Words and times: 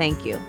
Thank 0.00 0.24
you. 0.24 0.40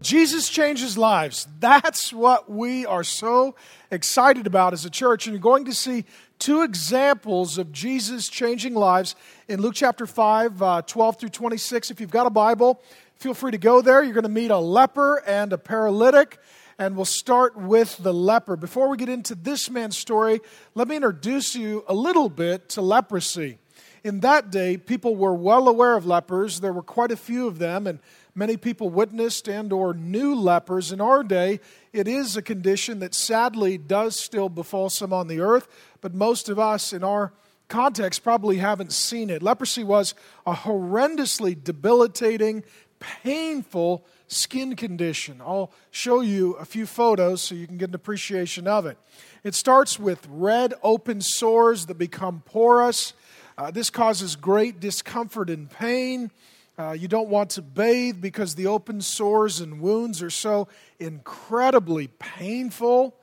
Jesus 0.00 0.48
changes 0.48 0.96
lives. 0.96 1.48
That's 1.58 2.12
what 2.12 2.48
we 2.48 2.86
are 2.86 3.02
so 3.02 3.56
excited 3.90 4.46
about 4.46 4.72
as 4.72 4.84
a 4.84 4.90
church. 4.90 5.26
And 5.26 5.34
you're 5.34 5.42
going 5.42 5.64
to 5.64 5.74
see 5.74 6.04
two 6.38 6.62
examples 6.62 7.58
of 7.58 7.72
Jesus 7.72 8.28
changing 8.28 8.74
lives 8.74 9.16
in 9.48 9.60
Luke 9.60 9.74
chapter 9.74 10.06
5, 10.06 10.62
uh, 10.62 10.82
12 10.82 11.18
through 11.18 11.28
26. 11.30 11.90
If 11.90 12.00
you've 12.00 12.12
got 12.12 12.28
a 12.28 12.30
Bible, 12.30 12.80
feel 13.16 13.34
free 13.34 13.50
to 13.50 13.58
go 13.58 13.82
there. 13.82 14.04
You're 14.04 14.14
going 14.14 14.22
to 14.22 14.28
meet 14.28 14.52
a 14.52 14.58
leper 14.58 15.20
and 15.26 15.52
a 15.52 15.58
paralytic. 15.58 16.38
And 16.78 16.94
we'll 16.94 17.04
start 17.04 17.56
with 17.56 17.96
the 17.98 18.14
leper. 18.14 18.54
Before 18.54 18.88
we 18.88 18.98
get 18.98 19.08
into 19.08 19.34
this 19.34 19.68
man's 19.68 19.98
story, 19.98 20.40
let 20.76 20.86
me 20.86 20.94
introduce 20.94 21.56
you 21.56 21.84
a 21.88 21.94
little 21.94 22.28
bit 22.28 22.68
to 22.68 22.82
leprosy. 22.82 23.58
In 24.02 24.20
that 24.20 24.50
day, 24.50 24.76
people 24.76 25.14
were 25.14 25.34
well 25.34 25.68
aware 25.68 25.96
of 25.96 26.06
lepers. 26.06 26.60
There 26.60 26.72
were 26.72 26.82
quite 26.82 27.10
a 27.10 27.16
few 27.16 27.46
of 27.46 27.58
them, 27.58 27.86
and 27.86 27.98
many 28.34 28.56
people 28.56 28.88
witnessed 28.88 29.48
and 29.48 29.72
or 29.72 29.92
knew 29.92 30.34
lepers. 30.34 30.90
In 30.92 31.00
our 31.00 31.22
day, 31.22 31.60
it 31.92 32.08
is 32.08 32.36
a 32.36 32.42
condition 32.42 33.00
that 33.00 33.14
sadly 33.14 33.76
does 33.76 34.18
still 34.18 34.48
befall 34.48 34.88
some 34.88 35.12
on 35.12 35.28
the 35.28 35.40
earth, 35.40 35.68
but 36.00 36.14
most 36.14 36.48
of 36.48 36.58
us 36.58 36.92
in 36.92 37.04
our 37.04 37.32
context 37.68 38.22
probably 38.22 38.56
haven't 38.56 38.92
seen 38.92 39.30
it. 39.30 39.42
Leprosy 39.42 39.84
was 39.84 40.14
a 40.46 40.54
horrendously 40.54 41.62
debilitating, 41.62 42.64
painful 42.98 44.04
skin 44.26 44.76
condition. 44.76 45.40
I'll 45.40 45.72
show 45.90 46.20
you 46.20 46.52
a 46.54 46.64
few 46.64 46.86
photos 46.86 47.42
so 47.42 47.54
you 47.54 47.66
can 47.66 47.78
get 47.78 47.90
an 47.90 47.94
appreciation 47.94 48.66
of 48.66 48.86
it. 48.86 48.96
It 49.42 49.54
starts 49.54 49.98
with 49.98 50.26
red, 50.30 50.74
open 50.82 51.20
sores 51.20 51.86
that 51.86 51.98
become 51.98 52.42
porous. 52.44 53.12
Uh, 53.60 53.70
this 53.70 53.90
causes 53.90 54.36
great 54.36 54.80
discomfort 54.80 55.50
and 55.50 55.68
pain. 55.68 56.30
Uh, 56.78 56.92
you 56.92 57.06
don't 57.06 57.28
want 57.28 57.50
to 57.50 57.60
bathe 57.60 58.18
because 58.18 58.54
the 58.54 58.66
open 58.66 59.02
sores 59.02 59.60
and 59.60 59.82
wounds 59.82 60.22
are 60.22 60.30
so 60.30 60.66
incredibly 60.98 62.06
painful. 62.06 63.14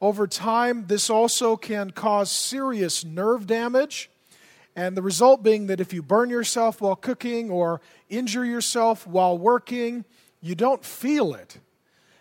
Over 0.00 0.26
time, 0.26 0.86
this 0.86 1.10
also 1.10 1.58
can 1.58 1.90
cause 1.90 2.30
serious 2.30 3.04
nerve 3.04 3.46
damage. 3.46 4.08
And 4.74 4.96
the 4.96 5.02
result 5.02 5.42
being 5.42 5.66
that 5.66 5.78
if 5.78 5.92
you 5.92 6.02
burn 6.02 6.30
yourself 6.30 6.80
while 6.80 6.96
cooking 6.96 7.50
or 7.50 7.82
injure 8.08 8.46
yourself 8.46 9.06
while 9.06 9.36
working, 9.36 10.06
you 10.40 10.54
don't 10.54 10.82
feel 10.82 11.34
it. 11.34 11.58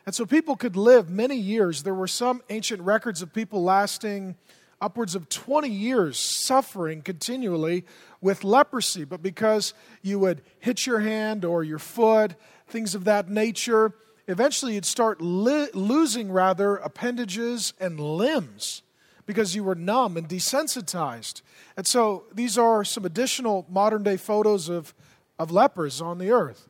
And 0.05 0.13
so 0.13 0.25
people 0.25 0.57
could 0.57 0.75
live 0.75 1.09
many 1.09 1.37
years. 1.37 1.83
There 1.83 1.95
were 1.95 2.05
some 2.05 2.41
ancient 2.49 2.81
records 2.81 3.21
of 3.21 3.31
people 3.31 3.63
lasting 3.63 4.35
upwards 4.81 5.15
of 5.15 5.29
20 5.29 5.69
years 5.69 6.19
suffering 6.19 7.01
continually 7.01 7.85
with 8.19 8.43
leprosy. 8.43 9.05
But 9.05 9.21
because 9.21 9.73
you 10.01 10.19
would 10.19 10.41
hit 10.59 10.85
your 10.85 10.99
hand 10.99 11.45
or 11.45 11.63
your 11.63 11.79
foot, 11.79 12.35
things 12.67 12.95
of 12.95 13.03
that 13.05 13.29
nature, 13.29 13.93
eventually 14.27 14.73
you'd 14.73 14.85
start 14.85 15.21
li- 15.21 15.69
losing 15.73 16.31
rather 16.31 16.75
appendages 16.77 17.73
and 17.79 17.99
limbs 17.99 18.81
because 19.25 19.55
you 19.55 19.63
were 19.63 19.75
numb 19.75 20.17
and 20.17 20.27
desensitized. 20.27 21.41
And 21.77 21.85
so 21.87 22.25
these 22.33 22.57
are 22.57 22.83
some 22.83 23.05
additional 23.05 23.65
modern 23.69 24.03
day 24.03 24.17
photos 24.17 24.67
of, 24.67 24.93
of 25.37 25.51
lepers 25.51 26.01
on 26.01 26.17
the 26.17 26.31
earth. 26.31 26.67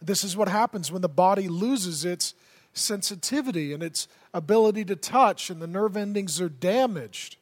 This 0.00 0.22
is 0.22 0.36
what 0.36 0.48
happens 0.48 0.92
when 0.92 1.02
the 1.02 1.08
body 1.08 1.48
loses 1.48 2.04
its 2.04 2.34
sensitivity 2.72 3.72
and 3.72 3.82
its 3.82 4.08
ability 4.32 4.84
to 4.86 4.96
touch, 4.96 5.50
and 5.50 5.60
the 5.60 5.66
nerve 5.66 5.96
endings 5.96 6.40
are 6.40 6.48
damaged. 6.48 7.36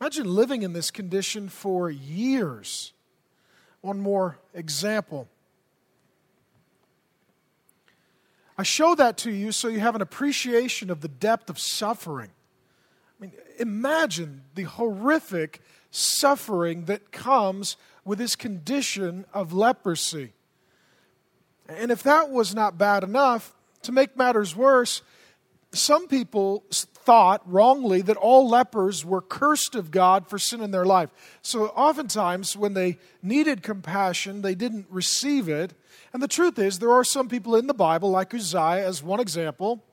Imagine 0.00 0.26
living 0.34 0.62
in 0.62 0.72
this 0.72 0.90
condition 0.90 1.48
for 1.48 1.90
years. 1.90 2.92
One 3.80 4.00
more 4.00 4.38
example. 4.52 5.28
I 8.58 8.62
show 8.62 8.94
that 8.94 9.18
to 9.18 9.30
you 9.30 9.52
so 9.52 9.68
you 9.68 9.80
have 9.80 9.94
an 9.94 10.02
appreciation 10.02 10.90
of 10.90 11.00
the 11.00 11.08
depth 11.08 11.50
of 11.50 11.58
suffering. 11.58 12.30
I 13.18 13.22
mean, 13.22 13.32
imagine 13.58 14.42
the 14.54 14.64
horrific 14.64 15.60
suffering 15.90 16.86
that 16.86 17.12
comes 17.12 17.76
with 18.04 18.18
this 18.18 18.36
condition 18.36 19.24
of 19.32 19.52
leprosy. 19.52 20.32
And 21.68 21.90
if 21.90 22.02
that 22.02 22.30
was 22.30 22.54
not 22.54 22.78
bad 22.78 23.02
enough, 23.02 23.54
to 23.86 23.92
make 23.92 24.16
matters 24.16 24.54
worse, 24.54 25.02
some 25.72 26.08
people 26.08 26.64
thought 26.70 27.40
wrongly 27.50 28.02
that 28.02 28.16
all 28.16 28.48
lepers 28.48 29.04
were 29.04 29.20
cursed 29.20 29.74
of 29.74 29.90
God 29.90 30.28
for 30.28 30.38
sin 30.38 30.60
in 30.60 30.72
their 30.72 30.84
life. 30.84 31.10
So 31.42 31.66
oftentimes, 31.68 32.56
when 32.56 32.74
they 32.74 32.98
needed 33.22 33.62
compassion, 33.62 34.42
they 34.42 34.54
didn't 34.54 34.86
receive 34.90 35.48
it. 35.48 35.72
And 36.12 36.22
the 36.22 36.28
truth 36.28 36.58
is, 36.58 36.78
there 36.78 36.92
are 36.92 37.04
some 37.04 37.28
people 37.28 37.54
in 37.54 37.68
the 37.68 37.74
Bible, 37.74 38.10
like 38.10 38.34
Uzziah, 38.34 38.86
as 38.86 39.02
one 39.02 39.20
example, 39.20 39.84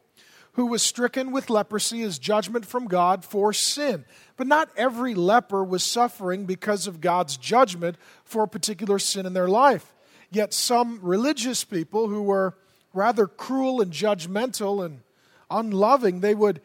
who 0.53 0.65
was 0.65 0.81
stricken 0.81 1.31
with 1.31 1.49
leprosy 1.49 2.01
as 2.01 2.17
judgment 2.17 2.65
from 2.65 2.87
God 2.87 3.23
for 3.23 3.53
sin. 3.53 4.05
But 4.37 4.47
not 4.47 4.69
every 4.75 5.13
leper 5.13 5.63
was 5.63 5.83
suffering 5.83 6.45
because 6.45 6.87
of 6.87 7.01
God's 7.01 7.37
judgment 7.37 7.97
for 8.23 8.43
a 8.43 8.47
particular 8.47 8.97
sin 8.99 9.25
in 9.25 9.33
their 9.33 9.47
life. 9.47 9.93
Yet 10.31 10.53
some 10.53 10.99
religious 11.01 11.63
people 11.63 12.07
who 12.07 12.23
were 12.23 12.55
rather 12.93 13.27
cruel 13.27 13.81
and 13.81 13.91
judgmental 13.91 14.85
and 14.85 15.01
unloving, 15.49 16.19
they 16.19 16.35
would 16.35 16.61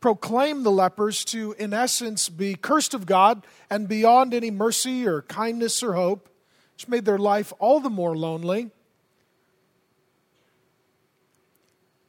proclaim 0.00 0.62
the 0.62 0.70
lepers 0.70 1.24
to, 1.24 1.54
in 1.58 1.72
essence, 1.72 2.28
be 2.28 2.54
cursed 2.54 2.92
of 2.92 3.06
God 3.06 3.46
and 3.70 3.88
beyond 3.88 4.34
any 4.34 4.50
mercy 4.50 5.06
or 5.06 5.22
kindness 5.22 5.82
or 5.82 5.94
hope, 5.94 6.28
which 6.74 6.88
made 6.88 7.04
their 7.04 7.18
life 7.18 7.52
all 7.58 7.80
the 7.80 7.88
more 7.88 8.16
lonely. 8.16 8.70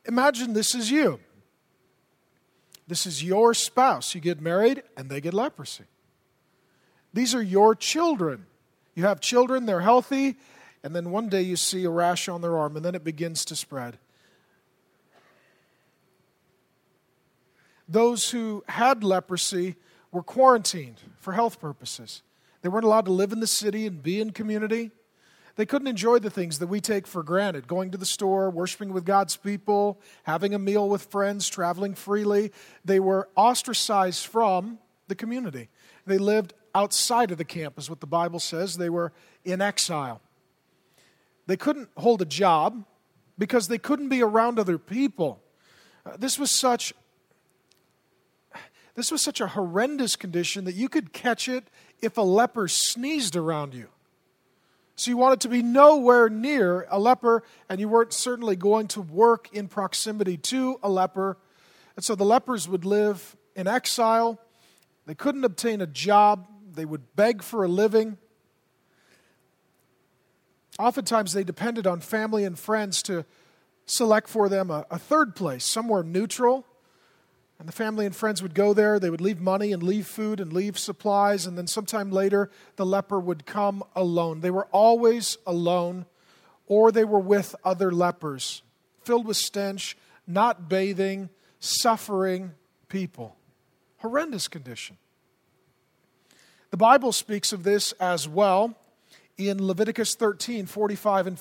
Imagine 0.05 0.53
this 0.53 0.75
is 0.75 0.91
you. 0.91 1.19
This 2.87 3.05
is 3.05 3.23
your 3.23 3.53
spouse. 3.53 4.13
You 4.13 4.21
get 4.21 4.41
married 4.41 4.83
and 4.97 5.09
they 5.09 5.21
get 5.21 5.33
leprosy. 5.33 5.85
These 7.13 7.33
are 7.33 7.41
your 7.41 7.75
children. 7.75 8.45
You 8.93 9.03
have 9.05 9.19
children, 9.19 9.65
they're 9.65 9.81
healthy, 9.81 10.37
and 10.85 10.95
then 10.95 11.09
one 11.09 11.29
day 11.29 11.41
you 11.41 11.55
see 11.55 11.83
a 11.83 11.89
rash 11.89 12.29
on 12.29 12.41
their 12.41 12.55
arm, 12.55 12.75
and 12.75 12.85
then 12.85 12.93
it 12.93 13.03
begins 13.03 13.43
to 13.45 13.55
spread. 13.55 13.97
Those 17.89 18.29
who 18.29 18.63
had 18.69 19.03
leprosy 19.03 19.77
were 20.11 20.21
quarantined 20.21 21.01
for 21.19 21.33
health 21.33 21.59
purposes. 21.59 22.21
They 22.61 22.69
weren't 22.69 22.85
allowed 22.85 23.05
to 23.05 23.11
live 23.11 23.31
in 23.31 23.39
the 23.39 23.47
city 23.47 23.87
and 23.87 24.03
be 24.03 24.21
in 24.21 24.29
community. 24.29 24.91
They 25.55 25.65
couldn't 25.65 25.87
enjoy 25.87 26.19
the 26.19 26.29
things 26.29 26.59
that 26.59 26.67
we 26.67 26.81
take 26.81 27.07
for 27.07 27.23
granted 27.23 27.67
going 27.67 27.89
to 27.89 27.97
the 27.97 28.05
store, 28.05 28.51
worshiping 28.51 28.93
with 28.93 29.05
God's 29.05 29.37
people, 29.37 29.99
having 30.21 30.53
a 30.53 30.59
meal 30.59 30.87
with 30.87 31.05
friends, 31.05 31.49
traveling 31.49 31.95
freely. 31.95 32.51
They 32.83 32.99
were 32.99 33.27
ostracized 33.35 34.27
from 34.27 34.77
the 35.07 35.15
community. 35.15 35.69
They 36.05 36.19
lived 36.19 36.53
outside 36.75 37.31
of 37.31 37.39
the 37.39 37.43
campus, 37.43 37.89
what 37.89 38.01
the 38.01 38.05
Bible 38.05 38.39
says. 38.39 38.77
They 38.77 38.91
were 38.91 39.13
in 39.43 39.61
exile. 39.61 40.21
They 41.47 41.57
couldn't 41.57 41.89
hold 41.97 42.21
a 42.21 42.25
job 42.25 42.85
because 43.37 43.67
they 43.67 43.77
couldn't 43.77 44.09
be 44.09 44.21
around 44.21 44.59
other 44.59 44.77
people. 44.77 45.41
Uh, 46.05 46.17
this 46.17 46.39
was 46.39 46.51
such 46.51 46.93
this 48.95 49.11
was 49.11 49.21
such 49.21 49.41
a 49.41 49.47
horrendous 49.47 50.15
condition 50.15 50.63
that 50.65 50.75
you 50.75 50.87
could 50.87 51.11
catch 51.11 51.49
it 51.49 51.65
if 52.01 52.17
a 52.17 52.21
leper 52.21 52.69
sneezed 52.69 53.35
around 53.35 53.73
you. 53.73 53.89
So 54.95 55.11
you 55.11 55.17
wanted 55.17 55.41
to 55.41 55.49
be 55.49 55.61
nowhere 55.61 56.29
near 56.29 56.87
a 56.89 56.97
leper, 56.97 57.43
and 57.67 57.81
you 57.81 57.89
weren't 57.89 58.13
certainly 58.13 58.55
going 58.55 58.87
to 58.89 59.01
work 59.01 59.49
in 59.51 59.67
proximity 59.67 60.37
to 60.37 60.79
a 60.81 60.89
leper. 60.89 61.37
And 61.97 62.05
so 62.05 62.15
the 62.15 62.23
lepers 62.23 62.69
would 62.69 62.85
live 62.85 63.35
in 63.53 63.67
exile. 63.67 64.39
They 65.05 65.15
couldn't 65.15 65.43
obtain 65.43 65.81
a 65.81 65.87
job. 65.87 66.47
They 66.73 66.85
would 66.85 67.17
beg 67.17 67.43
for 67.43 67.65
a 67.65 67.67
living. 67.67 68.17
Oftentimes, 70.77 71.33
they 71.33 71.43
depended 71.43 71.87
on 71.87 72.01
family 72.01 72.43
and 72.43 72.57
friends 72.57 73.01
to 73.03 73.25
select 73.85 74.27
for 74.27 74.49
them 74.49 74.69
a, 74.69 74.85
a, 74.91 74.99
third 74.99 75.35
place, 75.35 75.63
somewhere 75.63 76.03
neutral. 76.03 76.65
And 77.59 77.67
the 77.67 77.73
family 77.73 78.05
and 78.05 78.13
friends 78.13 78.41
would 78.41 78.53
go 78.53 78.73
there. 78.73 78.99
They 78.99 79.09
would 79.09 79.21
leave 79.21 79.39
money 79.39 79.71
and 79.71 79.81
leave 79.81 80.07
food 80.07 80.41
and 80.41 80.51
leave 80.51 80.77
supplies. 80.77 81.45
And 81.45 81.57
then 81.57 81.67
sometime 81.67 82.11
later, 82.11 82.49
the 82.75 82.85
leper 82.85 83.19
would 83.19 83.45
come 83.45 83.83
alone. 83.95 84.41
They 84.41 84.51
were 84.51 84.67
always 84.71 85.37
alone 85.47 86.05
or 86.67 86.91
they 86.91 87.03
were 87.03 87.19
with 87.19 87.55
other 87.63 87.91
lepers, 87.91 88.63
filled 89.03 89.25
with 89.25 89.37
stench, 89.37 89.95
not 90.27 90.67
bathing, 90.67 91.29
suffering 91.59 92.51
people. 92.87 93.35
Horrendous 93.97 94.47
condition. 94.47 94.97
The 96.71 96.77
Bible 96.77 97.11
speaks 97.11 97.53
of 97.53 97.63
this 97.63 97.91
as 97.93 98.27
well 98.27 98.75
in 99.37 99.65
Leviticus 99.65 100.15
13 100.15 100.65
45 100.65 101.27
and 101.27 101.39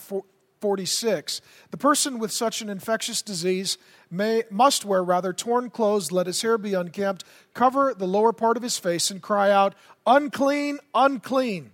46. 0.64 1.40
The 1.70 1.76
person 1.76 2.18
with 2.18 2.32
such 2.32 2.62
an 2.62 2.70
infectious 2.70 3.20
disease 3.22 3.76
may, 4.10 4.44
must 4.50 4.84
wear 4.84 5.04
rather 5.04 5.32
torn 5.32 5.70
clothes, 5.70 6.10
let 6.10 6.26
his 6.26 6.40
hair 6.42 6.56
be 6.56 6.74
unkempt, 6.74 7.24
cover 7.52 7.94
the 7.94 8.06
lower 8.06 8.32
part 8.32 8.56
of 8.56 8.62
his 8.62 8.78
face, 8.78 9.10
and 9.10 9.20
cry 9.20 9.50
out, 9.50 9.74
Unclean, 10.06 10.78
unclean. 10.94 11.72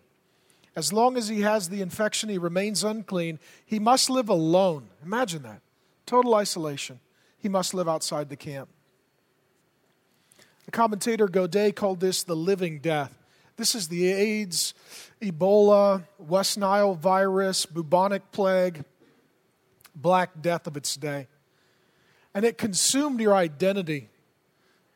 As 0.77 0.93
long 0.93 1.17
as 1.17 1.29
he 1.29 1.43
has 1.43 1.69
the 1.69 1.83
infection, 1.83 2.29
he 2.29 2.39
remains 2.39 2.85
unclean. 2.85 3.39
He 3.65 3.79
must 3.79 4.09
live 4.09 4.29
alone. 4.29 4.89
Imagine 5.05 5.43
that. 5.43 5.61
Total 6.07 6.35
isolation. 6.35 7.01
He 7.39 7.49
must 7.49 7.75
live 7.75 7.89
outside 7.89 8.29
the 8.29 8.37
camp. 8.37 8.69
The 10.65 10.73
commentator 10.73 11.29
Godet 11.29 11.75
called 11.75 12.01
this 12.01 12.23
the 12.23 12.37
living 12.37 12.79
death. 12.79 13.20
This 13.61 13.75
is 13.75 13.89
the 13.89 14.11
AIDS, 14.11 14.73
Ebola, 15.21 16.05
West 16.19 16.57
Nile 16.57 16.95
virus, 16.95 17.67
bubonic 17.67 18.33
plague, 18.33 18.87
Black 19.95 20.41
Death 20.41 20.67
of 20.67 20.79
its 20.79 20.97
day. 20.97 21.29
And 22.33 22.47
it 22.47 22.57
consumed 22.57 23.21
your 23.21 23.35
identity. 23.35 24.09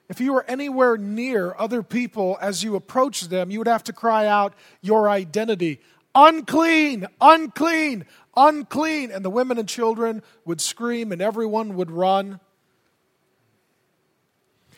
If 0.08 0.18
you 0.18 0.32
were 0.32 0.46
anywhere 0.48 0.96
near 0.96 1.54
other 1.58 1.82
people 1.82 2.38
as 2.40 2.64
you 2.64 2.74
approached 2.74 3.28
them, 3.28 3.50
you 3.50 3.58
would 3.58 3.68
have 3.68 3.84
to 3.84 3.92
cry 3.92 4.26
out 4.26 4.54
your 4.80 5.10
identity 5.10 5.82
unclean, 6.14 7.06
unclean, 7.20 8.06
unclean. 8.34 9.10
And 9.10 9.22
the 9.22 9.28
women 9.28 9.58
and 9.58 9.68
children 9.68 10.22
would 10.46 10.62
scream 10.62 11.12
and 11.12 11.20
everyone 11.20 11.74
would 11.74 11.90
run. 11.90 12.40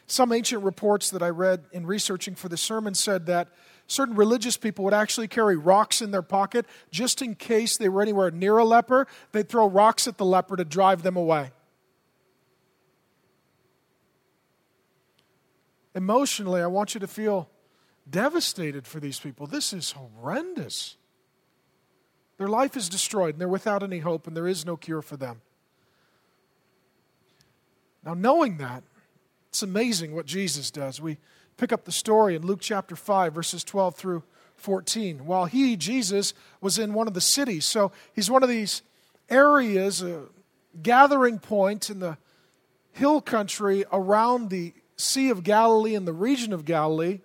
Some 0.09 0.33
ancient 0.33 0.65
reports 0.65 1.11
that 1.11 1.23
I 1.23 1.29
read 1.29 1.67
in 1.71 1.87
researching 1.87 2.35
for 2.35 2.49
the 2.49 2.57
sermon 2.57 2.95
said 2.95 3.27
that 3.27 3.47
certain 3.87 4.15
religious 4.15 4.57
people 4.57 4.85
would 4.85 4.95
actually 4.95 5.29
carry 5.29 5.57
rocks 5.57 6.03
in 6.03 6.11
their 6.11 6.23
pocket 6.23 6.67
just 6.91 7.23
in 7.23 7.35
case 7.35 7.77
they 7.77 7.89
were 7.89 8.03
anywhere 8.03 8.31
near 8.31 8.59
a 8.59 8.65
leper. 8.65 9.07
They'd 9.33 9.49
throw 9.49 9.69
rocks 9.69 10.07
at 10.09 10.19
the 10.19 10.25
leper 10.25 10.57
to 10.57 10.65
drive 10.65 11.03
them 11.03 11.17
away. 11.17 11.51
Emotionally, 15.95 16.61
I 16.61 16.67
want 16.67 16.95
you 16.95 17.01
to 17.01 17.07
feel 17.07 17.49
devastated 18.09 18.87
for 18.87 19.01
these 19.01 19.19
people. 19.19 19.47
This 19.47 19.73
is 19.73 19.93
horrendous. 19.93 20.97
Their 22.39 22.49
life 22.49 22.77
is 22.77 22.89
destroyed, 22.89 23.35
and 23.35 23.41
they're 23.41 23.49
without 23.49 23.83
any 23.83 24.01
hope, 24.01 24.27
and 24.27 24.37
there 24.37 24.47
is 24.47 24.67
no 24.67 24.77
cure 24.77 25.01
for 25.01 25.17
them. 25.17 25.41
Now, 28.05 28.15
knowing 28.15 28.59
that, 28.59 28.83
it's 29.49 29.63
amazing 29.63 30.15
what 30.15 30.27
Jesus 30.27 30.71
does. 30.71 31.01
We 31.01 31.17
pick 31.57 31.73
up 31.73 31.85
the 31.85 31.93
story 31.93 32.35
in 32.35 32.45
Luke 32.45 32.61
chapter 32.61 32.97
5, 32.97 33.35
verses 33.35 33.65
12 33.65 33.95
through 33.97 34.23
14. 34.57 35.27
While 35.27 35.47
he, 35.47 35.77
Jesus, 35.77 36.35
was 36.61 36.79
in 36.79 36.95
one 36.95 37.07
of 37.07 37.15
the 37.15 37.21
cities. 37.21 37.65
So 37.65 37.93
he's 38.15 38.31
one 38.31 38.43
of 38.43 38.49
these 38.49 38.83
areas, 39.29 40.03
a 40.03 40.25
gathering 40.83 41.39
point 41.39 41.91
in 41.91 42.01
the 42.01 42.19
hill 42.93 43.21
country 43.21 43.85
around 43.93 44.51
the 44.51 44.73
Sea 44.97 45.31
of 45.31 45.45
Galilee 45.45 45.95
and 45.95 46.07
the 46.07 46.13
region 46.13 46.53
of 46.53 46.65
Galilee. 46.65 47.21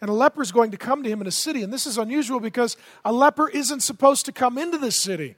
And 0.00 0.08
a 0.08 0.14
leper 0.14 0.40
is 0.40 0.52
going 0.52 0.70
to 0.70 0.76
come 0.76 1.02
to 1.02 1.10
him 1.10 1.20
in 1.20 1.26
a 1.26 1.32
city. 1.32 1.62
And 1.62 1.72
this 1.72 1.86
is 1.86 1.98
unusual 1.98 2.40
because 2.40 2.76
a 3.04 3.12
leper 3.12 3.48
isn't 3.48 3.80
supposed 3.80 4.24
to 4.26 4.32
come 4.32 4.56
into 4.56 4.78
the 4.78 4.92
city. 4.92 5.36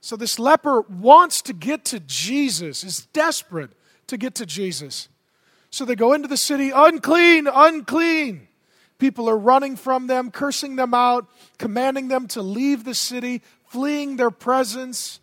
So 0.00 0.16
this 0.16 0.38
leper 0.38 0.82
wants 0.82 1.42
to 1.42 1.52
get 1.52 1.84
to 1.86 2.00
Jesus, 2.00 2.84
is 2.84 3.06
desperate 3.12 3.70
to 4.08 4.16
get 4.16 4.34
to 4.36 4.46
Jesus. 4.46 5.08
So 5.70 5.84
they 5.84 5.94
go 5.94 6.12
into 6.12 6.28
the 6.28 6.36
city, 6.36 6.72
unclean, 6.74 7.46
unclean. 7.46 8.48
People 8.98 9.30
are 9.30 9.38
running 9.38 9.76
from 9.76 10.08
them, 10.08 10.30
cursing 10.30 10.76
them 10.76 10.92
out, 10.92 11.26
commanding 11.58 12.08
them 12.08 12.26
to 12.28 12.42
leave 12.42 12.84
the 12.84 12.94
city, 12.94 13.40
fleeing 13.68 14.16
their 14.16 14.30
presence. 14.30 15.20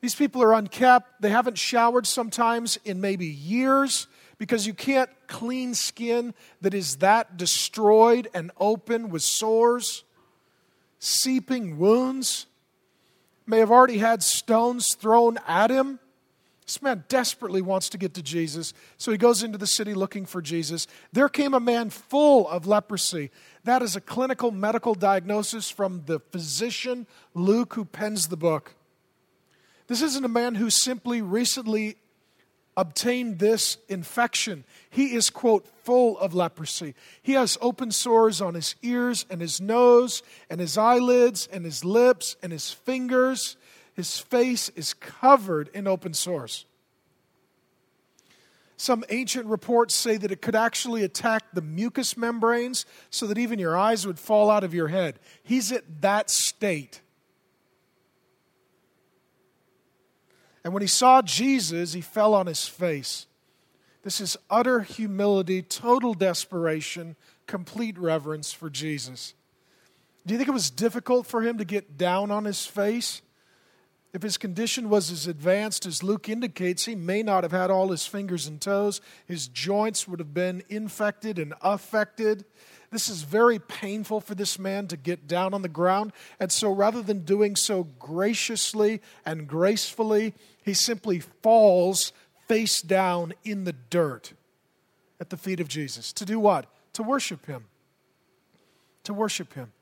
These 0.00 0.16
people 0.16 0.42
are 0.42 0.52
unkept. 0.52 1.20
They 1.20 1.28
haven't 1.28 1.58
showered 1.58 2.06
sometimes 2.06 2.78
in 2.84 3.00
maybe 3.00 3.26
years 3.26 4.08
because 4.36 4.66
you 4.66 4.74
can't 4.74 5.10
clean 5.28 5.74
skin 5.74 6.34
that 6.62 6.74
is 6.74 6.96
that 6.96 7.36
destroyed 7.36 8.28
and 8.34 8.50
open 8.58 9.10
with 9.10 9.22
sores, 9.22 10.02
seeping 10.98 11.78
wounds. 11.78 12.46
May 13.46 13.58
have 13.58 13.70
already 13.70 13.98
had 13.98 14.24
stones 14.24 14.94
thrown 14.94 15.38
at 15.46 15.70
him. 15.70 16.00
This 16.66 16.80
man 16.80 17.04
desperately 17.08 17.60
wants 17.60 17.88
to 17.90 17.98
get 17.98 18.14
to 18.14 18.22
Jesus, 18.22 18.72
so 18.96 19.10
he 19.10 19.18
goes 19.18 19.42
into 19.42 19.58
the 19.58 19.66
city 19.66 19.94
looking 19.94 20.26
for 20.26 20.40
Jesus. 20.40 20.86
There 21.12 21.28
came 21.28 21.54
a 21.54 21.60
man 21.60 21.90
full 21.90 22.48
of 22.48 22.66
leprosy. 22.66 23.30
That 23.64 23.82
is 23.82 23.96
a 23.96 24.00
clinical 24.00 24.52
medical 24.52 24.94
diagnosis 24.94 25.70
from 25.70 26.02
the 26.06 26.20
physician 26.20 27.06
Luke, 27.34 27.74
who 27.74 27.84
pens 27.84 28.28
the 28.28 28.36
book. 28.36 28.74
This 29.88 30.02
isn't 30.02 30.24
a 30.24 30.28
man 30.28 30.54
who 30.54 30.70
simply 30.70 31.20
recently 31.20 31.96
obtained 32.76 33.38
this 33.38 33.76
infection. 33.88 34.64
He 34.88 35.14
is, 35.14 35.30
quote, 35.30 35.66
full 35.84 36.18
of 36.18 36.32
leprosy. 36.32 36.94
He 37.22 37.32
has 37.32 37.58
open 37.60 37.90
sores 37.90 38.40
on 38.40 38.54
his 38.54 38.76
ears 38.82 39.26
and 39.28 39.40
his 39.40 39.60
nose 39.60 40.22
and 40.48 40.60
his 40.60 40.78
eyelids 40.78 41.48
and 41.52 41.64
his 41.64 41.84
lips 41.84 42.36
and 42.42 42.52
his 42.52 42.70
fingers 42.70 43.56
his 43.94 44.18
face 44.18 44.68
is 44.70 44.94
covered 44.94 45.68
in 45.74 45.86
open 45.86 46.14
source. 46.14 46.64
Some 48.76 49.04
ancient 49.10 49.46
reports 49.46 49.94
say 49.94 50.16
that 50.16 50.32
it 50.32 50.42
could 50.42 50.56
actually 50.56 51.04
attack 51.04 51.44
the 51.52 51.62
mucous 51.62 52.16
membranes 52.16 52.84
so 53.10 53.26
that 53.28 53.38
even 53.38 53.58
your 53.60 53.76
eyes 53.76 54.06
would 54.06 54.18
fall 54.18 54.50
out 54.50 54.64
of 54.64 54.74
your 54.74 54.88
head. 54.88 55.20
He's 55.44 55.70
at 55.70 56.02
that 56.02 56.30
state. 56.30 57.00
And 60.64 60.72
when 60.72 60.80
he 60.80 60.88
saw 60.88 61.22
Jesus, 61.22 61.92
he 61.92 62.00
fell 62.00 62.34
on 62.34 62.46
his 62.46 62.66
face. 62.66 63.26
This 64.02 64.20
is 64.20 64.36
utter 64.50 64.80
humility, 64.80 65.62
total 65.62 66.14
desperation, 66.14 67.14
complete 67.46 67.96
reverence 67.96 68.52
for 68.52 68.68
Jesus. 68.68 69.34
Do 70.26 70.34
you 70.34 70.38
think 70.38 70.48
it 70.48 70.52
was 70.52 70.70
difficult 70.70 71.26
for 71.26 71.42
him 71.42 71.58
to 71.58 71.64
get 71.64 71.96
down 71.96 72.30
on 72.30 72.44
his 72.44 72.66
face? 72.66 73.22
If 74.12 74.22
his 74.22 74.36
condition 74.36 74.90
was 74.90 75.10
as 75.10 75.26
advanced 75.26 75.86
as 75.86 76.02
Luke 76.02 76.28
indicates, 76.28 76.84
he 76.84 76.94
may 76.94 77.22
not 77.22 77.44
have 77.44 77.52
had 77.52 77.70
all 77.70 77.88
his 77.88 78.06
fingers 78.06 78.46
and 78.46 78.60
toes. 78.60 79.00
His 79.26 79.48
joints 79.48 80.06
would 80.06 80.18
have 80.18 80.34
been 80.34 80.62
infected 80.68 81.38
and 81.38 81.54
affected. 81.62 82.44
This 82.90 83.08
is 83.08 83.22
very 83.22 83.58
painful 83.58 84.20
for 84.20 84.34
this 84.34 84.58
man 84.58 84.86
to 84.88 84.98
get 84.98 85.26
down 85.26 85.54
on 85.54 85.62
the 85.62 85.68
ground. 85.68 86.12
And 86.38 86.52
so 86.52 86.70
rather 86.70 87.00
than 87.00 87.20
doing 87.20 87.56
so 87.56 87.84
graciously 87.98 89.00
and 89.24 89.48
gracefully, 89.48 90.34
he 90.62 90.74
simply 90.74 91.20
falls 91.20 92.12
face 92.48 92.82
down 92.82 93.32
in 93.44 93.64
the 93.64 93.72
dirt 93.72 94.34
at 95.18 95.30
the 95.30 95.38
feet 95.38 95.58
of 95.58 95.68
Jesus. 95.68 96.12
To 96.12 96.26
do 96.26 96.38
what? 96.38 96.66
To 96.92 97.02
worship 97.02 97.46
him. 97.46 97.64
To 99.04 99.14
worship 99.14 99.54
him. 99.54 99.72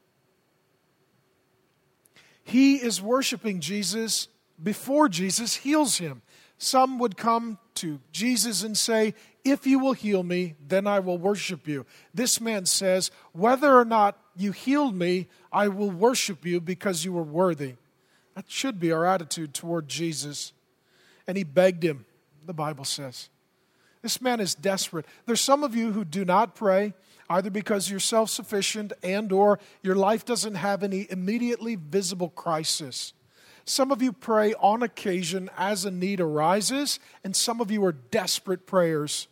He 2.45 2.77
is 2.77 3.03
worshiping 3.03 3.61
Jesus 3.61 4.29
before 4.63 5.09
Jesus 5.09 5.57
heals 5.57 5.99
him. 5.99 6.23
Some 6.59 6.99
would 6.99 7.17
come 7.17 7.59
to 7.77 8.01
Jesus 8.13 8.63
and 8.63 8.77
say, 8.77 9.15
If 9.45 9.67
you 9.67 9.79
will 9.79 9.95
heal 9.95 10.23
me, 10.23 10.57
then 10.67 10.87
I 10.87 11.01
will 11.01 11.17
worship 11.17 11.67
you. 11.67 11.87
This 12.13 12.41
man 12.41 12.67
says, 12.67 13.11
Whether 13.33 13.79
or 13.79 13.85
not 13.85 14.19
you 14.37 14.53
healed 14.53 14.95
me, 14.95 15.29
I 15.51 15.69
will 15.69 15.91
worship 15.91 16.45
you 16.45 16.61
because 16.61 17.05
you 17.05 17.17
are 17.17 17.23
worthy. 17.23 17.77
That 18.35 18.45
should 18.49 18.79
be 18.79 18.93
our 18.93 19.07
attitude 19.07 19.55
toward 19.55 19.89
Jesus. 19.89 20.53
And 21.27 21.37
he 21.37 21.45
begged 21.45 21.83
him, 21.83 22.05
the 22.45 22.53
Bible 22.53 22.85
says. 22.85 23.31
This 24.03 24.21
man 24.21 24.41
is 24.41 24.55
desperate. 24.55 25.07
There's 25.27 25.41
some 25.41 25.65
of 25.65 25.75
you 25.75 25.93
who 25.93 26.05
do 26.05 26.25
not 26.25 26.55
pray 26.55 26.95
either 27.31 27.49
because 27.49 27.89
you're 27.89 28.01
self-sufficient 28.01 28.93
and 29.03 29.33
or 29.33 29.59
your 29.83 29.95
life 29.95 30.25
doesn't 30.25 30.57
have 30.57 30.83
any 30.83 31.07
immediately 31.09 31.77
visible 31.77 32.29
crisis. 32.29 33.15
Some 33.65 33.93
of 33.93 34.03
you 34.03 34.13
pray 34.13 34.53
on 34.55 34.83
occasion 34.83 35.49
as 35.57 35.85
a 35.85 35.91
need 35.91 36.21
arises, 36.21 36.99
and 37.23 37.35
some 37.35 37.61
of 37.61 37.71
you 37.71 37.85
are 37.85 37.93
desperate 37.93 38.67
prayers. 38.67 39.29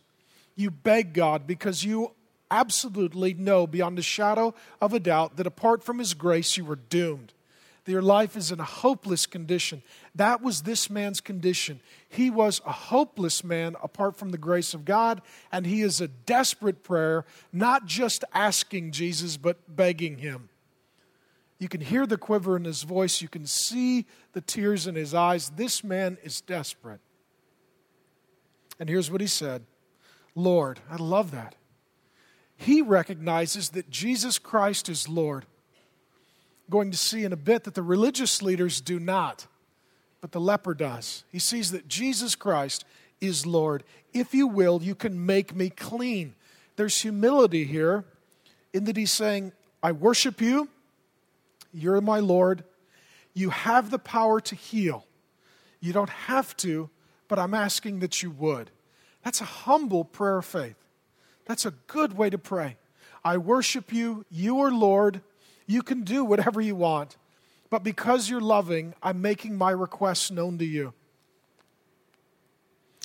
You 0.55 0.71
beg 0.71 1.13
God 1.13 1.45
because 1.45 1.83
you 1.83 2.13
absolutely 2.49 3.33
know 3.33 3.67
beyond 3.67 3.99
a 3.99 4.01
shadow 4.01 4.55
of 4.81 4.93
a 4.93 4.99
doubt 4.99 5.35
that 5.35 5.45
apart 5.45 5.83
from 5.83 5.99
His 5.99 6.13
grace, 6.13 6.57
you 6.57 6.71
are 6.71 6.77
doomed 6.77 7.33
that 7.89 7.91
your 7.91 8.01
life 8.01 8.35
is 8.37 8.51
in 8.51 8.59
a 8.59 8.65
hopeless 8.65 9.25
condition. 9.25 9.81
That 10.19 10.41
was 10.41 10.63
this 10.63 10.89
man's 10.89 11.21
condition. 11.21 11.79
He 12.09 12.29
was 12.29 12.59
a 12.65 12.73
hopeless 12.73 13.41
man 13.41 13.77
apart 13.81 14.17
from 14.17 14.31
the 14.31 14.37
grace 14.37 14.73
of 14.73 14.83
God, 14.83 15.21
and 15.49 15.65
he 15.65 15.81
is 15.81 16.01
a 16.01 16.09
desperate 16.09 16.83
prayer, 16.83 17.23
not 17.53 17.85
just 17.85 18.25
asking 18.33 18.91
Jesus, 18.91 19.37
but 19.37 19.77
begging 19.77 20.17
him. 20.17 20.49
You 21.57 21.69
can 21.69 21.79
hear 21.79 22.05
the 22.05 22.17
quiver 22.17 22.57
in 22.57 22.65
his 22.65 22.83
voice. 22.83 23.21
You 23.21 23.29
can 23.29 23.45
see 23.45 24.07
the 24.33 24.41
tears 24.41 24.87
in 24.87 24.95
his 24.95 25.13
eyes. 25.13 25.51
This 25.51 25.85
man 25.85 26.17
is 26.21 26.41
desperate. 26.41 26.99
And 28.77 28.89
here's 28.89 29.09
what 29.09 29.21
he 29.21 29.27
said 29.27 29.63
Lord, 30.35 30.81
I 30.91 30.97
love 30.97 31.31
that. 31.31 31.55
He 32.57 32.81
recognizes 32.81 33.69
that 33.69 33.89
Jesus 33.89 34.37
Christ 34.37 34.89
is 34.89 35.07
Lord. 35.07 35.45
Going 36.69 36.91
to 36.91 36.97
see 36.97 37.23
in 37.23 37.31
a 37.31 37.37
bit 37.37 37.63
that 37.63 37.73
the 37.73 37.81
religious 37.81 38.41
leaders 38.41 38.81
do 38.81 38.99
not, 38.99 39.47
but 40.21 40.31
the 40.31 40.39
leper 40.39 40.73
does. 40.73 41.23
He 41.31 41.39
sees 41.39 41.71
that 41.71 41.87
Jesus 41.87 42.35
Christ 42.35 42.85
is 43.21 43.45
Lord. 43.45 43.83
If 44.13 44.33
you 44.33 44.47
will, 44.47 44.81
you 44.81 44.95
can 44.95 45.25
make 45.25 45.55
me 45.55 45.69
clean. 45.69 46.35
There's 46.75 47.01
humility 47.01 47.65
here 47.65 48.05
in 48.73 48.85
that 48.85 48.97
he's 48.97 49.11
saying, 49.11 49.51
I 49.81 49.91
worship 49.91 50.41
you. 50.41 50.69
You're 51.73 52.01
my 52.01 52.19
Lord. 52.19 52.63
You 53.33 53.49
have 53.51 53.91
the 53.91 53.99
power 53.99 54.39
to 54.41 54.55
heal. 54.55 55.05
You 55.79 55.93
don't 55.93 56.09
have 56.09 56.57
to, 56.57 56.89
but 57.27 57.39
I'm 57.39 57.53
asking 57.53 57.99
that 57.99 58.21
you 58.21 58.31
would. 58.31 58.71
That's 59.23 59.41
a 59.41 59.45
humble 59.45 60.03
prayer 60.03 60.37
of 60.37 60.45
faith. 60.45 60.75
That's 61.45 61.65
a 61.65 61.71
good 61.87 62.17
way 62.17 62.29
to 62.29 62.37
pray. 62.37 62.77
I 63.23 63.37
worship 63.37 63.93
you. 63.93 64.25
You 64.29 64.59
are 64.59 64.71
Lord. 64.71 65.21
You 65.67 65.81
can 65.83 66.03
do 66.03 66.23
whatever 66.23 66.61
you 66.61 66.75
want. 66.75 67.17
But 67.69 67.83
because 67.83 68.29
you're 68.29 68.41
loving, 68.41 68.93
I'm 69.03 69.21
making 69.21 69.55
my 69.55 69.71
requests 69.71 70.31
known 70.31 70.57
to 70.57 70.65
you. 70.65 70.93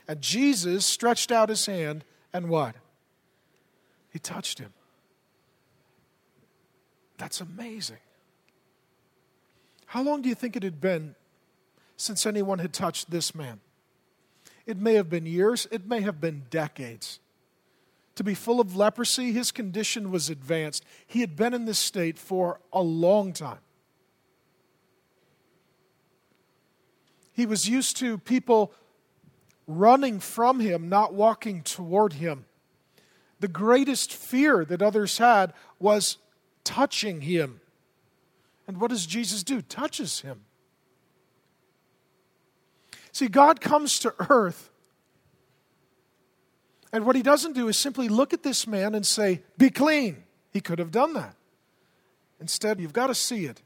And 0.09 0.21
Jesus 0.21 0.85
stretched 0.87 1.33
out 1.33 1.49
his 1.49 1.67
hand 1.67 2.05
and 2.33 2.49
what? 2.49 2.75
He 4.11 4.19
touched 4.19 4.59
him. 4.59 4.73
That's 7.19 7.41
amazing. 7.41 7.99
How 9.87 10.03
long 10.03 10.23
do 10.23 10.29
you 10.29 10.35
think 10.35 10.57
it 10.57 10.63
had 10.63 10.81
been 10.81 11.15
since 11.97 12.27
anyone 12.27 12.59
had 12.59 12.73
touched 12.73 13.11
this 13.11 13.35
man? 13.35 13.61
It 14.67 14.79
may 14.79 14.95
have 14.95 15.11
been 15.11 15.27
years, 15.27 15.69
it 15.71 15.87
may 15.87 16.01
have 16.01 16.21
been 16.21 16.45
decades. 16.51 17.21
To 18.17 18.25
be 18.25 18.35
full 18.35 18.61
of 18.61 18.77
leprosy, 18.77 19.33
his 19.33 19.51
condition 19.53 20.11
was 20.11 20.31
advanced. 20.31 20.85
He 21.07 21.21
had 21.21 21.37
been 21.37 21.53
in 21.53 21.65
this 21.65 21.79
state 21.79 22.19
for 22.19 22.61
a 22.73 22.83
long 22.83 23.33
time. 23.33 23.59
He 27.35 27.47
was 27.47 27.69
used 27.69 27.97
to 27.99 28.17
people 28.19 28.73
running 29.67 30.21
from 30.21 30.61
him, 30.61 30.89
not 30.89 31.13
walking 31.13 31.63
toward 31.63 32.15
him. 32.15 32.47
The 33.41 33.49
greatest 33.49 34.13
fear 34.13 34.65
that 34.65 34.81
others 34.81 35.19
had 35.19 35.53
was 35.79 36.19
touching 36.63 37.23
him. 37.23 37.61
And 38.67 38.81
what 38.81 38.91
does 38.91 39.05
Jesus 39.05 39.43
do? 39.43 39.61
Touches 39.61 40.21
him. 40.21 40.43
See, 43.13 43.29
God 43.29 43.61
comes 43.61 43.99
to 44.01 44.15
earth, 44.31 44.71
and 46.93 47.05
what 47.05 47.17
he 47.17 47.23
doesn't 47.23 47.53
do 47.53 47.69
is 47.69 47.77
simply 47.77 48.09
look 48.09 48.33
at 48.33 48.45
this 48.45 48.67
man 48.67 48.95
and 48.95 49.05
say, 49.05 49.43
Be 49.59 49.71
clean. 49.71 50.25
He 50.53 50.61
could 50.61 50.79
have 50.79 50.93
done 50.93 51.15
that. 51.15 51.35
Instead, 52.41 52.81
you've 52.81 52.93
got 52.93 53.09
to 53.09 53.15
see 53.15 53.47
it. 53.47 53.63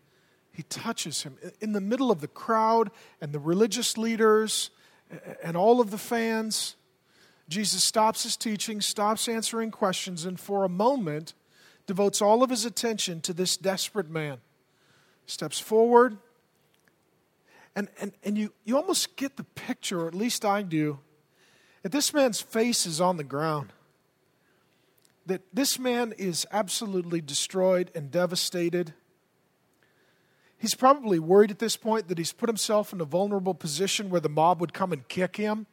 He 0.59 0.65
touches 0.65 1.23
him 1.23 1.39
in 1.61 1.71
the 1.71 1.81
middle 1.81 2.11
of 2.11 2.21
the 2.21 2.27
crowd 2.27 2.91
and 3.21 3.33
the 3.33 3.39
religious 3.39 3.97
leaders 3.97 4.71
and 5.41 5.57
all 5.57 5.81
of 5.81 5.93
the 5.93 5.99
fans. 5.99 6.75
Jesus 7.49 7.85
stops 7.85 8.25
his 8.25 8.37
teaching, 8.37 8.81
stops 8.81 9.29
answering 9.29 9.71
questions, 9.71 10.25
and 10.25 10.41
for 10.41 10.65
a 10.65 10.69
moment 10.69 11.35
devotes 11.87 12.21
all 12.21 12.43
of 12.43 12.51
his 12.51 12.65
attention 12.65 13.21
to 13.21 13.33
this 13.33 13.57
desperate 13.57 14.11
man 14.11 14.39
steps 15.27 15.61
forward, 15.61 16.17
and, 17.77 17.87
and, 18.01 18.11
and 18.25 18.37
you, 18.37 18.53
you 18.65 18.77
almost 18.77 19.15
get 19.15 19.37
the 19.37 19.45
picture, 19.45 20.01
or 20.01 20.09
at 20.09 20.15
least 20.15 20.45
I 20.45 20.63
do, 20.63 20.99
that 21.85 21.93
this 21.93 22.13
man's 22.13 22.41
face 22.41 22.85
is 22.85 23.01
on 23.01 23.17
the 23.17 23.23
ground. 23.23 23.73
That 25.25 25.43
this 25.53 25.79
man 25.79 26.15
is 26.19 26.49
absolutely 26.51 27.21
destroyed 27.21 27.93
and 27.95 28.11
devastated. 28.11 28.95
He's 30.59 30.75
probably 30.75 31.21
worried 31.21 31.53
at 31.53 31.61
this 31.61 31.77
point 31.77 32.09
that 32.09 32.19
he's 32.19 32.33
put 32.33 32.49
himself 32.49 32.93
in 32.93 33.01
a 33.01 33.05
vulnerable 33.05 33.55
position 33.55 34.11
where 34.11 34.21
the 34.21 34.29
mob 34.29 34.61
would 34.61 34.75
come 34.75 34.93
and 34.93 35.07
kick 35.07 35.37
him, 35.37 35.67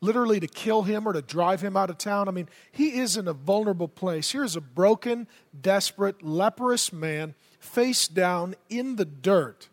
literally 0.00 0.40
to 0.40 0.48
kill 0.48 0.82
him 0.82 1.06
or 1.06 1.12
to 1.12 1.22
drive 1.22 1.60
him 1.60 1.76
out 1.76 1.90
of 1.90 1.98
town. 1.98 2.28
I 2.28 2.32
mean, 2.32 2.48
he 2.72 2.98
is 2.98 3.16
in 3.16 3.28
a 3.28 3.32
vulnerable 3.32 3.86
place. 3.86 4.32
Here's 4.32 4.56
a 4.56 4.60
broken, 4.60 5.28
desperate, 5.58 6.22
leprous 6.22 6.92
man 6.92 7.34
face 7.60 8.08
down 8.08 8.56
in 8.68 8.96
the 8.96 9.04
dirt. 9.04 9.68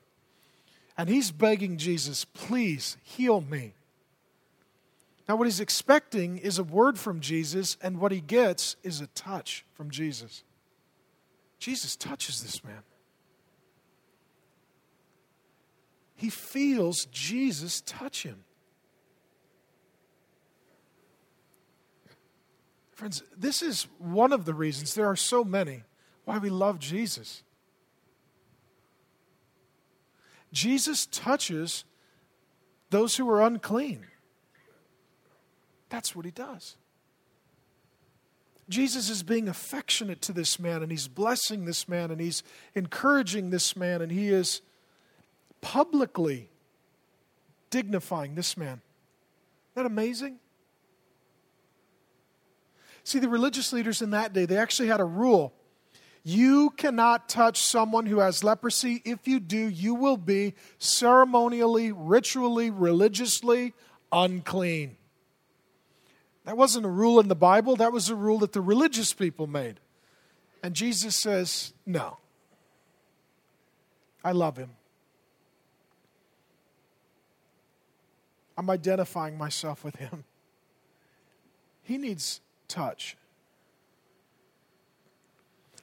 And 0.96 1.10
he's 1.10 1.32
begging 1.32 1.78
Jesus, 1.78 2.26
please 2.26 2.98
heal 3.04 3.42
me. 3.42 3.74
Now, 5.28 5.36
what 5.36 5.46
he's 5.46 5.60
expecting 5.60 6.38
is 6.38 6.58
a 6.58 6.64
word 6.64 6.98
from 6.98 7.20
Jesus, 7.20 7.76
and 7.82 8.00
what 8.00 8.12
he 8.12 8.22
gets 8.22 8.78
is 8.82 9.02
a 9.02 9.08
touch 9.08 9.66
from 9.74 9.90
Jesus. 9.90 10.44
Jesus 11.60 11.96
touches 11.96 12.42
this 12.42 12.64
man. 12.64 12.84
He 16.18 16.32
feels 16.32 17.06
Jesus 17.06 17.82
touch 17.86 18.24
him. 18.24 18.44
Friends, 22.92 23.22
this 23.38 23.62
is 23.62 23.88
one 24.00 24.34
of 24.34 24.46
the 24.46 24.56
reasons, 24.56 24.96
there 24.96 25.06
are 25.06 25.16
so 25.16 25.44
many, 25.44 25.84
why 26.26 26.40
we 26.40 26.50
love 26.50 26.80
Jesus. 26.80 27.44
Jesus 30.52 31.06
touches 31.06 31.86
those 32.90 33.16
who 33.16 33.30
are 33.30 33.44
unclean. 33.44 34.08
That's 35.90 36.16
what 36.16 36.26
he 36.26 36.32
does. 36.32 36.76
Jesus 38.68 39.12
is 39.12 39.22
being 39.22 39.48
affectionate 39.48 40.22
to 40.24 40.34
this 40.34 40.60
man 40.60 40.82
and 40.82 40.92
he's 40.92 41.08
blessing 41.08 41.66
this 41.66 41.88
man 41.88 42.10
and 42.10 42.20
he's 42.20 42.42
encouraging 42.74 43.52
this 43.52 43.76
man 43.76 44.02
and 44.02 44.12
he 44.12 44.30
is 44.30 44.62
publicly 45.62 46.50
dignifying 47.70 48.36
this 48.36 48.58
man. 48.58 48.82
Isn't 48.82 49.76
that 49.76 49.86
amazing? 49.86 50.38
See, 53.04 53.20
the 53.20 53.30
religious 53.30 53.72
leaders 53.72 54.02
in 54.02 54.12
that 54.12 54.34
day, 54.34 54.46
they 54.46 54.58
actually 54.58 54.90
had 54.90 55.00
a 55.00 55.06
rule 55.06 55.54
you 56.28 56.72
cannot 56.72 57.30
touch 57.30 57.62
someone 57.62 58.06
who 58.06 58.20
has 58.20 58.44
leprosy. 58.44 59.02
If 59.06 59.30
you 59.30 59.40
do, 59.40 59.58
you 59.58 59.96
will 59.96 60.18
be 60.18 60.56
ceremonially, 60.78 61.94
ritually, 61.94 62.70
religiously 62.70 63.74
unclean. 64.12 64.98
That 66.44 66.58
wasn't 66.58 66.86
a 66.86 66.90
rule 66.90 67.22
in 67.22 67.30
the 67.30 67.36
Bible, 67.36 67.78
that 67.78 67.94
was 67.94 68.10
a 68.10 68.16
rule 68.16 68.40
that 68.40 68.52
the 68.52 68.60
religious 68.60 69.14
people 69.14 69.48
made. 69.48 69.80
And 70.62 70.74
Jesus 70.74 71.16
says, 71.16 71.72
No. 71.86 72.18
I 74.22 74.34
love 74.34 74.58
him. 74.58 74.72
I'm 78.58 78.70
identifying 78.70 79.38
myself 79.38 79.84
with 79.84 79.96
him. 79.98 80.24
He 81.84 81.98
needs 81.98 82.42
touch. 82.68 83.16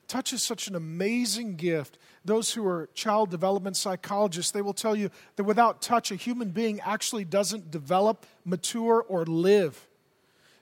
Touch 0.07 0.33
is 0.33 0.43
such 0.43 0.69
an 0.69 0.75
amazing 0.75 1.57
gift. 1.57 1.99
Those 2.25 2.53
who 2.53 2.67
are 2.67 2.89
child 2.95 3.31
development 3.31 3.77
psychologists, 3.77 4.53
they 4.53 4.63
will 4.63 4.75
tell 4.75 4.95
you 4.95 5.11
that 5.37 5.45
without 5.45 5.81
touch, 5.81 6.11
a 6.11 6.17
human 6.17 6.51
being 6.51 6.81
actually 6.81 7.25
doesn't 7.25 7.71
develop, 7.71 8.27
mature, 8.45 9.05
or 9.09 9.25
live. 9.25 9.87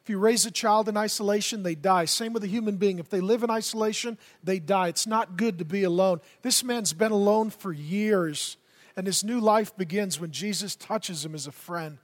If 0.02 0.10
you 0.10 0.18
raise 0.18 0.44
a 0.46 0.50
child 0.50 0.88
in 0.88 0.96
isolation, 0.96 1.62
they 1.62 1.74
die. 1.76 2.06
Same 2.06 2.32
with 2.32 2.42
a 2.42 2.48
human 2.48 2.76
being. 2.76 2.98
If 2.98 3.08
they 3.08 3.20
live 3.20 3.42
in 3.42 3.50
isolation, 3.50 4.18
they 4.42 4.58
die. 4.58 4.88
It's 4.88 5.06
not 5.06 5.36
good 5.36 5.58
to 5.58 5.64
be 5.64 5.84
alone. 5.84 6.20
This 6.42 6.64
man's 6.64 6.92
been 6.92 7.12
alone 7.12 7.50
for 7.50 7.72
years, 7.72 8.56
and 8.96 9.06
his 9.06 9.24
new 9.24 9.40
life 9.40 9.76
begins 9.76 10.20
when 10.20 10.30
Jesus 10.30 10.76
touches 10.76 11.24
him 11.24 11.34
as 11.34 11.46
a 11.46 11.52
friend. 11.52 11.98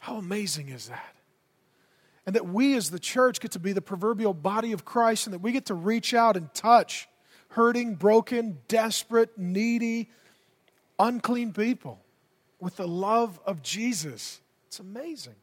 How 0.00 0.16
amazing 0.16 0.68
is 0.68 0.88
that? 0.88 1.14
and 2.28 2.34
that 2.34 2.46
we 2.46 2.76
as 2.76 2.90
the 2.90 2.98
church 2.98 3.40
get 3.40 3.52
to 3.52 3.58
be 3.58 3.72
the 3.72 3.80
proverbial 3.80 4.34
body 4.34 4.72
of 4.72 4.84
Christ 4.84 5.26
and 5.26 5.32
that 5.32 5.38
we 5.38 5.50
get 5.50 5.64
to 5.64 5.74
reach 5.74 6.12
out 6.12 6.36
and 6.36 6.52
touch 6.52 7.08
hurting, 7.48 7.94
broken, 7.94 8.58
desperate, 8.68 9.38
needy, 9.38 10.10
unclean 10.98 11.54
people 11.54 11.98
with 12.60 12.76
the 12.76 12.86
love 12.86 13.40
of 13.46 13.62
Jesus. 13.62 14.42
It's 14.66 14.78
amazing. 14.78 15.36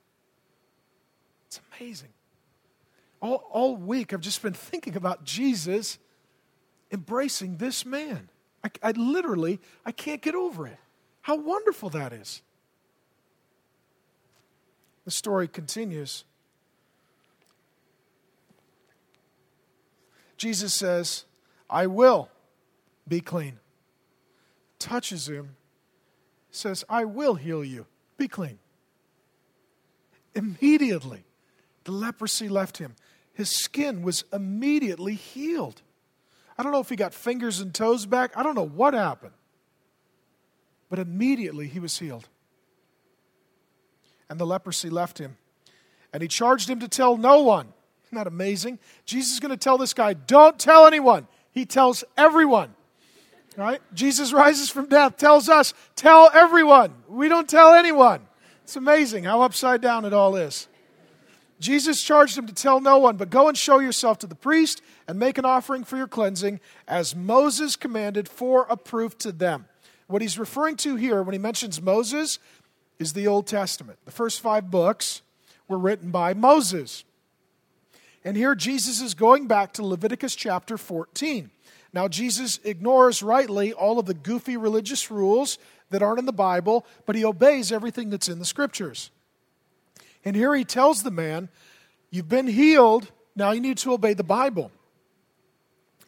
It's 1.48 1.60
amazing. 1.80 2.10
All, 3.20 3.44
all 3.50 3.76
week, 3.76 4.14
I've 4.14 4.22
just 4.22 4.44
been 4.44 4.54
thinking 4.54 4.96
about 4.96 5.24
Jesus 5.24 5.98
embracing 6.92 7.58
this 7.58 7.84
man. 7.84 8.30
I, 8.66 8.70
I 8.82 8.92
literally, 8.92 9.60
I 9.86 9.92
can't 9.92 10.22
get 10.22 10.34
over 10.34 10.66
it. 10.66 10.78
How 11.22 11.36
wonderful 11.36 11.90
that 11.92 12.12
is. 12.14 12.42
The 15.06 15.12
story 15.12 15.48
continues. 15.48 16.24
Jesus 20.38 20.74
says, 20.74 21.26
I 21.70 21.86
will. 21.86 22.30
Be 23.08 23.22
clean. 23.22 23.60
Touches 24.80 25.30
him, 25.30 25.56
says, 26.50 26.84
I 26.90 27.06
will 27.06 27.36
heal 27.36 27.64
you. 27.64 27.86
Be 28.18 28.28
clean. 28.28 28.58
Immediately, 30.34 31.24
the 31.84 31.92
leprosy 31.92 32.50
left 32.50 32.80
him. 32.80 32.96
His 33.34 33.52
skin 33.52 34.02
was 34.02 34.24
immediately 34.34 35.14
healed. 35.14 35.84
I 36.58 36.64
don't 36.64 36.72
know 36.72 36.80
if 36.80 36.90
he 36.90 36.96
got 36.96 37.14
fingers 37.14 37.60
and 37.60 37.74
toes 37.74 38.06
back. 38.06 38.36
I 38.38 38.44
don't 38.44 38.56
know 38.56 38.66
what 38.66 38.94
happened. 38.94 39.34
But 40.90 41.00
immediately 41.00 41.68
he 41.68 41.80
was 41.80 41.98
healed. 41.98 42.28
And 44.30 44.40
the 44.40 44.46
leprosy 44.46 44.90
left 44.90 45.18
him. 45.18 45.38
And 46.14 46.22
he 46.22 46.28
charged 46.28 46.70
him 46.70 46.80
to 46.80 46.88
tell 46.88 47.18
no 47.18 47.42
one. 47.42 47.68
Isn't 48.06 48.16
that 48.16 48.28
amazing? 48.28 48.80
Jesus 49.06 49.34
is 49.34 49.40
going 49.40 49.52
to 49.52 49.58
tell 49.58 49.78
this 49.78 49.94
guy, 49.94 50.14
don't 50.14 50.58
tell 50.58 50.88
anyone. 50.88 51.28
He 51.52 51.66
tells 51.66 52.04
everyone. 52.18 52.74
Right? 53.58 53.82
Jesus 53.94 54.34
rises 54.34 54.70
from 54.70 54.88
death, 54.88 55.18
tells 55.18 55.50
us, 55.50 55.74
tell 55.96 56.30
everyone. 56.34 56.94
We 57.08 57.30
don't 57.30 57.50
tell 57.50 57.74
anyone. 57.74 58.22
It's 58.64 58.76
amazing 58.76 59.24
how 59.24 59.42
upside 59.42 59.82
down 59.82 60.06
it 60.06 60.14
all 60.14 60.36
is. 60.36 60.68
Jesus 61.60 62.04
charged 62.04 62.38
him 62.38 62.48
to 62.48 62.54
tell 62.54 62.82
no 62.82 62.98
one, 62.98 63.16
but 63.16 63.30
go 63.30 63.48
and 63.48 63.58
show 63.58 63.80
yourself 63.80 64.20
to 64.20 64.28
the 64.28 64.36
priest 64.36 64.82
and 65.08 65.18
make 65.18 65.38
an 65.38 65.46
offering 65.46 65.84
for 65.84 65.98
your 65.98 66.08
cleansing, 66.08 66.60
as 66.88 67.16
Moses 67.16 67.76
commanded 67.76 68.28
for 68.28 68.66
a 68.70 68.76
proof 68.76 69.18
to 69.20 69.32
them. 69.32 69.66
What 70.08 70.22
he's 70.22 70.38
referring 70.38 70.76
to 70.78 70.96
here 70.96 71.24
when 71.24 71.34
he 71.34 71.40
mentions 71.40 71.82
Moses 71.82 72.40
is 73.00 73.14
the 73.14 73.28
Old 73.28 73.48
Testament. 73.48 74.00
The 74.06 74.12
first 74.12 74.42
five 74.42 74.70
books 74.70 75.22
were 75.68 75.80
written 75.80 76.12
by 76.12 76.34
Moses. 76.34 77.04
And 78.24 78.36
here 78.36 78.56
Jesus 78.56 79.02
is 79.02 79.14
going 79.14 79.48
back 79.48 79.74
to 79.74 79.86
Leviticus 79.86 80.36
chapter 80.36 80.78
14. 80.78 81.52
Now, 81.94 82.10
Jesus 82.10 82.60
ignores 82.66 83.24
rightly 83.24 83.72
all 83.72 84.00
of 84.00 84.06
the 84.06 84.14
goofy 84.14 84.58
religious 84.58 85.10
rules 85.10 85.58
that 85.92 86.02
aren't 86.02 86.20
in 86.20 86.26
the 86.26 86.34
Bible, 86.34 86.86
but 87.06 87.16
he 87.16 87.24
obeys 87.24 87.72
everything 87.72 88.10
that's 88.10 88.28
in 88.28 88.40
the 88.40 88.46
scriptures. 88.46 89.12
And 90.26 90.36
here 90.36 90.54
he 90.56 90.66
tells 90.66 91.04
the 91.04 91.12
man, 91.12 91.50
You've 92.10 92.30
been 92.30 92.48
healed, 92.48 93.12
now 93.36 93.52
you 93.52 93.62
need 93.62 93.78
to 93.80 93.94
obey 93.94 94.14
the 94.14 94.24
Bible. 94.24 94.72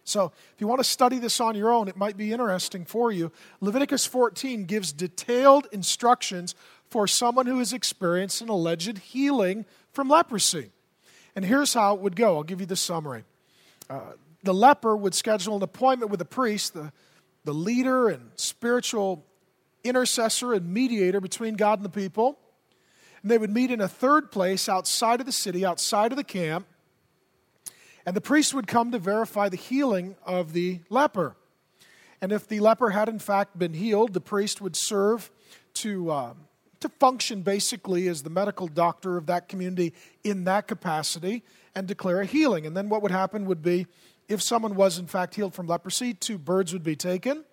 So, 0.05 0.31
if 0.53 0.61
you 0.61 0.67
want 0.67 0.79
to 0.79 0.85
study 0.85 1.19
this 1.19 1.41
on 1.41 1.55
your 1.55 1.69
own, 1.69 1.89
it 1.89 1.97
might 1.97 2.15
be 2.15 2.31
interesting 2.31 2.85
for 2.85 3.11
you. 3.11 3.29
Leviticus 3.59 4.05
14 4.05 4.63
gives 4.63 4.93
detailed 4.93 5.67
instructions 5.73 6.55
for 6.89 7.07
someone 7.07 7.45
who 7.45 7.59
has 7.59 7.73
experienced 7.73 8.41
an 8.41 8.47
alleged 8.47 8.99
healing 8.99 9.65
from 9.91 10.07
leprosy. 10.07 10.71
And 11.35 11.43
here's 11.43 11.73
how 11.73 11.93
it 11.93 11.99
would 11.99 12.15
go 12.15 12.37
I'll 12.37 12.43
give 12.43 12.61
you 12.61 12.65
the 12.65 12.77
summary. 12.77 13.25
Uh, 13.89 14.13
the 14.43 14.53
leper 14.53 14.95
would 14.95 15.13
schedule 15.13 15.57
an 15.57 15.63
appointment 15.63 16.09
with 16.09 16.19
the 16.19 16.25
priest, 16.25 16.73
the, 16.73 16.93
the 17.43 17.53
leader 17.53 18.07
and 18.07 18.31
spiritual 18.35 19.25
intercessor 19.83 20.53
and 20.53 20.73
mediator 20.73 21.19
between 21.19 21.55
God 21.55 21.79
and 21.79 21.85
the 21.85 21.89
people. 21.89 22.39
And 23.21 23.31
they 23.31 23.37
would 23.37 23.51
meet 23.51 23.71
in 23.71 23.81
a 23.81 23.87
third 23.87 24.31
place 24.31 24.69
outside 24.69 25.19
of 25.19 25.25
the 25.25 25.31
city, 25.31 25.65
outside 25.65 26.11
of 26.11 26.17
the 26.17 26.23
camp. 26.23 26.67
And 28.05 28.15
the 28.15 28.21
priest 28.21 28.53
would 28.53 28.67
come 28.67 28.91
to 28.91 28.99
verify 28.99 29.49
the 29.49 29.57
healing 29.57 30.15
of 30.25 30.53
the 30.53 30.79
leper. 30.89 31.35
And 32.21 32.31
if 32.31 32.47
the 32.47 32.59
leper 32.59 32.91
had 32.91 33.09
in 33.09 33.19
fact 33.19 33.59
been 33.59 33.73
healed, 33.73 34.13
the 34.13 34.21
priest 34.21 34.61
would 34.61 34.75
serve 34.75 35.29
to, 35.75 36.09
uh, 36.09 36.33
to 36.79 36.89
function 36.89 37.41
basically 37.41 38.07
as 38.07 38.23
the 38.23 38.29
medical 38.29 38.67
doctor 38.67 39.17
of 39.17 39.25
that 39.27 39.47
community 39.49 39.93
in 40.23 40.45
that 40.45 40.67
capacity 40.67 41.43
and 41.75 41.87
declare 41.87 42.21
a 42.21 42.25
healing. 42.25 42.65
And 42.65 42.75
then 42.75 42.89
what 42.89 43.01
would 43.01 43.11
happen 43.11 43.45
would 43.45 43.61
be 43.61 43.87
if 44.27 44.41
someone 44.41 44.75
was 44.75 44.97
in 44.97 45.07
fact 45.07 45.35
healed 45.35 45.53
from 45.53 45.67
leprosy, 45.67 46.13
two 46.13 46.37
birds 46.37 46.73
would 46.73 46.83
be 46.83 46.95
taken, 46.95 47.43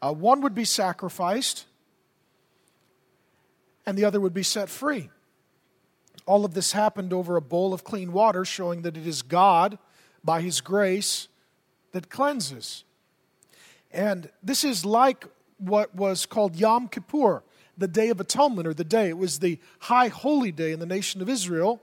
uh, 0.00 0.12
one 0.12 0.40
would 0.40 0.54
be 0.54 0.64
sacrificed, 0.64 1.66
and 3.86 3.96
the 3.96 4.04
other 4.04 4.20
would 4.20 4.34
be 4.34 4.42
set 4.42 4.68
free. 4.68 5.10
All 6.26 6.44
of 6.44 6.54
this 6.54 6.72
happened 6.72 7.12
over 7.12 7.36
a 7.36 7.42
bowl 7.42 7.72
of 7.72 7.84
clean 7.84 8.12
water, 8.12 8.44
showing 8.44 8.82
that 8.82 8.96
it 8.96 9.06
is 9.06 9.22
God, 9.22 9.78
by 10.22 10.42
His 10.42 10.60
grace, 10.60 11.28
that 11.92 12.10
cleanses. 12.10 12.84
And 13.90 14.30
this 14.42 14.62
is 14.62 14.84
like 14.84 15.26
what 15.58 15.94
was 15.94 16.26
called 16.26 16.56
Yom 16.56 16.88
Kippur, 16.88 17.42
the 17.76 17.88
Day 17.88 18.10
of 18.10 18.20
Atonement, 18.20 18.68
or 18.68 18.74
the 18.74 18.84
day. 18.84 19.08
It 19.08 19.18
was 19.18 19.38
the 19.38 19.58
high 19.80 20.08
holy 20.08 20.52
day 20.52 20.72
in 20.72 20.78
the 20.78 20.86
nation 20.86 21.22
of 21.22 21.28
Israel. 21.28 21.82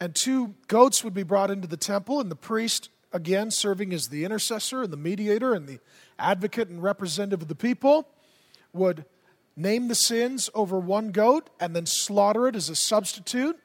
And 0.00 0.14
two 0.14 0.54
goats 0.66 1.04
would 1.04 1.14
be 1.14 1.22
brought 1.22 1.50
into 1.50 1.68
the 1.68 1.76
temple, 1.76 2.20
and 2.20 2.30
the 2.30 2.36
priest, 2.36 2.88
again, 3.12 3.50
serving 3.50 3.92
as 3.92 4.08
the 4.08 4.24
intercessor 4.24 4.82
and 4.82 4.92
the 4.92 4.96
mediator 4.96 5.54
and 5.54 5.68
the 5.68 5.78
advocate 6.18 6.68
and 6.68 6.82
representative 6.82 7.42
of 7.42 7.48
the 7.48 7.54
people, 7.54 8.08
would 8.72 9.04
name 9.56 9.88
the 9.88 9.94
sins 9.94 10.48
over 10.54 10.78
one 10.78 11.10
goat 11.10 11.50
and 11.60 11.74
then 11.74 11.86
slaughter 11.86 12.48
it 12.48 12.56
as 12.56 12.68
a 12.68 12.76
substitute, 12.76 13.58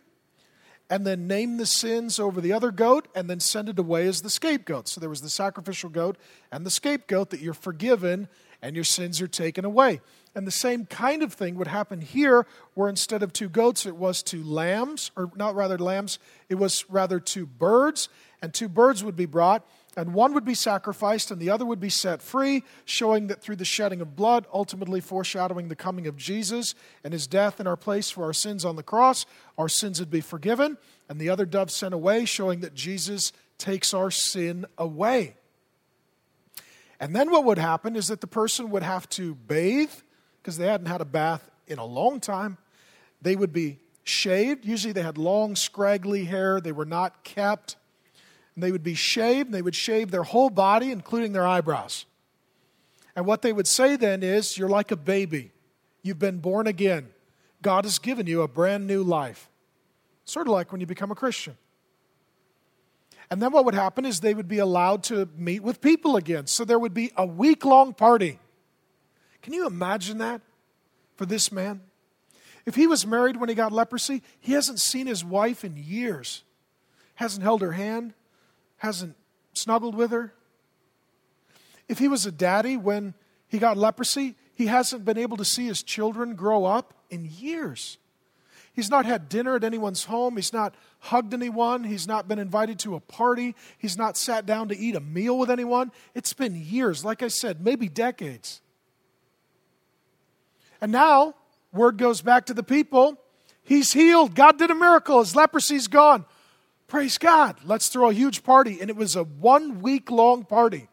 and 0.89 1.05
then 1.05 1.27
name 1.27 1.57
the 1.57 1.65
sins 1.65 2.19
over 2.19 2.39
the 2.39 2.53
other 2.53 2.71
goat 2.71 3.07
and 3.13 3.29
then 3.29 3.39
send 3.39 3.67
it 3.67 3.77
away 3.77 4.07
as 4.07 4.21
the 4.21 4.29
scapegoat. 4.29 4.87
So 4.87 5.01
there 5.01 5.09
was 5.09 5.21
the 5.21 5.29
sacrificial 5.29 5.89
goat 5.89 6.17
and 6.51 6.65
the 6.65 6.71
scapegoat 6.71 7.29
that 7.31 7.41
you're 7.41 7.53
forgiven 7.53 8.29
and 8.61 8.75
your 8.75 8.85
sins 8.85 9.21
are 9.21 9.27
taken 9.27 9.65
away. 9.65 10.01
And 10.33 10.47
the 10.47 10.51
same 10.51 10.85
kind 10.85 11.23
of 11.23 11.33
thing 11.33 11.55
would 11.55 11.67
happen 11.67 12.01
here, 12.01 12.45
where 12.73 12.89
instead 12.89 13.23
of 13.23 13.33
two 13.33 13.49
goats, 13.49 13.85
it 13.85 13.95
was 13.95 14.23
two 14.23 14.43
lambs, 14.43 15.11
or 15.15 15.31
not 15.35 15.55
rather 15.55 15.77
lambs, 15.77 16.19
it 16.47 16.55
was 16.55 16.85
rather 16.89 17.19
two 17.19 17.45
birds, 17.45 18.09
and 18.41 18.53
two 18.53 18.69
birds 18.69 19.03
would 19.03 19.15
be 19.15 19.25
brought 19.25 19.67
and 19.97 20.13
one 20.13 20.35
would 20.35 20.45
be 20.45 20.53
sacrificed 20.53 21.31
and 21.31 21.41
the 21.41 21.49
other 21.49 21.65
would 21.65 21.79
be 21.79 21.89
set 21.89 22.21
free, 22.21 22.63
showing 22.85 23.27
that 23.27 23.41
through 23.41 23.55
the 23.55 23.65
shedding 23.65 23.99
of 23.99 24.15
blood, 24.15 24.45
ultimately 24.53 25.01
foreshadowing 25.01 25.69
the 25.69 25.75
coming 25.75 26.05
of 26.05 26.15
Jesus 26.15 26.75
and 27.03 27.13
his 27.13 27.25
death 27.25 27.59
in 27.59 27.65
our 27.65 27.75
place 27.75 28.11
for 28.11 28.23
our 28.23 28.31
sins 28.31 28.63
on 28.63 28.75
the 28.75 28.83
cross, 28.83 29.25
our 29.57 29.67
sins 29.67 29.99
would 29.99 30.11
be 30.11 30.21
forgiven, 30.21 30.77
and 31.09 31.19
the 31.19 31.29
other 31.29 31.47
dove 31.47 31.71
sent 31.71 31.95
away, 31.95 32.25
showing 32.25 32.59
that 32.59 32.75
Jesus 32.75 33.33
takes 33.57 33.91
our 33.91 34.11
sin 34.11 34.67
away. 34.77 35.35
And 36.99 37.15
then 37.15 37.31
what 37.31 37.43
would 37.45 37.57
happen 37.57 37.95
is 37.95 38.07
that 38.09 38.21
the 38.21 38.27
person 38.27 38.69
would 38.69 38.83
have 38.83 39.09
to 39.09 39.33
bathe 39.33 39.91
because 40.41 40.57
they 40.57 40.67
hadn't 40.67 40.87
had 40.87 41.01
a 41.01 41.05
bath 41.05 41.49
in 41.65 41.79
a 41.79 41.85
long 41.85 42.19
time. 42.19 42.59
They 43.23 43.35
would 43.35 43.51
be 43.51 43.79
shaved. 44.03 44.63
Usually 44.63 44.93
they 44.93 45.01
had 45.01 45.17
long, 45.17 45.55
scraggly 45.55 46.25
hair, 46.25 46.61
they 46.61 46.71
were 46.71 46.85
not 46.85 47.23
kept 47.23 47.77
and 48.57 48.63
they 48.63 48.71
would 48.71 48.81
be 48.81 48.95
shaved, 48.95 49.49
and 49.49 49.53
they 49.53 49.61
would 49.61 49.75
shave 49.75 50.09
their 50.09 50.23
whole 50.23 50.49
body, 50.49 50.91
including 50.91 51.31
their 51.31 51.45
eyebrows. 51.45 52.07
And 53.15 53.23
what 53.23 53.43
they 53.43 53.53
would 53.53 53.67
say 53.67 53.97
then 53.97 54.23
is, 54.23 54.57
You're 54.57 54.67
like 54.67 54.89
a 54.89 54.95
baby. 54.95 55.51
You've 56.01 56.17
been 56.17 56.39
born 56.39 56.65
again. 56.65 57.09
God 57.61 57.85
has 57.85 57.99
given 57.99 58.25
you 58.25 58.41
a 58.41 58.47
brand 58.47 58.87
new 58.87 59.03
life. 59.03 59.47
Sort 60.25 60.47
of 60.47 60.53
like 60.53 60.71
when 60.71 60.81
you 60.81 60.87
become 60.87 61.11
a 61.11 61.15
Christian. 61.15 61.55
And 63.29 63.39
then 63.39 63.51
what 63.51 63.63
would 63.65 63.75
happen 63.75 64.05
is 64.05 64.21
they 64.21 64.33
would 64.33 64.47
be 64.47 64.57
allowed 64.57 65.03
to 65.03 65.29
meet 65.37 65.61
with 65.61 65.79
people 65.79 66.15
again. 66.15 66.47
So 66.47 66.65
there 66.65 66.79
would 66.79 66.95
be 66.95 67.11
a 67.15 67.27
week 67.27 67.63
long 67.63 67.93
party. 67.93 68.39
Can 69.43 69.53
you 69.53 69.67
imagine 69.67 70.17
that 70.17 70.41
for 71.15 71.27
this 71.27 71.51
man? 71.51 71.81
If 72.65 72.73
he 72.73 72.87
was 72.87 73.05
married 73.05 73.37
when 73.37 73.49
he 73.49 73.55
got 73.55 73.71
leprosy, 73.71 74.23
he 74.39 74.53
hasn't 74.53 74.79
seen 74.79 75.05
his 75.05 75.23
wife 75.23 75.63
in 75.63 75.77
years, 75.77 76.43
hasn't 77.13 77.43
held 77.43 77.61
her 77.61 77.73
hand, 77.73 78.15
hasn't 78.77 79.15
snuggled 79.53 79.95
with 79.95 80.11
her. 80.11 80.33
If 81.87 81.99
he 81.99 82.07
was 82.07 82.25
a 82.25 82.31
daddy 82.31 82.77
when 82.77 83.13
he 83.47 83.59
got 83.59 83.77
leprosy, 83.77 84.35
he 84.53 84.67
hasn't 84.67 85.05
been 85.05 85.17
able 85.17 85.37
to 85.37 85.45
see 85.45 85.67
his 85.67 85.83
children 85.83 86.35
grow 86.35 86.65
up 86.65 86.93
in 87.09 87.25
years. 87.25 87.97
He's 88.73 88.89
not 88.89 89.05
had 89.05 89.29
dinner 89.29 89.55
at 89.55 89.63
anyone's 89.63 90.03
home. 90.03 90.35
He's 90.35 90.53
not 90.53 90.75
hugged 90.99 91.33
anyone. 91.33 91.83
He's 91.83 92.07
not 92.07 92.27
been 92.27 92.37
invited 92.37 92.77
to 92.79 92.95
a 92.95 92.99
party. 92.99 93.55
He's 93.77 93.97
not 93.97 94.17
sat 94.17 94.45
down 94.45 94.67
to 94.67 94.77
eat 94.77 94.95
a 94.95 94.99
meal 94.99 95.39
with 95.39 95.49
anyone. 95.49 95.91
It's 96.13 96.33
been 96.33 96.55
years, 96.55 97.03
like 97.03 97.23
I 97.23 97.27
said, 97.29 97.63
maybe 97.63 97.89
decades. 97.89 98.61
And 100.79 100.91
now, 100.91 101.33
word 101.73 101.97
goes 101.97 102.21
back 102.21 102.45
to 102.47 102.53
the 102.53 102.61
people 102.61 103.17
he's 103.67 103.93
healed. 103.93 104.33
God 104.33 104.57
did 104.57 104.71
a 104.71 104.75
miracle. 104.75 105.19
His 105.19 105.33
leprosy's 105.33 105.87
gone. 105.87 106.25
Praise 106.87 107.17
God. 107.17 107.57
Let's 107.65 107.89
throw 107.89 108.09
a 108.09 108.13
huge 108.13 108.43
party. 108.43 108.79
And 108.79 108.89
it 108.89 108.95
was 108.95 109.15
a 109.15 109.23
one 109.23 109.81
week 109.81 110.09
long 110.09 110.45
party. 110.45 110.87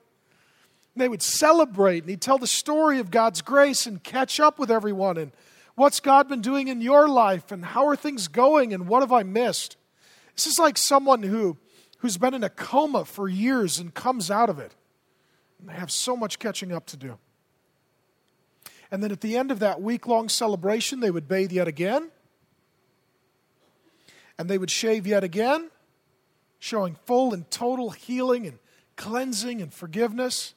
And 0.94 1.00
they 1.00 1.08
would 1.08 1.22
celebrate 1.22 2.02
and 2.02 2.10
he'd 2.10 2.20
tell 2.20 2.38
the 2.38 2.46
story 2.46 2.98
of 2.98 3.10
God's 3.10 3.42
grace 3.42 3.86
and 3.86 4.02
catch 4.02 4.40
up 4.40 4.58
with 4.58 4.70
everyone 4.70 5.16
and 5.16 5.32
what's 5.76 6.00
God 6.00 6.28
been 6.28 6.40
doing 6.40 6.68
in 6.68 6.80
your 6.80 7.08
life 7.08 7.50
and 7.52 7.64
how 7.64 7.86
are 7.86 7.96
things 7.96 8.28
going 8.28 8.72
and 8.72 8.88
what 8.88 9.02
have 9.02 9.12
I 9.12 9.22
missed. 9.22 9.76
This 10.34 10.46
is 10.46 10.58
like 10.58 10.76
someone 10.76 11.22
who, 11.22 11.56
who's 11.98 12.16
been 12.16 12.34
in 12.34 12.44
a 12.44 12.50
coma 12.50 13.04
for 13.04 13.28
years 13.28 13.78
and 13.78 13.94
comes 13.94 14.30
out 14.30 14.50
of 14.50 14.58
it. 14.58 14.74
And 15.60 15.68
they 15.68 15.74
have 15.74 15.92
so 15.92 16.16
much 16.16 16.40
catching 16.40 16.72
up 16.72 16.86
to 16.86 16.96
do. 16.96 17.18
And 18.90 19.02
then 19.02 19.12
at 19.12 19.20
the 19.20 19.36
end 19.36 19.50
of 19.50 19.60
that 19.60 19.80
week 19.80 20.06
long 20.06 20.28
celebration, 20.28 21.00
they 21.00 21.10
would 21.10 21.28
bathe 21.28 21.52
yet 21.52 21.68
again. 21.68 22.10
And 24.38 24.48
they 24.50 24.58
would 24.58 24.70
shave 24.70 25.06
yet 25.06 25.22
again 25.22 25.70
showing 26.58 26.96
full 27.04 27.34
and 27.34 27.50
total 27.50 27.90
healing 27.90 28.46
and 28.46 28.58
cleansing 28.96 29.60
and 29.60 29.72
forgiveness. 29.72 30.54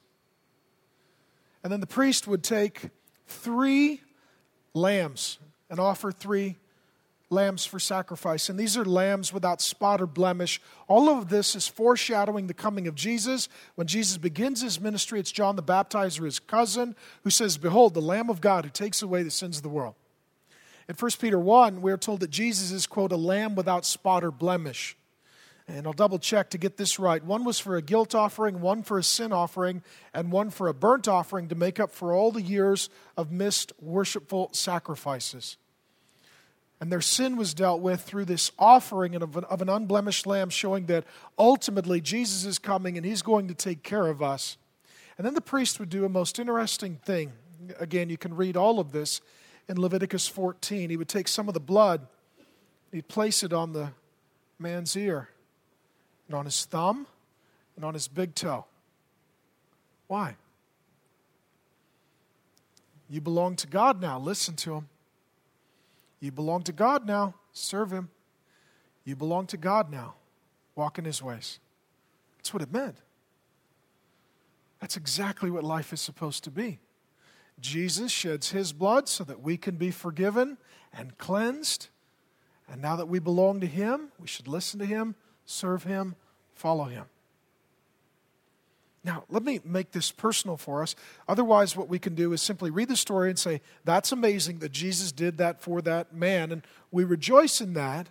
And 1.64 1.72
then 1.72 1.80
the 1.80 1.88
priest 1.88 2.28
would 2.28 2.44
take 2.44 2.90
three 3.28 4.02
lambs 4.74 5.40
and 5.70 5.80
offer 5.80 6.12
three 6.12 6.58
lambs 7.30 7.66
for 7.66 7.80
sacrifice. 7.80 8.48
And 8.50 8.58
these 8.58 8.78
are 8.78 8.86
lambs 8.86 9.34
without 9.34 9.62
spot 9.62 10.02
or 10.02 10.08
blemish. 10.08 10.62
All 10.88 11.10
of 11.10 11.30
this 11.30 11.56
is 11.56 11.68
foreshadowing 11.68 12.48
the 12.48 12.54
coming 12.54 12.88
of 12.88 12.96
Jesus. 12.96 13.50
When 13.76 13.88
Jesus 13.88 14.18
begins 14.18 14.62
his 14.62 14.80
ministry, 14.80 15.20
it's 15.20 15.32
John 15.32 15.56
the 15.56 15.64
Baptizer, 15.64 16.24
his 16.24 16.40
cousin, 16.40 16.96
who 17.24 17.30
says, 17.30 17.58
Behold, 17.58 17.94
the 17.94 18.02
Lamb 18.02 18.30
of 18.30 18.40
God 18.40 18.64
who 18.64 18.72
takes 18.72 19.02
away 19.02 19.24
the 19.24 19.32
sins 19.32 19.58
of 19.58 19.64
the 19.64 19.70
world. 19.70 19.96
In 20.88 20.96
1 20.96 21.12
Peter 21.20 21.38
1, 21.38 21.82
we 21.82 21.92
are 21.92 21.98
told 21.98 22.22
that 22.22 22.30
Jesus 22.30 22.72
is, 22.72 22.88
quote, 22.88 23.12
a 23.12 23.18
lamb 23.18 23.56
without 23.56 23.86
spot 23.86 24.24
or 24.24 24.32
blemish. 24.32 24.96
And 25.70 25.86
I'll 25.86 25.94
double 25.94 26.18
check 26.18 26.52
to 26.52 26.58
get 26.58 26.78
this 26.78 26.98
right. 26.98 27.22
One 27.22 27.44
was 27.44 27.60
for 27.60 27.76
a 27.76 27.82
guilt 27.82 28.16
offering, 28.16 28.62
one 28.62 28.84
for 28.84 28.98
a 28.98 29.04
sin 29.04 29.34
offering, 29.34 29.84
and 30.14 30.32
one 30.32 30.50
for 30.50 30.70
a 30.70 30.74
burnt 30.74 31.10
offering 31.10 31.50
to 31.50 31.56
make 31.56 31.78
up 31.78 31.92
for 31.92 32.14
all 32.14 32.32
the 32.32 32.42
years 32.42 32.90
of 33.18 33.34
missed 33.34 33.74
worshipful 33.82 34.50
sacrifices. 34.54 35.58
And 36.80 36.90
their 36.90 37.02
sin 37.02 37.36
was 37.36 37.54
dealt 37.54 37.82
with 37.82 38.02
through 38.02 38.26
this 38.26 38.52
offering 38.58 39.16
of 39.16 39.36
an, 39.36 39.70
unblemished 39.70 40.26
lamb, 40.26 40.50
showing 40.50 40.86
that 40.86 41.04
ultimately 41.38 42.00
Jesus 42.00 42.46
is 42.46 42.60
coming 42.60 42.96
and 42.96 43.06
he's 43.06 43.22
going 43.22 43.50
to 43.50 43.54
take 43.54 43.84
care 43.84 44.08
of 44.08 44.22
us. 44.22 44.58
And 45.18 45.26
then 45.26 45.34
the 45.34 45.42
priest 45.42 45.80
would 45.80 45.90
do 45.90 46.06
a 46.06 46.10
most 46.10 46.40
interesting 46.40 46.96
thing. 47.04 47.34
Again, 47.80 48.10
you 48.10 48.18
can 48.18 48.36
read 48.36 48.56
all 48.56 48.80
of 48.80 48.94
this 48.94 49.20
in 49.68 49.82
Leviticus 49.82 50.28
14. 50.28 50.92
He 50.92 50.96
would 50.96 51.10
take 51.10 51.28
some 51.28 51.50
of 51.50 51.56
the 51.56 51.60
blood, 51.60 52.08
he'd 52.94 53.10
place 53.10 53.44
it 53.44 53.52
on 53.52 53.74
the 53.74 53.90
man's 54.60 54.96
ear 54.96 55.30
and 56.28 56.36
on 56.36 56.46
his 56.46 56.66
thumb 56.66 57.08
and 57.76 57.86
on 57.86 57.94
his 57.94 58.08
big 58.08 58.36
toe. 58.36 58.66
Why? 60.08 60.36
You 63.10 63.22
belong 63.22 63.56
to 63.58 63.68
God 63.68 64.02
now. 64.02 64.20
Listen 64.20 64.56
to 64.58 64.76
him. 64.76 64.90
You 66.20 66.32
belong 66.32 66.64
to 66.64 66.72
God 66.72 67.06
now. 67.06 67.36
Serve 67.54 67.92
him. 67.92 68.10
You 69.06 69.16
belong 69.16 69.48
to 69.48 69.58
God 69.58 69.90
now. 69.90 70.16
Walk 70.76 71.00
in 71.00 71.06
his 71.06 71.22
ways. 71.24 71.60
That's 72.38 72.54
what 72.54 72.62
it 72.62 72.72
meant. 72.72 72.98
That's 74.82 74.98
exactly 74.98 75.50
what 75.50 75.64
life 75.64 75.94
is 75.94 76.02
supposed 76.02 76.44
to 76.44 76.52
be. 76.52 76.80
Jesus 77.60 78.12
sheds 78.12 78.52
his 78.52 78.74
blood 78.74 79.08
so 79.10 79.24
that 79.24 79.42
we 79.42 79.58
can 79.58 79.76
be 79.76 79.90
forgiven 79.90 80.58
and 80.94 81.18
cleansed. 81.18 81.88
And 82.70 82.82
now 82.82 82.96
that 82.98 83.08
we 83.08 83.20
belong 83.20 83.62
to 83.62 83.68
him, 83.68 84.10
we 84.20 84.28
should 84.28 84.48
listen 84.48 84.80
to 84.80 84.86
him 84.86 85.16
serve 85.48 85.84
Him, 85.84 86.16
follow 86.54 86.84
Him. 86.84 87.06
Now, 89.04 89.24
let 89.30 89.42
me 89.42 89.62
make 89.64 89.92
this 89.92 90.12
personal 90.12 90.58
for 90.58 90.84
us. 90.84 90.94
Otherwise, 91.30 91.78
what 91.78 91.88
we 91.88 91.98
can 91.98 92.14
do 92.14 92.34
is 92.34 92.42
simply 92.42 92.70
read 92.70 92.90
the 92.90 92.98
story 92.98 93.30
and 93.30 93.40
say, 93.40 93.62
That's 93.86 94.12
amazing 94.12 94.60
that 94.60 94.74
Jesus 94.74 95.12
did 95.12 95.38
that 95.38 95.62
for 95.62 95.82
that 95.82 96.14
man, 96.14 96.52
and 96.52 96.62
we 96.92 97.04
rejoice 97.06 97.62
in 97.62 97.74
that. 97.74 98.10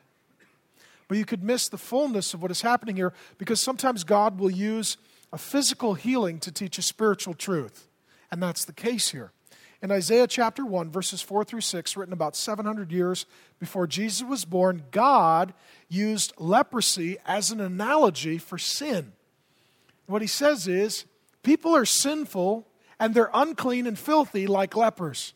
But 1.07 1.19
you 1.19 1.25
could 1.25 1.45
miss 1.45 1.69
the 1.69 1.79
fullness 1.79 2.35
of 2.35 2.43
what 2.43 2.51
is 2.51 2.63
happening 2.63 2.97
here 2.97 3.13
because 3.39 3.61
sometimes 3.61 4.03
God 4.03 4.41
will 4.41 4.51
use 4.51 4.97
a 5.33 5.39
physical 5.39 5.95
healing 5.95 6.41
to 6.41 6.51
teach 6.51 6.79
a 6.79 6.83
spiritual 6.83 7.35
truth. 7.35 7.89
And 8.31 8.43
that's 8.43 8.65
the 8.65 8.73
case 8.73 9.11
here. 9.11 9.31
In 9.87 9.93
Isaiah 9.93 10.27
chapter 10.27 10.67
1, 10.67 10.91
verses 10.91 11.23
4 11.23 11.45
through 11.45 11.61
6, 11.61 11.97
written 11.97 12.13
about 12.13 12.35
700 12.35 12.91
years 12.91 13.25
before 13.61 13.87
Jesus 13.87 14.27
was 14.27 14.45
born, 14.45 14.83
God 14.91 15.55
used 15.89 16.33
leprosy 16.39 17.19
as 17.25 17.53
an 17.53 17.61
analogy 17.61 18.37
for 18.39 18.59
sin. 18.59 19.13
What 20.07 20.23
he 20.23 20.27
says 20.27 20.67
is 20.67 21.05
people 21.45 21.77
are 21.77 21.85
sinful 21.85 22.67
and 22.99 23.15
they're 23.15 23.31
unclean 23.33 23.87
and 23.87 23.97
filthy 23.97 24.49
like 24.49 24.75
lepers. 24.75 25.35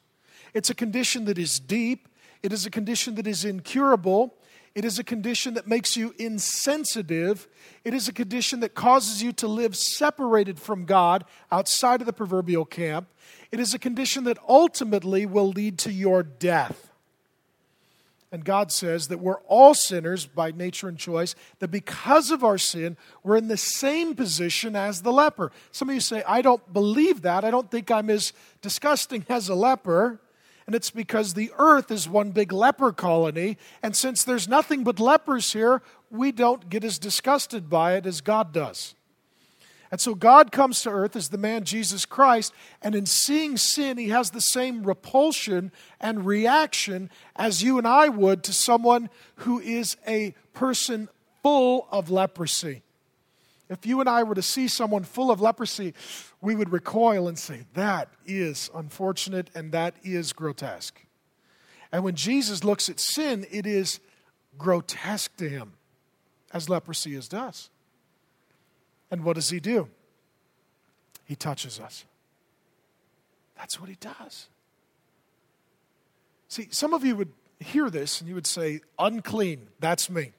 It's 0.52 0.68
a 0.68 0.74
condition 0.74 1.26
that 1.26 1.38
is 1.38 1.60
deep, 1.60 2.08
it 2.42 2.52
is 2.52 2.66
a 2.66 2.70
condition 2.70 3.14
that 3.14 3.28
is 3.28 3.44
incurable, 3.44 4.34
it 4.74 4.84
is 4.84 4.98
a 4.98 5.04
condition 5.04 5.54
that 5.54 5.66
makes 5.66 5.96
you 5.96 6.14
insensitive. 6.18 7.48
It 7.84 7.92
is 7.92 8.08
a 8.08 8.12
condition 8.12 8.60
that 8.60 8.74
causes 8.74 9.22
you 9.22 9.32
to 9.34 9.48
live 9.48 9.76
separated 9.76 10.60
from 10.60 10.84
God 10.84 11.24
outside 11.50 12.00
of 12.00 12.06
the 12.06 12.12
proverbial 12.12 12.64
camp. 12.64 13.08
It 13.50 13.58
is 13.58 13.74
a 13.74 13.78
condition 13.78 14.24
that 14.24 14.38
ultimately 14.48 15.26
will 15.26 15.48
lead 15.48 15.78
to 15.80 15.92
your 15.92 16.22
death. 16.22 16.90
And 18.32 18.44
God 18.44 18.70
says 18.70 19.08
that 19.08 19.18
we're 19.18 19.40
all 19.40 19.74
sinners 19.74 20.24
by 20.24 20.52
nature 20.52 20.86
and 20.86 20.96
choice, 20.96 21.34
that 21.58 21.72
because 21.72 22.30
of 22.30 22.44
our 22.44 22.58
sin, 22.58 22.96
we're 23.24 23.36
in 23.36 23.48
the 23.48 23.56
same 23.56 24.14
position 24.14 24.76
as 24.76 25.02
the 25.02 25.12
leper. 25.12 25.50
Some 25.72 25.88
of 25.88 25.96
you 25.96 26.00
say, 26.00 26.22
I 26.28 26.42
don't 26.42 26.72
believe 26.72 27.22
that. 27.22 27.44
I 27.44 27.50
don't 27.50 27.68
think 27.68 27.90
I'm 27.90 28.08
as 28.08 28.32
disgusting 28.62 29.26
as 29.28 29.48
a 29.48 29.56
leper. 29.56 30.20
And 30.70 30.76
it's 30.76 30.90
because 30.90 31.34
the 31.34 31.50
earth 31.58 31.90
is 31.90 32.08
one 32.08 32.30
big 32.30 32.52
leper 32.52 32.92
colony. 32.92 33.58
And 33.82 33.96
since 33.96 34.22
there's 34.22 34.46
nothing 34.46 34.84
but 34.84 35.00
lepers 35.00 35.52
here, 35.52 35.82
we 36.12 36.30
don't 36.30 36.70
get 36.70 36.84
as 36.84 36.96
disgusted 36.96 37.68
by 37.68 37.96
it 37.96 38.06
as 38.06 38.20
God 38.20 38.52
does. 38.52 38.94
And 39.90 40.00
so 40.00 40.14
God 40.14 40.52
comes 40.52 40.80
to 40.82 40.90
earth 40.90 41.16
as 41.16 41.30
the 41.30 41.38
man 41.38 41.64
Jesus 41.64 42.06
Christ, 42.06 42.52
and 42.82 42.94
in 42.94 43.04
seeing 43.06 43.56
sin, 43.56 43.98
he 43.98 44.10
has 44.10 44.30
the 44.30 44.40
same 44.40 44.84
repulsion 44.84 45.72
and 46.00 46.24
reaction 46.24 47.10
as 47.34 47.64
you 47.64 47.76
and 47.76 47.84
I 47.84 48.08
would 48.08 48.44
to 48.44 48.52
someone 48.52 49.10
who 49.38 49.58
is 49.58 49.96
a 50.06 50.36
person 50.54 51.08
full 51.42 51.88
of 51.90 52.10
leprosy. 52.12 52.82
If 53.68 53.86
you 53.86 53.98
and 53.98 54.08
I 54.08 54.22
were 54.22 54.36
to 54.36 54.42
see 54.42 54.68
someone 54.68 55.02
full 55.02 55.32
of 55.32 55.40
leprosy, 55.40 55.94
we 56.40 56.54
would 56.54 56.72
recoil 56.72 57.28
and 57.28 57.38
say, 57.38 57.64
That 57.74 58.08
is 58.26 58.70
unfortunate 58.74 59.50
and 59.54 59.72
that 59.72 59.94
is 60.02 60.32
grotesque. 60.32 61.04
And 61.92 62.04
when 62.04 62.14
Jesus 62.14 62.64
looks 62.64 62.88
at 62.88 63.00
sin, 63.00 63.46
it 63.50 63.66
is 63.66 64.00
grotesque 64.56 65.36
to 65.36 65.48
him, 65.48 65.72
as 66.52 66.68
leprosy 66.68 67.14
is 67.14 67.28
does. 67.28 67.70
And 69.10 69.24
what 69.24 69.34
does 69.34 69.50
he 69.50 69.60
do? 69.60 69.88
He 71.24 71.34
touches 71.34 71.80
us. 71.80 72.04
That's 73.56 73.80
what 73.80 73.88
he 73.88 73.96
does. 73.96 74.48
See, 76.48 76.68
some 76.70 76.94
of 76.94 77.04
you 77.04 77.14
would 77.16 77.32
hear 77.58 77.90
this 77.90 78.20
and 78.20 78.28
you 78.28 78.34
would 78.34 78.46
say, 78.46 78.80
unclean, 78.98 79.68
that's 79.78 80.08
me. 80.08 80.32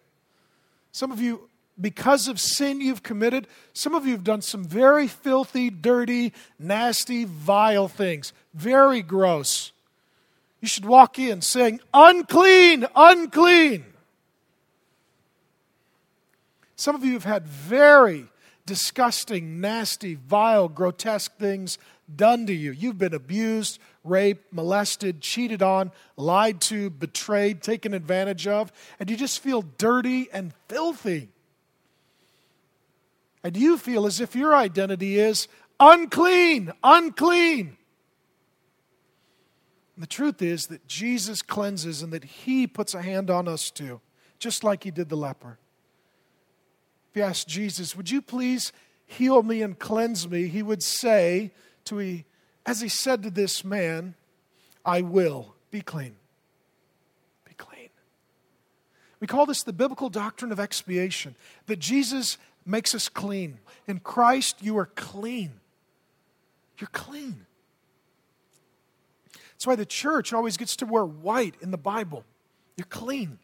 Some 0.92 1.12
of 1.12 1.22
you, 1.22 1.50
because 1.82 2.28
of 2.28 2.39
sin 2.39 2.80
you've 2.80 3.04
committed, 3.04 3.48
some 3.74 3.96
of 3.96 4.06
you 4.06 4.12
have 4.12 4.24
done 4.24 4.41
some 4.41 4.63
very 4.63 5.08
filthy, 5.08 5.70
dirty, 5.70 6.34
nasty, 6.60 7.26
vile 7.26 7.88
things. 7.88 8.34
Very 8.54 9.02
gross. 9.02 9.72
You 10.60 10.67
should 10.67 10.86
walk 10.86 11.17
in 11.17 11.41
saying, 11.41 11.80
unclean, 11.94 12.86
unclean. 12.96 13.86
Some 16.76 16.96
of 16.96 17.04
you 17.04 17.13
have 17.13 17.24
had 17.24 17.48
very 17.48 18.28
disgusting, 18.65 19.60
nasty, 19.60 20.15
vile, 20.15 20.67
grotesque 20.67 21.36
things 21.38 21.78
done 22.15 22.46
to 22.46 22.54
you. 22.54 22.72
You've 22.72 22.98
been 22.98 23.13
abused, 23.13 23.80
raped, 24.04 24.54
molested, 24.54 25.22
cheated 25.22 25.62
on, 25.62 25.91
lied 26.17 26.62
to, 26.62 26.89
betrayed, 26.89 27.62
taken 27.62 27.94
advantage 27.94 28.48
of, 28.48 28.72
and 29.00 29.10
you 29.10 29.17
just 29.17 29.39
feel 29.39 29.63
dirty 29.78 30.30
and 30.32 30.54
filthy. 30.67 31.30
And 33.43 33.58
you 33.58 33.77
feel 33.77 34.06
as 34.06 34.19
if 34.21 34.36
your 34.36 34.56
identity 34.56 35.17
is 35.19 35.47
unclean, 35.80 36.71
unclean. 36.84 37.77
And 39.95 40.04
the 40.04 40.08
truth 40.08 40.41
is 40.41 40.67
that 40.67 40.88
Jesus 40.88 41.41
cleanses 41.41 42.01
and 42.01 42.13
that 42.13 42.23
He 42.23 42.67
puts 42.67 42.93
a 42.93 43.01
hand 43.01 43.30
on 43.30 43.47
us 43.47 43.71
too, 43.71 43.99
just 44.39 44.63
like 44.63 44.84
He 44.84 44.91
did 44.91 45.10
the 45.10 45.17
leper. 45.17 45.58
If 47.12 47.17
you 47.17 47.23
ask 47.23 47.45
Jesus, 47.45 47.95
would 47.95 48.10
you 48.10 48.21
please 48.21 48.71
heal 49.06 49.43
me 49.43 49.62
and 49.62 49.77
cleanse 49.77 50.30
me? 50.30 50.47
He 50.47 50.63
would 50.63 50.82
say 50.82 51.51
to 51.86 51.97
he, 51.97 52.25
as 52.65 52.80
he 52.80 52.88
said 52.88 53.23
to 53.23 53.30
this 53.30 53.65
man, 53.65 54.15
I 54.86 55.01
will 55.01 55.56
be 55.71 55.82
clean. 55.82 56.15
Be 57.45 57.54
clean. 57.54 57.89
We 59.19 59.27
call 59.27 59.45
this 59.45 59.63
the 59.63 59.73
biblical 59.73 60.10
doctrine 60.10 60.54
of 60.54 60.60
expiation, 60.60 61.36
that 61.65 61.80
Jesus 61.80 62.38
makes 62.65 62.93
us 62.93 63.10
clean. 63.10 63.60
In 63.88 64.00
Christ, 64.00 64.58
you 64.62 64.78
are 64.78 64.86
clean. 64.86 65.52
You're 66.78 66.89
clean. 66.91 67.45
That's 69.34 69.67
why 69.67 69.76
the 69.76 69.86
church 69.86 70.34
always 70.34 70.58
gets 70.58 70.76
to 70.78 70.86
wear 70.86 71.06
white 71.06 71.56
in 71.62 71.71
the 71.71 71.78
Bible. 71.78 72.24
You're 72.78 72.88
clean. 72.88 73.38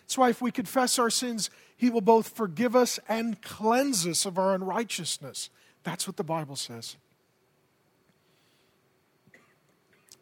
That's 0.00 0.18
why 0.18 0.30
if 0.30 0.42
we 0.42 0.50
confess 0.50 0.98
our 0.98 1.10
sins, 1.10 1.48
He 1.76 1.90
will 1.90 2.00
both 2.00 2.28
forgive 2.28 2.74
us 2.74 2.98
and 3.08 3.40
cleanse 3.40 4.06
us 4.06 4.26
of 4.26 4.38
our 4.38 4.54
unrighteousness. 4.54 5.50
That's 5.84 6.06
what 6.06 6.16
the 6.16 6.24
Bible 6.24 6.56
says. 6.56 6.96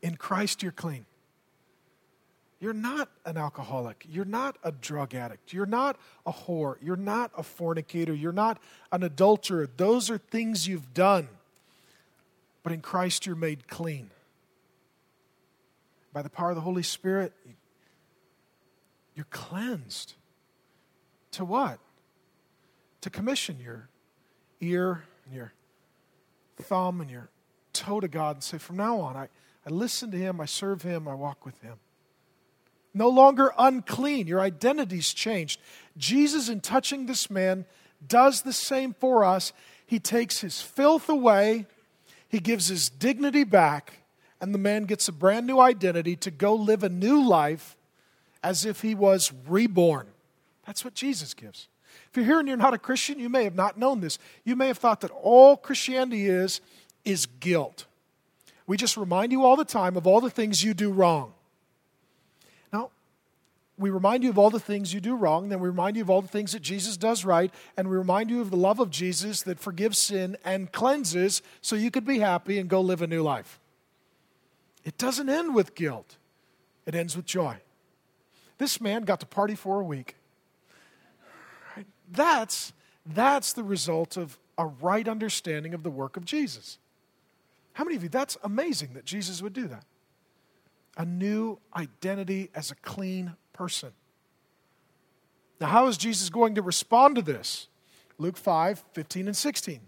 In 0.03 0.17
Christ, 0.17 0.63
you're 0.63 0.73
clean. 0.73 1.07
You're 2.63 2.73
not 2.73 3.09
an 3.27 3.37
alcoholic. 3.37 4.07
You're 4.09 4.25
not 4.25 4.57
a 4.63 4.71
drug 4.71 5.17
addict. 5.17 5.53
You're 5.53 5.67
not 5.67 5.97
a 6.25 6.31
whore. 6.31 6.77
You're 6.81 6.95
not 6.95 7.33
a 7.37 7.43
fornicator. 7.43 8.15
You're 8.15 8.31
not 8.31 8.61
an 8.93 9.03
adulterer. 9.03 9.69
Those 9.77 10.11
are 10.11 10.19
things 10.19 10.69
you've 10.69 10.95
done. 10.95 11.27
but 12.63 12.73
in 12.73 12.81
Christ 12.81 13.27
you're 13.27 13.35
made 13.35 13.67
clean. 13.67 14.11
By 16.13 16.23
the 16.23 16.31
power 16.31 16.51
of 16.51 16.55
the 16.55 16.63
Holy 16.63 16.85
Spirit, 16.85 17.33
you're 19.17 19.27
cleansed. 19.31 20.15
To 21.33 21.45
what? 21.45 21.81
To 23.01 23.11
commission 23.11 23.59
your 23.59 23.89
ear 24.61 25.03
and 25.27 25.35
your 25.35 25.53
thumb 26.61 27.01
and 27.01 27.11
your 27.11 27.29
toe 27.73 27.99
to 27.99 28.07
God 28.07 28.37
and 28.37 28.45
say, 28.45 28.59
from 28.59 28.77
now 28.77 29.01
on, 29.01 29.17
I, 29.17 29.29
I 29.67 29.71
listen 29.71 30.13
to 30.13 30.17
Him, 30.17 30.41
I 30.41 30.45
serve 30.45 30.83
Him, 30.83 31.09
I 31.09 31.15
walk 31.15 31.45
with 31.45 31.61
Him. 31.61 31.79
No 32.95 33.09
longer 33.09 33.53
unclean. 33.59 34.27
Your 34.27 34.41
identity's 34.41 35.13
changed. 35.13 35.61
Jesus, 35.97 36.49
in 36.49 36.61
touching 36.61 37.07
this 37.07 37.31
man, 37.31 37.65
does 38.07 38.43
the 38.43 38.53
same 38.53 38.95
for 38.95 39.25
us. 39.25 39.53
He 39.87 39.99
takes 39.99 40.41
his 40.41 40.61
filth 40.61 41.09
away, 41.09 41.67
he 42.29 42.39
gives 42.39 42.69
his 42.69 42.89
dignity 42.89 43.45
back, 43.45 43.99
and 44.41 44.55
the 44.55 44.59
man 44.59 44.85
gets 44.85 45.07
a 45.09 45.13
brand 45.13 45.47
new 45.47 45.61
identity 45.61 46.17
to 46.17 46.31
go 46.31 46.55
live 46.55 46.83
a 46.83 46.89
new 46.89 47.23
life 47.27 47.77
as 48.43 48.65
if 48.65 48.81
he 48.81 48.95
was 48.95 49.33
reborn. 49.47 50.07
That's 50.67 50.85
what 50.85 50.95
Jesus 50.95 51.35
gives. 51.35 51.69
If 52.11 52.17
you're 52.17 52.27
here 52.27 52.39
and 52.39 52.49
you're 52.49 52.57
not 52.57 52.75
a 52.75 52.79
Christian, 52.79 53.19
you 53.19 53.29
may 53.29 53.45
have 53.45 53.55
not 53.55 53.79
known 53.79 54.01
this. 54.01 54.19
You 54.45 54.57
may 54.57 54.67
have 54.69 54.79
thought 54.79 55.01
that 55.03 55.11
all 55.11 55.57
Christianity 55.57 56.27
is 56.27 56.61
is 57.05 57.27
guilt. 57.27 57.87
We 58.67 58.77
just 58.77 58.97
remind 58.97 59.33
you 59.33 59.45
all 59.45 59.57
the 59.57 59.65
time 59.65 59.97
of 59.97 60.07
all 60.07 60.21
the 60.21 60.31
things 60.31 60.63
you 60.63 60.73
do 60.73 60.91
wrong. 60.91 61.35
We 63.83 63.91
remind 63.91 64.23
you 64.23 64.31
of 64.31 64.39
all 64.39 64.49
the 64.49 64.61
things 64.61 64.95
you 64.95 65.01
do 65.01 65.17
wrong, 65.17 65.49
then 65.49 65.59
we 65.59 65.69
remind 65.69 65.97
you 65.97 66.03
of 66.03 66.09
all 66.09 66.23
the 66.23 66.29
things 66.29 66.53
that 66.53 66.63
Jesus 66.63 66.97
does 66.97 67.25
right, 67.25 67.53
and 67.77 67.91
we 67.91 67.97
remind 67.97 68.31
you 68.31 68.41
of 68.41 68.51
the 68.51 68.57
love 68.57 68.79
of 68.79 68.91
Jesus 68.91 69.43
that 69.43 69.59
forgives 69.59 69.99
sin 69.99 70.37
and 70.45 70.71
cleanses 70.71 71.43
so 71.61 71.75
you 71.75 71.91
could 71.91 72.05
be 72.05 72.21
happy 72.21 72.61
and 72.61 72.71
go 72.71 72.81
live 72.81 73.03
a 73.03 73.09
new 73.09 73.25
life. 73.25 73.59
It 74.85 74.99
doesn't 74.99 75.29
end 75.29 75.53
with 75.53 75.75
guilt, 75.75 76.17
it 76.87 76.95
ends 76.95 77.17
with 77.17 77.27
joy. 77.27 77.57
This 78.59 78.81
man 78.81 79.03
got 79.03 79.19
to 79.19 79.27
party 79.27 79.57
for 79.57 79.81
a 79.81 79.85
week. 79.85 80.15
That's, 82.13 82.73
that's 83.05 83.53
the 83.53 83.65
result 83.65 84.17
of 84.17 84.39
a 84.57 84.67
right 84.67 85.09
understanding 85.09 85.75
of 85.75 85.83
the 85.83 85.91
work 85.91 86.17
of 86.17 86.25
Jesus. 86.25 86.79
How 87.73 87.83
many 87.83 87.97
of 87.97 88.05
you, 88.05 88.09
that's 88.09 88.39
amazing 88.45 88.91
that 88.95 89.05
Jesus 89.05 89.43
would 89.43 89.55
do 89.55 89.67
that? 89.67 89.85
A 90.97 91.05
new 91.05 91.59
identity 91.75 92.49
as 92.55 92.71
a 92.71 92.77
clean 92.77 93.35
person. 93.53 93.93
Now, 95.61 95.69
how 95.69 95.87
is 95.87 95.97
Jesus 95.97 96.29
going 96.29 96.57
to 96.57 96.63
respond 96.63 97.17
to 97.17 97.23
this? 97.23 97.69
Luke 98.19 98.37
5 98.37 98.83
15 98.93 99.27
and 99.27 99.37
16. 99.37 99.81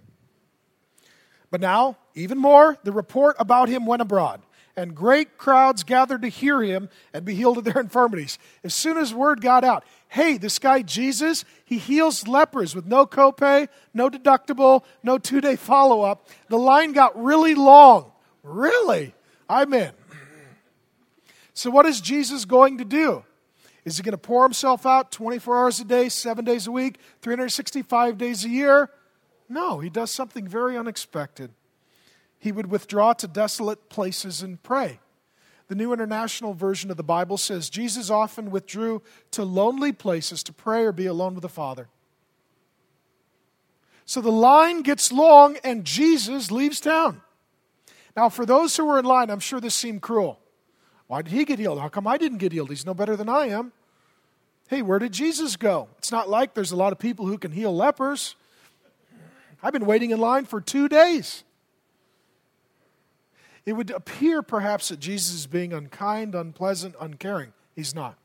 But 1.51 1.61
now, 1.61 1.97
even 2.15 2.39
more, 2.39 2.79
the 2.85 2.93
report 2.93 3.37
about 3.39 3.69
him 3.69 3.87
went 3.87 4.03
abroad 4.03 4.43
and 4.77 4.95
great 4.95 5.39
crowds 5.39 5.85
gathered 5.85 6.23
to 6.23 6.29
hear 6.29 6.61
him 6.63 6.89
and 7.13 7.25
be 7.25 7.35
healed 7.35 7.59
of 7.59 7.65
their 7.65 7.81
infirmities. 7.81 8.39
As 8.63 8.75
soon 8.75 8.97
as 8.97 9.15
word 9.15 9.41
got 9.41 9.65
out, 9.65 9.85
hey, 10.09 10.37
this 10.37 10.59
guy 10.59 10.83
Jesus, 10.83 11.45
he 11.65 11.79
heals 11.79 12.27
lepers 12.27 12.75
with 12.75 12.87
no 12.87 13.07
copay, 13.07 13.69
no 13.93 14.11
deductible, 14.11 14.85
no 15.03 15.19
two 15.19 15.41
day 15.41 15.57
follow 15.57 16.03
up. 16.03 16.29
The 16.49 16.59
line 16.59 16.93
got 16.93 17.21
really 17.21 17.55
long. 17.55 18.13
Really? 18.43 19.15
I'm 19.49 19.73
in. 19.75 19.93
So, 21.57 21.71
what 21.71 21.87
is 21.87 22.01
Jesus 22.01 22.45
going 22.45 22.79
to 22.79 22.85
do? 22.85 23.25
Is 23.85 23.97
he 23.97 24.03
going 24.03 24.13
to 24.13 24.19
pour 24.19 24.45
himself 24.45 24.87
out 24.87 25.13
24 25.13 25.59
hours 25.59 25.81
a 25.81 25.85
day, 25.85 26.09
seven 26.09 26.45
days 26.45 26.67
a 26.67 26.73
week, 26.73 26.99
365 27.21 28.17
days 28.17 28.45
a 28.45 28.49
year? 28.49 28.91
No, 29.49 29.81
he 29.81 29.91
does 29.91 30.11
something 30.11 30.49
very 30.49 30.77
unexpected 30.77 31.51
he 32.45 32.53
would 32.53 32.71
withdraw 32.71 33.15
to 33.15 33.27
desolate 33.27 33.89
places 33.89 34.43
and 34.43 34.63
pray. 34.63 35.01
The 35.69 35.75
New 35.75 35.95
International 35.95 36.53
Version 36.53 36.91
of 36.91 36.99
the 36.99 37.03
Bible 37.03 37.39
says 37.39 37.71
Jesus 37.71 38.11
often 38.11 38.51
withdrew 38.51 39.01
to 39.31 39.45
lonely 39.45 39.93
places 39.93 40.43
to 40.43 40.53
pray 40.53 40.85
or 40.85 40.93
be 40.93 41.07
alone 41.07 41.33
with 41.33 41.41
the 41.41 41.49
Father. 41.49 41.89
So 44.05 44.21
the 44.21 44.31
line 44.31 44.83
gets 44.83 45.11
long 45.11 45.57
and 45.65 45.87
Jesus 45.87 46.51
leaves 46.51 46.81
town. 46.81 47.23
Now, 48.15 48.29
for 48.29 48.45
those 48.45 48.77
who 48.77 48.85
were 48.85 48.99
in 48.99 49.07
line, 49.07 49.31
I'm 49.31 49.41
sure 49.41 49.59
this 49.59 49.75
seemed 49.75 50.03
cruel. 50.03 50.39
Why 51.15 51.23
did 51.23 51.33
he 51.33 51.45
get 51.45 51.61
healed? 51.61 51.79
How 51.79 51.89
come 51.89 52.09
I 52.09 52.19
didn't 52.19 52.39
get 52.39 52.51
healed? 52.51 52.71
He's 52.71 52.85
no 52.85 52.93
better 52.93 53.15
than 53.15 53.29
I 53.29 53.47
am. 53.47 53.71
Hey, 54.67 54.83
where 54.83 54.99
did 54.99 55.13
Jesus 55.13 55.55
go? 55.55 55.87
It's 55.97 56.11
not 56.11 56.29
like 56.29 56.55
there's 56.55 56.73
a 56.73 56.77
lot 56.77 56.93
of 56.93 56.99
people 56.99 57.27
who 57.27 57.39
can 57.39 57.53
heal 57.53 57.73
lepers. 57.73 58.35
I've 59.63 59.73
been 59.73 59.87
waiting 59.87 60.11
in 60.11 60.19
line 60.19 60.45
for 60.45 60.61
two 60.61 60.89
days. 60.89 61.45
It 63.65 63.75
would 63.75 63.91
appear 63.91 64.43
perhaps 64.43 64.89
that 64.89 64.99
Jesus 64.99 65.37
is 65.37 65.47
being 65.47 65.73
unkind, 65.73 66.35
unpleasant, 66.35 66.97
uncaring. 67.01 67.53
He's 67.77 67.95
not. 67.95 68.19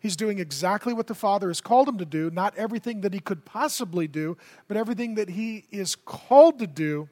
He's 0.00 0.16
doing 0.16 0.38
exactly 0.38 0.94
what 0.94 1.08
the 1.08 1.14
Father 1.14 1.48
has 1.48 1.60
called 1.60 1.90
him 1.90 1.98
to 1.98 2.06
do, 2.06 2.30
not 2.30 2.56
everything 2.56 3.02
that 3.02 3.12
he 3.12 3.20
could 3.20 3.44
possibly 3.44 4.08
do, 4.08 4.38
but 4.66 4.78
everything 4.78 5.16
that 5.16 5.28
he 5.28 5.66
is 5.70 5.94
called 5.94 6.58
to 6.60 6.66
do. 6.66 7.06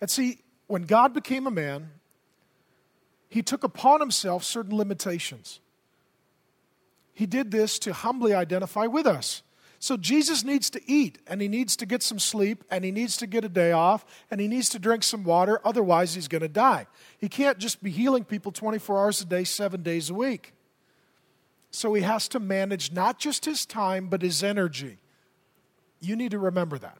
And 0.00 0.08
see, 0.08 0.38
when 0.68 0.84
God 0.84 1.12
became 1.12 1.46
a 1.46 1.50
man, 1.50 1.90
he 3.30 3.42
took 3.42 3.64
upon 3.64 4.00
himself 4.00 4.44
certain 4.44 4.76
limitations. 4.76 5.60
He 7.14 7.26
did 7.26 7.50
this 7.50 7.78
to 7.80 7.92
humbly 7.92 8.34
identify 8.34 8.86
with 8.86 9.06
us. 9.06 9.42
So 9.78 9.96
Jesus 9.96 10.44
needs 10.44 10.68
to 10.70 10.80
eat 10.90 11.18
and 11.26 11.40
he 11.40 11.48
needs 11.48 11.74
to 11.76 11.86
get 11.86 12.02
some 12.02 12.18
sleep 12.18 12.64
and 12.70 12.84
he 12.84 12.90
needs 12.90 13.16
to 13.16 13.26
get 13.26 13.44
a 13.44 13.48
day 13.48 13.72
off 13.72 14.04
and 14.30 14.40
he 14.40 14.48
needs 14.48 14.68
to 14.70 14.78
drink 14.78 15.04
some 15.04 15.24
water, 15.24 15.58
otherwise, 15.64 16.14
he's 16.14 16.28
going 16.28 16.42
to 16.42 16.48
die. 16.48 16.86
He 17.18 17.30
can't 17.30 17.56
just 17.58 17.82
be 17.82 17.90
healing 17.90 18.24
people 18.24 18.52
24 18.52 18.98
hours 18.98 19.20
a 19.22 19.24
day, 19.24 19.44
seven 19.44 19.82
days 19.82 20.10
a 20.10 20.14
week. 20.14 20.52
So 21.70 21.94
he 21.94 22.02
has 22.02 22.28
to 22.28 22.40
manage 22.40 22.92
not 22.92 23.18
just 23.18 23.44
his 23.44 23.64
time, 23.64 24.08
but 24.08 24.22
his 24.22 24.42
energy. 24.42 24.98
You 26.00 26.16
need 26.16 26.32
to 26.32 26.38
remember 26.38 26.78
that. 26.78 26.98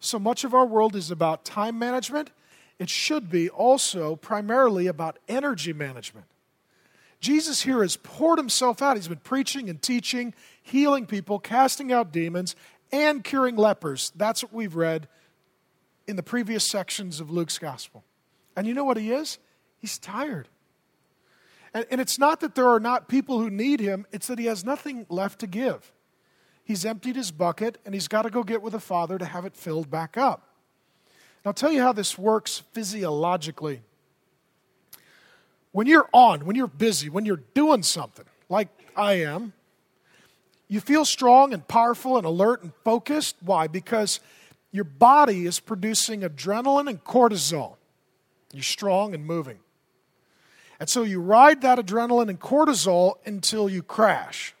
So 0.00 0.18
much 0.18 0.42
of 0.42 0.54
our 0.54 0.66
world 0.66 0.96
is 0.96 1.10
about 1.10 1.44
time 1.44 1.78
management. 1.78 2.30
It 2.80 2.88
should 2.88 3.28
be 3.28 3.50
also 3.50 4.16
primarily 4.16 4.86
about 4.86 5.18
energy 5.28 5.74
management. 5.74 6.26
Jesus 7.20 7.60
here 7.60 7.82
has 7.82 7.98
poured 7.98 8.38
himself 8.38 8.80
out. 8.80 8.96
He's 8.96 9.06
been 9.06 9.18
preaching 9.18 9.68
and 9.68 9.80
teaching, 9.82 10.32
healing 10.62 11.04
people, 11.04 11.38
casting 11.38 11.92
out 11.92 12.10
demons, 12.10 12.56
and 12.90 13.22
curing 13.22 13.56
lepers. 13.56 14.12
That's 14.16 14.42
what 14.42 14.54
we've 14.54 14.74
read 14.74 15.08
in 16.06 16.16
the 16.16 16.22
previous 16.22 16.66
sections 16.66 17.20
of 17.20 17.30
Luke's 17.30 17.58
gospel. 17.58 18.02
And 18.56 18.66
you 18.66 18.72
know 18.72 18.84
what 18.84 18.96
he 18.96 19.12
is? 19.12 19.38
He's 19.76 19.98
tired. 19.98 20.48
And, 21.74 21.84
and 21.90 22.00
it's 22.00 22.18
not 22.18 22.40
that 22.40 22.54
there 22.54 22.68
are 22.68 22.80
not 22.80 23.08
people 23.08 23.40
who 23.40 23.50
need 23.50 23.80
him, 23.80 24.06
it's 24.10 24.26
that 24.28 24.38
he 24.38 24.46
has 24.46 24.64
nothing 24.64 25.04
left 25.10 25.40
to 25.40 25.46
give. 25.46 25.92
He's 26.64 26.86
emptied 26.86 27.16
his 27.16 27.30
bucket 27.30 27.76
and 27.84 27.92
he's 27.92 28.08
got 28.08 28.22
to 28.22 28.30
go 28.30 28.42
get 28.42 28.62
with 28.62 28.72
the 28.72 28.80
Father 28.80 29.18
to 29.18 29.26
have 29.26 29.44
it 29.44 29.54
filled 29.54 29.90
back 29.90 30.16
up. 30.16 30.49
And 31.42 31.50
I'll 31.50 31.54
tell 31.54 31.72
you 31.72 31.82
how 31.82 31.92
this 31.92 32.18
works 32.18 32.62
physiologically 32.72 33.82
when 35.72 35.86
you're 35.86 36.08
on, 36.12 36.44
when 36.46 36.56
you're 36.56 36.66
busy, 36.66 37.08
when 37.08 37.24
you're 37.24 37.42
doing 37.54 37.82
something, 37.82 38.24
like 38.48 38.68
I 38.96 39.14
am, 39.14 39.52
you 40.68 40.80
feel 40.80 41.04
strong 41.04 41.52
and 41.52 41.66
powerful 41.66 42.16
and 42.16 42.26
alert 42.26 42.62
and 42.62 42.72
focused. 42.84 43.36
Why? 43.40 43.66
Because 43.66 44.20
your 44.72 44.84
body 44.84 45.46
is 45.46 45.60
producing 45.60 46.20
adrenaline 46.20 46.88
and 46.88 47.02
cortisol. 47.02 47.76
You're 48.52 48.62
strong 48.62 49.14
and 49.14 49.24
moving. 49.24 49.58
And 50.78 50.88
so 50.88 51.02
you 51.02 51.20
ride 51.20 51.62
that 51.62 51.78
adrenaline 51.78 52.28
and 52.28 52.40
cortisol 52.40 53.14
until 53.26 53.68
you 53.68 53.82
crash. 53.82 54.54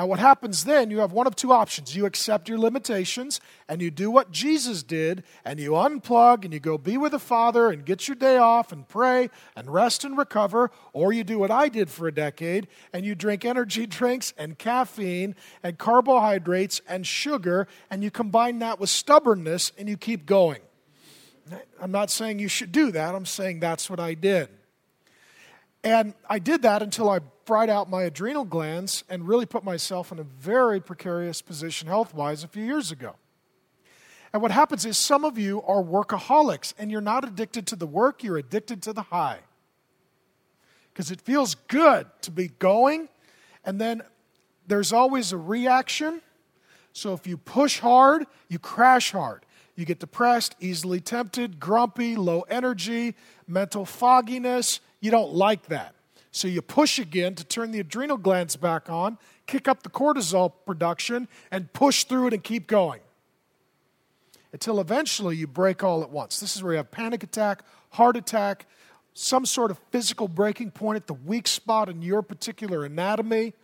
Now, 0.00 0.06
what 0.06 0.18
happens 0.18 0.64
then, 0.64 0.90
you 0.90 1.00
have 1.00 1.12
one 1.12 1.26
of 1.26 1.36
two 1.36 1.52
options. 1.52 1.94
You 1.94 2.06
accept 2.06 2.48
your 2.48 2.58
limitations 2.58 3.38
and 3.68 3.82
you 3.82 3.90
do 3.90 4.10
what 4.10 4.30
Jesus 4.30 4.82
did 4.82 5.24
and 5.44 5.60
you 5.60 5.72
unplug 5.72 6.42
and 6.42 6.54
you 6.54 6.58
go 6.58 6.78
be 6.78 6.96
with 6.96 7.12
the 7.12 7.18
Father 7.18 7.68
and 7.68 7.84
get 7.84 8.08
your 8.08 8.14
day 8.14 8.38
off 8.38 8.72
and 8.72 8.88
pray 8.88 9.28
and 9.54 9.70
rest 9.70 10.02
and 10.02 10.16
recover. 10.16 10.70
Or 10.94 11.12
you 11.12 11.22
do 11.22 11.38
what 11.38 11.50
I 11.50 11.68
did 11.68 11.90
for 11.90 12.08
a 12.08 12.14
decade 12.14 12.66
and 12.94 13.04
you 13.04 13.14
drink 13.14 13.44
energy 13.44 13.84
drinks 14.00 14.32
and 14.38 14.56
caffeine 14.56 15.36
and 15.62 15.76
carbohydrates 15.76 16.80
and 16.88 17.06
sugar 17.06 17.68
and 17.90 18.02
you 18.02 18.10
combine 18.10 18.58
that 18.60 18.80
with 18.80 18.88
stubbornness 18.88 19.70
and 19.76 19.86
you 19.86 19.98
keep 19.98 20.24
going. 20.24 20.62
I'm 21.78 21.92
not 21.92 22.10
saying 22.10 22.38
you 22.38 22.48
should 22.48 22.72
do 22.72 22.90
that, 22.92 23.14
I'm 23.14 23.26
saying 23.26 23.60
that's 23.60 23.90
what 23.90 24.00
I 24.00 24.14
did. 24.14 24.48
And 25.82 26.14
I 26.28 26.38
did 26.38 26.62
that 26.62 26.82
until 26.82 27.08
I 27.08 27.20
fried 27.46 27.70
out 27.70 27.88
my 27.88 28.02
adrenal 28.02 28.44
glands 28.44 29.02
and 29.08 29.26
really 29.26 29.46
put 29.46 29.64
myself 29.64 30.12
in 30.12 30.18
a 30.18 30.22
very 30.24 30.80
precarious 30.80 31.40
position 31.40 31.88
health 31.88 32.14
wise 32.14 32.44
a 32.44 32.48
few 32.48 32.64
years 32.64 32.92
ago. 32.92 33.16
And 34.32 34.42
what 34.42 34.50
happens 34.50 34.84
is 34.84 34.96
some 34.96 35.24
of 35.24 35.38
you 35.38 35.62
are 35.62 35.82
workaholics 35.82 36.74
and 36.78 36.90
you're 36.90 37.00
not 37.00 37.24
addicted 37.24 37.66
to 37.68 37.76
the 37.76 37.86
work, 37.86 38.22
you're 38.22 38.36
addicted 38.36 38.82
to 38.82 38.92
the 38.92 39.02
high. 39.02 39.40
Because 40.92 41.10
it 41.10 41.20
feels 41.20 41.54
good 41.54 42.06
to 42.22 42.30
be 42.30 42.48
going, 42.58 43.08
and 43.64 43.80
then 43.80 44.02
there's 44.66 44.92
always 44.92 45.32
a 45.32 45.36
reaction. 45.36 46.20
So 46.92 47.12
if 47.14 47.26
you 47.26 47.36
push 47.36 47.78
hard, 47.80 48.26
you 48.48 48.58
crash 48.58 49.12
hard. 49.12 49.46
You 49.76 49.84
get 49.86 49.98
depressed, 49.98 50.56
easily 50.60 51.00
tempted, 51.00 51.58
grumpy, 51.58 52.14
low 52.16 52.42
energy, 52.42 53.14
mental 53.48 53.84
fogginess. 53.84 54.80
You 55.00 55.10
don't 55.10 55.32
like 55.32 55.66
that. 55.66 55.94
So 56.32 56.46
you 56.46 56.62
push 56.62 56.98
again 56.98 57.34
to 57.34 57.44
turn 57.44 57.72
the 57.72 57.80
adrenal 57.80 58.16
glands 58.16 58.54
back 58.56 58.88
on, 58.88 59.18
kick 59.46 59.66
up 59.66 59.82
the 59.82 59.88
cortisol 59.88 60.52
production, 60.64 61.26
and 61.50 61.72
push 61.72 62.04
through 62.04 62.28
it 62.28 62.34
and 62.34 62.44
keep 62.44 62.66
going. 62.66 63.00
Until 64.52 64.80
eventually 64.80 65.36
you 65.36 65.46
break 65.46 65.82
all 65.82 66.02
at 66.02 66.10
once. 66.10 66.38
This 66.38 66.54
is 66.54 66.62
where 66.62 66.72
you 66.72 66.76
have 66.78 66.90
panic 66.90 67.22
attack, 67.22 67.62
heart 67.90 68.16
attack, 68.16 68.66
some 69.14 69.44
sort 69.44 69.70
of 69.70 69.78
physical 69.90 70.28
breaking 70.28 70.70
point 70.70 70.96
at 70.96 71.06
the 71.06 71.14
weak 71.14 71.48
spot 71.48 71.88
in 71.88 72.02
your 72.02 72.22
particular 72.22 72.84
anatomy, 72.84 73.54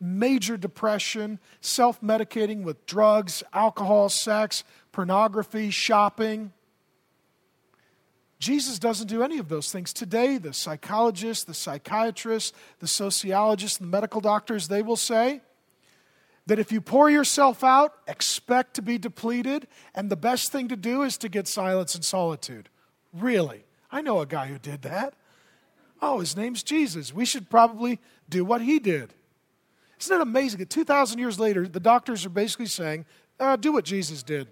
major 0.00 0.56
depression, 0.56 1.38
self 1.60 2.00
medicating 2.00 2.62
with 2.62 2.84
drugs, 2.86 3.42
alcohol, 3.52 4.08
sex, 4.08 4.64
pornography, 4.92 5.70
shopping. 5.70 6.52
Jesus 8.44 8.78
doesn't 8.78 9.06
do 9.06 9.22
any 9.22 9.38
of 9.38 9.48
those 9.48 9.72
things. 9.72 9.90
Today, 9.90 10.36
the 10.36 10.52
psychologists, 10.52 11.44
the 11.44 11.54
psychiatrists, 11.54 12.52
the 12.78 12.86
sociologists, 12.86 13.78
the 13.78 13.86
medical 13.86 14.20
doctors, 14.20 14.68
they 14.68 14.82
will 14.82 14.96
say 14.96 15.40
that 16.46 16.58
if 16.58 16.70
you 16.70 16.82
pour 16.82 17.08
yourself 17.08 17.64
out, 17.64 17.94
expect 18.06 18.74
to 18.74 18.82
be 18.82 18.98
depleted, 18.98 19.66
and 19.94 20.10
the 20.10 20.16
best 20.16 20.52
thing 20.52 20.68
to 20.68 20.76
do 20.76 21.00
is 21.00 21.16
to 21.16 21.30
get 21.30 21.48
silence 21.48 21.94
and 21.94 22.04
solitude. 22.04 22.68
Really? 23.14 23.64
I 23.90 24.02
know 24.02 24.20
a 24.20 24.26
guy 24.26 24.48
who 24.48 24.58
did 24.58 24.82
that. 24.82 25.14
Oh, 26.02 26.20
his 26.20 26.36
name's 26.36 26.62
Jesus. 26.62 27.14
We 27.14 27.24
should 27.24 27.48
probably 27.48 27.98
do 28.28 28.44
what 28.44 28.60
he 28.60 28.78
did. 28.78 29.14
Isn't 29.98 30.16
it 30.18 30.20
amazing 30.20 30.58
that 30.58 30.68
2,000 30.68 31.18
years 31.18 31.40
later, 31.40 31.66
the 31.66 31.80
doctors 31.80 32.26
are 32.26 32.30
basically 32.30 32.66
saying, 32.66 33.06
uh, 33.40 33.56
do 33.56 33.72
what 33.72 33.86
Jesus 33.86 34.22
did? 34.22 34.48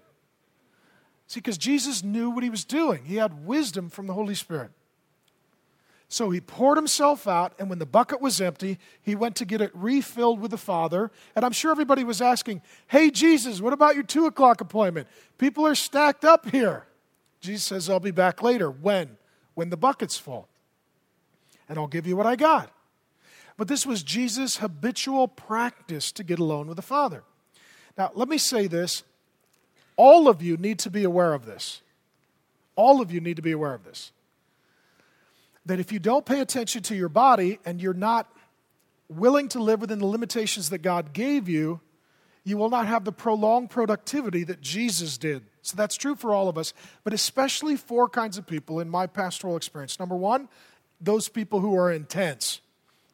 See, 1.27 1.39
because 1.39 1.57
Jesus 1.57 2.03
knew 2.03 2.29
what 2.29 2.43
he 2.43 2.49
was 2.49 2.65
doing, 2.65 3.05
he 3.05 3.15
had 3.15 3.45
wisdom 3.45 3.89
from 3.89 4.07
the 4.07 4.13
Holy 4.13 4.35
Spirit. 4.35 4.71
So 6.13 6.29
he 6.29 6.41
poured 6.41 6.77
himself 6.77 7.27
out, 7.27 7.53
and 7.57 7.71
when 7.71 7.79
the 7.79 7.87
bucket 7.87 8.21
was 8.21 8.39
empty, 8.39 8.77
he 9.01 9.15
went 9.15 9.35
to 9.37 9.45
get 9.45 9.61
it 9.61 9.71
refilled 9.73 10.39
with 10.39 10.51
the 10.51 10.59
Father. 10.59 11.09
And 11.35 11.43
I'm 11.43 11.53
sure 11.53 11.71
everybody 11.71 12.03
was 12.03 12.21
asking, 12.21 12.61
Hey, 12.85 13.09
Jesus, 13.09 13.61
what 13.61 13.73
about 13.73 13.95
your 13.95 14.03
two 14.03 14.27
o'clock 14.27 14.61
appointment? 14.61 15.07
People 15.39 15.65
are 15.65 15.73
stacked 15.73 16.23
up 16.23 16.51
here. 16.51 16.85
Jesus 17.41 17.63
says, 17.63 17.89
I'll 17.89 17.99
be 17.99 18.11
back 18.11 18.43
later. 18.43 18.69
When? 18.69 19.17
When 19.55 19.71
the 19.71 19.77
bucket's 19.77 20.17
full. 20.17 20.47
And 21.67 21.79
I'll 21.79 21.87
give 21.87 22.05
you 22.05 22.15
what 22.15 22.27
I 22.27 22.35
got. 22.35 22.69
But 23.57 23.67
this 23.67 23.83
was 23.85 24.03
Jesus' 24.03 24.57
habitual 24.57 25.27
practice 25.27 26.11
to 26.11 26.23
get 26.23 26.37
alone 26.37 26.67
with 26.67 26.75
the 26.75 26.83
Father. 26.83 27.23
Now, 27.97 28.11
let 28.13 28.29
me 28.29 28.37
say 28.37 28.67
this 28.67 29.03
all 29.95 30.27
of 30.27 30.41
you 30.41 30.57
need 30.57 30.79
to 30.79 30.89
be 30.89 31.03
aware 31.03 31.33
of 31.33 31.45
this. 31.45 31.81
All 32.75 33.01
of 33.01 33.11
you 33.11 33.21
need 33.21 33.35
to 33.35 33.41
be 33.41 33.51
aware 33.51 33.73
of 33.73 33.83
this. 33.83 34.11
That 35.65 35.79
if 35.79 35.91
you 35.91 35.99
don't 35.99 36.25
pay 36.25 36.39
attention 36.39 36.81
to 36.83 36.95
your 36.95 37.09
body 37.09 37.59
and 37.65 37.81
you're 37.81 37.93
not 37.93 38.31
willing 39.09 39.47
to 39.49 39.59
live 39.59 39.81
within 39.81 39.99
the 39.99 40.05
limitations 40.05 40.69
that 40.69 40.79
God 40.79 41.13
gave 41.13 41.47
you, 41.47 41.79
you 42.43 42.57
will 42.57 42.69
not 42.69 42.87
have 42.87 43.05
the 43.05 43.11
prolonged 43.11 43.69
productivity 43.69 44.43
that 44.43 44.59
Jesus 44.59 45.17
did. 45.17 45.43
So 45.61 45.77
that's 45.77 45.95
true 45.95 46.15
for 46.15 46.33
all 46.33 46.49
of 46.49 46.57
us, 46.57 46.73
but 47.03 47.13
especially 47.13 47.77
four 47.77 48.09
kinds 48.09 48.37
of 48.37 48.45
people 48.45 48.79
in 48.81 48.89
my 48.89 49.07
pastoral 49.07 49.55
experience. 49.55 49.97
Number 49.97 50.15
one, 50.15 50.49
those 50.99 51.29
people 51.29 51.61
who 51.61 51.77
are 51.77 51.91
intense. 51.91 52.59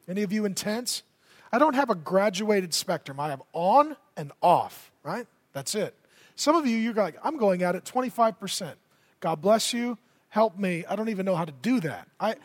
Any 0.08 0.22
of 0.22 0.32
you 0.32 0.44
intense? 0.44 1.04
I 1.52 1.58
don't 1.58 1.74
have 1.74 1.90
a 1.90 1.94
graduated 1.94 2.74
spectrum. 2.74 3.20
I 3.20 3.28
have 3.28 3.42
on 3.52 3.96
and 4.16 4.32
off, 4.42 4.90
right? 5.04 5.26
That's 5.52 5.74
it. 5.74 5.94
Some 6.36 6.56
of 6.56 6.66
you, 6.66 6.76
you're 6.76 6.94
like, 6.94 7.16
I'm 7.22 7.36
going 7.36 7.62
at 7.62 7.74
it 7.74 7.84
25%. 7.84 8.74
God 9.20 9.40
bless 9.40 9.72
you. 9.72 9.98
Help 10.28 10.58
me. 10.58 10.84
I 10.88 10.96
don't 10.96 11.08
even 11.08 11.26
know 11.26 11.36
how 11.36 11.44
to 11.44 11.52
do 11.52 11.80
that. 11.80 12.08
I, 12.18 12.36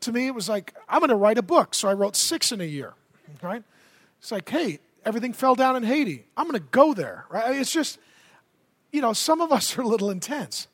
to 0.00 0.12
me, 0.12 0.26
it 0.26 0.34
was 0.34 0.48
like, 0.48 0.74
I'm 0.88 1.00
going 1.00 1.10
to 1.10 1.16
write 1.16 1.38
a 1.38 1.42
book. 1.42 1.74
So 1.74 1.88
I 1.88 1.92
wrote 1.92 2.16
six 2.16 2.52
in 2.52 2.60
a 2.60 2.64
year, 2.64 2.94
right? 3.42 3.62
It's 4.20 4.32
like, 4.32 4.48
hey, 4.48 4.78
everything 5.04 5.32
fell 5.32 5.54
down 5.54 5.76
in 5.76 5.82
Haiti. 5.82 6.24
I'm 6.36 6.48
going 6.48 6.60
to 6.60 6.68
go 6.70 6.94
there, 6.94 7.26
right? 7.30 7.56
It's 7.56 7.72
just, 7.72 7.98
you 8.92 9.00
know, 9.00 9.12
some 9.12 9.40
of 9.40 9.52
us 9.52 9.76
are 9.78 9.82
a 9.82 9.86
little 9.86 10.10
intense. 10.10 10.68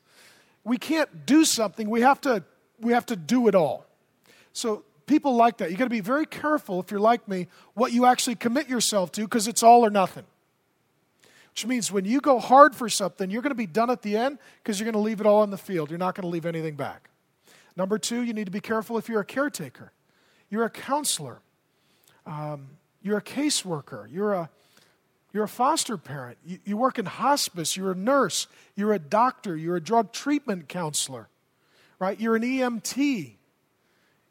We 0.63 0.77
can't 0.77 1.25
do 1.25 1.43
something. 1.43 1.89
We 1.89 2.01
have 2.01 2.21
to, 2.21 2.43
we 2.79 2.93
have 2.93 3.05
to 3.07 3.15
do 3.15 3.47
it 3.47 3.55
all. 3.55 3.85
So 4.53 4.83
people 5.05 5.35
like 5.35 5.57
that. 5.57 5.71
You 5.71 5.77
got 5.77 5.85
to 5.85 5.89
be 5.89 5.99
very 5.99 6.25
careful 6.25 6.79
if 6.79 6.91
you're 6.91 6.99
like 6.99 7.27
me 7.27 7.47
what 7.73 7.91
you 7.91 8.05
actually 8.05 8.35
commit 8.35 8.69
yourself 8.69 9.11
to 9.13 9.21
because 9.21 9.47
it's 9.47 9.63
all 9.63 9.85
or 9.85 9.89
nothing. 9.89 10.23
Which 11.53 11.67
means 11.67 11.91
when 11.91 12.03
you 12.03 12.19
go 12.19 12.39
hard 12.39 12.75
for 12.75 12.89
something, 12.89 13.29
you're 13.29 13.43
going 13.43 13.51
to 13.51 13.55
be 13.55 13.67
done 13.67 13.91
at 13.91 14.01
the 14.01 14.17
end 14.17 14.39
because 14.63 14.79
you're 14.79 14.91
going 14.91 14.93
to 14.93 15.07
leave 15.07 15.21
it 15.21 15.27
all 15.27 15.43
in 15.43 15.51
the 15.51 15.57
field. 15.57 15.91
You're 15.91 15.99
not 15.99 16.15
going 16.15 16.23
to 16.23 16.27
leave 16.27 16.47
anything 16.47 16.75
back. 16.75 17.11
Number 17.75 17.99
two, 17.99 18.23
you 18.23 18.33
need 18.33 18.45
to 18.45 18.51
be 18.51 18.59
careful 18.59 18.97
if 18.97 19.07
you're 19.07 19.21
a 19.21 19.25
caretaker, 19.25 19.91
you're 20.49 20.65
a 20.65 20.69
counselor, 20.71 21.41
um, 22.25 22.69
you're 23.03 23.17
a 23.17 23.21
caseworker, 23.21 24.11
you're 24.11 24.33
a 24.33 24.49
you're 25.31 25.43
a 25.43 25.47
foster 25.47 25.97
parent, 25.97 26.37
you, 26.43 26.59
you 26.63 26.77
work 26.77 26.97
in 26.99 27.05
hospice, 27.05 27.75
you're 27.75 27.91
a 27.91 27.95
nurse, 27.95 28.47
you're 28.75 28.93
a 28.93 28.99
doctor, 28.99 29.55
you're 29.55 29.75
a 29.75 29.81
drug 29.81 30.11
treatment 30.11 30.69
counselor, 30.69 31.27
right? 31.99 32.19
You're 32.19 32.35
an 32.35 32.43
EMT, 32.43 33.33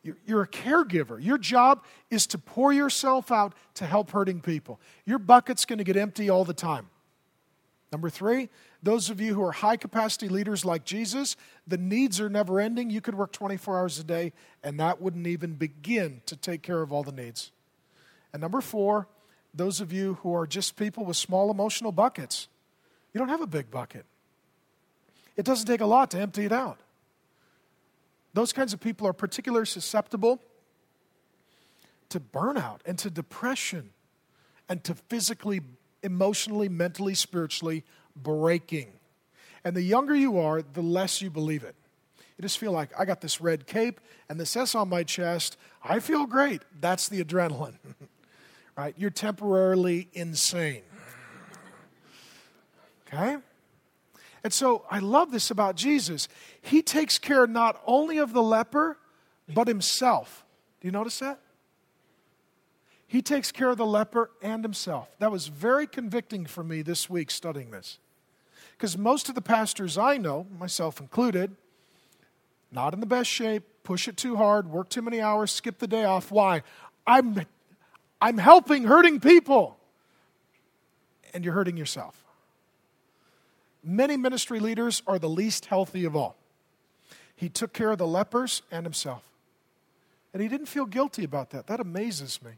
you're 0.03 0.43
a 0.43 0.49
caregiver. 0.49 1.23
Your 1.23 1.39
job 1.39 1.85
is 2.11 2.27
to 2.29 2.39
pour 2.39 2.73
yourself 2.73 3.31
out 3.31 3.55
to 3.75 3.87
help 3.87 4.11
hurting 4.11 4.41
people. 4.41 4.81
Your 5.05 5.19
bucket's 5.19 5.65
going 5.65 5.79
to 5.79 5.85
get 5.85 5.97
empty 5.97 6.29
all 6.29 6.45
the 6.45 6.55
time. 6.55 6.89
Number 7.93 8.09
three, 8.09 8.49
those 8.83 9.11
of 9.11 9.21
you 9.21 9.35
who 9.35 9.43
are 9.43 9.53
high 9.53 9.77
capacity 9.77 10.29
leaders 10.29 10.65
like 10.65 10.85
Jesus, 10.85 11.37
the 11.67 11.77
needs 11.77 12.21
are 12.23 12.31
never 12.31 12.59
ending. 12.59 12.89
You 12.89 13.03
could 13.03 13.15
work 13.15 13.33
24 13.33 13.79
hours 13.79 13.99
a 13.99 14.05
day, 14.05 14.33
and 14.65 14.81
that 14.81 15.03
wouldn't 15.03 15.27
even 15.27 15.55
begin 15.55 16.23
to 16.25 16.35
take 16.35 16.63
care 16.63 16.81
of 16.81 16.91
all 16.91 17.03
the 17.03 17.13
needs. 17.13 17.53
And 18.33 18.41
number 18.41 18.63
four, 18.63 19.09
those 19.53 19.83
of 19.83 19.93
you 19.93 20.15
who 20.23 20.35
are 20.35 20.47
just 20.47 20.77
people 20.77 21.05
with 21.05 21.19
small 21.19 21.51
emotional 21.51 21.93
buckets, 21.93 22.49
you 23.13 23.19
don't 23.19 23.29
have 23.29 23.43
a 23.43 23.47
big 23.47 23.71
bucket. 23.71 24.07
It 25.37 25.45
doesn't 25.45 25.67
take 25.67 25.83
a 25.83 25.87
lot 25.87 26.11
to 26.13 26.19
empty 26.19 26.47
it 26.47 26.53
out. 26.53 26.81
Those 28.33 28.55
kinds 28.55 28.73
of 28.73 28.81
people 28.81 29.07
are 29.07 29.13
particularly 29.13 29.67
susceptible 29.67 30.41
to 32.09 32.21
burnout 32.21 32.81
and 32.87 32.99
to 32.99 33.11
depression 33.11 33.91
and 34.67 34.83
to 34.85 34.95
physically 34.95 35.61
emotionally, 36.03 36.69
mentally, 36.69 37.15
spiritually 37.15 37.85
breaking. 38.17 38.93
And 39.65 39.77
the 39.77 39.83
younger 39.83 40.15
you 40.15 40.39
are, 40.39 40.63
the 40.63 40.83
less 40.83 41.23
you 41.23 41.31
believe 41.31 41.63
it. 41.63 41.75
You 42.37 42.43
just 42.43 42.59
feel 42.59 42.73
like, 42.73 42.91
I 42.99 43.05
got 43.05 43.21
this 43.21 43.41
red 43.41 43.67
cape 43.67 44.01
and 44.29 44.39
this 44.41 44.57
S 44.57 44.75
on 44.75 44.89
my 44.89 45.03
chest. 45.05 45.57
I 45.85 46.01
feel 46.01 46.27
great. 46.27 46.63
That's 46.81 47.09
the 47.09 47.23
adrenaline, 47.23 47.77
right? 48.77 48.95
You're 48.97 49.11
temporarily 49.11 50.09
insane. 50.13 50.83
Okay? 53.07 53.37
And 54.43 54.53
so 54.53 54.85
I 54.91 54.99
love 54.99 55.31
this 55.31 55.51
about 55.51 55.77
Jesus. 55.77 56.29
He 56.61 56.83
takes 56.83 57.19
care 57.19 57.47
not 57.47 57.81
only 57.87 58.19
of 58.19 58.33
the 58.33 58.43
leper, 58.43 58.99
but 59.49 59.69
himself. 59.69 60.45
Do 60.81 60.89
you 60.89 60.93
notice 60.93 61.19
that? 61.21 61.39
He 63.13 63.21
takes 63.21 63.53
care 63.53 63.69
of 63.69 63.77
the 63.77 63.85
leper 63.85 64.31
and 64.41 64.65
himself. 64.65 65.07
That 65.19 65.31
was 65.31 65.49
very 65.49 65.87
convicting 65.87 66.47
for 66.47 66.65
me 66.65 66.81
this 66.81 67.11
week 67.11 67.31
studying 67.31 67.71
this. 67.71 67.99
Because 68.71 68.97
most 68.97 69.29
of 69.29 69.35
the 69.35 69.43
pastors 69.43 69.99
I 69.99 70.17
know, 70.17 70.47
myself 70.59 70.99
included, 70.99 71.55
not 72.71 72.95
in 72.95 73.01
the 73.01 73.07
best 73.07 73.29
shape, 73.29 73.65
push 73.85 74.09
it 74.09 74.17
too 74.17 74.37
hard, 74.37 74.71
work 74.71 74.89
too 74.89 75.03
many 75.03 75.21
hours, 75.21 75.51
skip 75.51 75.79
the 75.79 75.87
day 75.87 76.05
off. 76.05 76.31
Why? 76.31 76.63
I'm, 77.07 77.45
I'm 78.19 78.39
helping 78.39 78.85
hurting 78.85 79.21
people. 79.21 79.77
And 81.35 81.45
you're 81.45 81.53
hurting 81.53 81.77
yourself. 81.77 82.25
Many 83.85 84.17
ministry 84.17 84.59
leaders 84.59 85.03
are 85.07 85.19
the 85.19 85.29
least 85.29 85.67
healthy 85.67 86.07
of 86.07 86.17
all. 86.17 86.35
He 87.37 87.51
took 87.51 87.75
care 87.75 87.91
of 87.91 87.99
the 87.99 88.07
lepers 88.07 88.63
and 88.71 88.87
himself. 88.87 89.23
And 90.33 90.43
he 90.43 90.49
didn't 90.49 90.69
feel 90.69 90.87
guilty 90.87 91.25
about 91.25 91.51
that. 91.51 91.67
That 91.67 91.79
amazes 91.79 92.41
me. 92.43 92.53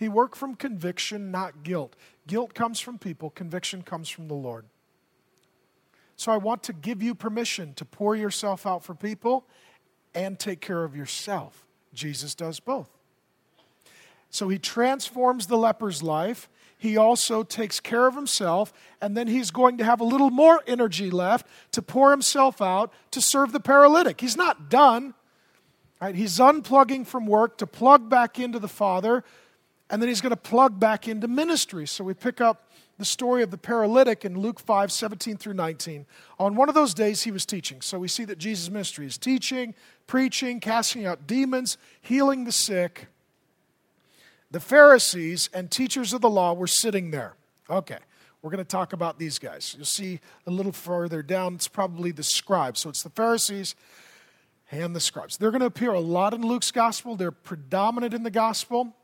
He 0.00 0.08
worked 0.08 0.34
from 0.34 0.54
conviction, 0.54 1.30
not 1.30 1.62
guilt. 1.62 1.94
Guilt 2.26 2.54
comes 2.54 2.80
from 2.80 2.98
people, 2.98 3.28
conviction 3.28 3.82
comes 3.82 4.08
from 4.08 4.28
the 4.28 4.34
Lord. 4.34 4.64
So 6.16 6.32
I 6.32 6.38
want 6.38 6.62
to 6.64 6.72
give 6.72 7.02
you 7.02 7.14
permission 7.14 7.74
to 7.74 7.84
pour 7.84 8.16
yourself 8.16 8.66
out 8.66 8.82
for 8.82 8.94
people 8.94 9.44
and 10.14 10.38
take 10.38 10.62
care 10.62 10.84
of 10.84 10.96
yourself. 10.96 11.66
Jesus 11.92 12.34
does 12.34 12.60
both. 12.60 12.88
So 14.30 14.48
he 14.48 14.58
transforms 14.58 15.48
the 15.48 15.58
leper's 15.58 16.02
life. 16.02 16.48
He 16.78 16.96
also 16.96 17.42
takes 17.42 17.78
care 17.78 18.06
of 18.06 18.14
himself, 18.14 18.72
and 19.02 19.14
then 19.14 19.26
he's 19.26 19.50
going 19.50 19.76
to 19.76 19.84
have 19.84 20.00
a 20.00 20.04
little 20.04 20.30
more 20.30 20.62
energy 20.66 21.10
left 21.10 21.46
to 21.72 21.82
pour 21.82 22.10
himself 22.10 22.62
out 22.62 22.90
to 23.10 23.20
serve 23.20 23.52
the 23.52 23.60
paralytic. 23.60 24.22
He's 24.22 24.36
not 24.36 24.70
done. 24.70 25.12
Right? 26.00 26.14
He's 26.14 26.38
unplugging 26.38 27.06
from 27.06 27.26
work 27.26 27.58
to 27.58 27.66
plug 27.66 28.08
back 28.08 28.38
into 28.38 28.58
the 28.58 28.66
Father 28.66 29.24
and 29.90 30.00
then 30.00 30.08
he's 30.08 30.20
going 30.20 30.30
to 30.30 30.36
plug 30.36 30.78
back 30.78 31.08
into 31.08 31.28
ministry. 31.28 31.86
So 31.86 32.04
we 32.04 32.14
pick 32.14 32.40
up 32.40 32.70
the 32.96 33.04
story 33.04 33.42
of 33.42 33.50
the 33.50 33.58
paralytic 33.58 34.24
in 34.24 34.38
Luke 34.38 34.60
5 34.60 34.92
17 34.92 35.36
through 35.36 35.54
19. 35.54 36.06
On 36.38 36.54
one 36.54 36.68
of 36.68 36.74
those 36.74 36.94
days, 36.94 37.22
he 37.22 37.30
was 37.30 37.44
teaching. 37.44 37.80
So 37.80 37.98
we 37.98 38.08
see 38.08 38.24
that 38.26 38.38
Jesus' 38.38 38.70
ministry 38.70 39.06
is 39.06 39.18
teaching, 39.18 39.74
preaching, 40.06 40.60
casting 40.60 41.06
out 41.06 41.26
demons, 41.26 41.76
healing 42.00 42.44
the 42.44 42.52
sick. 42.52 43.08
The 44.50 44.60
Pharisees 44.60 45.48
and 45.52 45.70
teachers 45.70 46.12
of 46.12 46.20
the 46.20 46.30
law 46.30 46.52
were 46.54 46.66
sitting 46.66 47.10
there. 47.10 47.34
Okay, 47.68 47.98
we're 48.42 48.50
going 48.50 48.58
to 48.58 48.64
talk 48.64 48.92
about 48.92 49.18
these 49.18 49.38
guys. 49.38 49.74
You'll 49.76 49.86
see 49.86 50.20
a 50.46 50.50
little 50.50 50.72
further 50.72 51.22
down, 51.22 51.54
it's 51.54 51.68
probably 51.68 52.12
the 52.12 52.22
scribes. 52.22 52.80
So 52.80 52.90
it's 52.90 53.02
the 53.02 53.10
Pharisees 53.10 53.74
and 54.70 54.94
the 54.94 55.00
scribes. 55.00 55.36
They're 55.36 55.50
going 55.50 55.60
to 55.60 55.66
appear 55.66 55.92
a 55.92 56.00
lot 56.00 56.34
in 56.34 56.42
Luke's 56.42 56.70
gospel, 56.70 57.16
they're 57.16 57.32
predominant 57.32 58.12
in 58.14 58.22
the 58.22 58.30
gospel. 58.30 58.94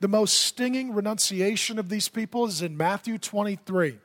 The 0.00 0.08
most 0.08 0.34
stinging 0.42 0.94
renunciation 0.94 1.78
of 1.78 1.88
these 1.88 2.08
people 2.08 2.46
is 2.46 2.62
in 2.62 2.76
Matthew 2.76 3.18
23. 3.18 3.98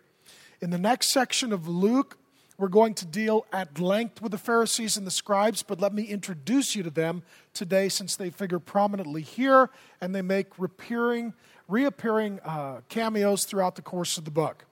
In 0.60 0.70
the 0.72 0.78
next 0.80 1.12
section 1.12 1.54
of 1.54 1.68
Luke, 1.68 2.18
we're 2.58 2.68
going 2.68 2.96
to 2.96 3.06
deal 3.06 3.46
at 3.54 3.80
length 3.80 4.20
with 4.20 4.32
the 4.32 4.38
Pharisees 4.40 4.98
and 4.98 5.06
the 5.06 5.12
scribes, 5.12 5.62
but 5.62 5.80
let 5.80 5.94
me 5.94 6.04
introduce 6.04 6.76
you 6.76 6.82
to 6.82 6.90
them 6.90 7.22
today 7.54 7.90
since 7.90 8.16
they 8.16 8.32
figure 8.32 8.58
prominently 8.60 9.22
here 9.22 9.70
and 10.02 10.16
they 10.16 10.22
make 10.24 10.58
reappearing, 10.58 11.34
reappearing 11.68 12.40
uh, 12.44 12.82
cameos 12.90 13.46
throughout 13.46 13.76
the 13.76 13.82
course 13.84 14.18
of 14.18 14.26
the 14.26 14.32
book. 14.32 14.66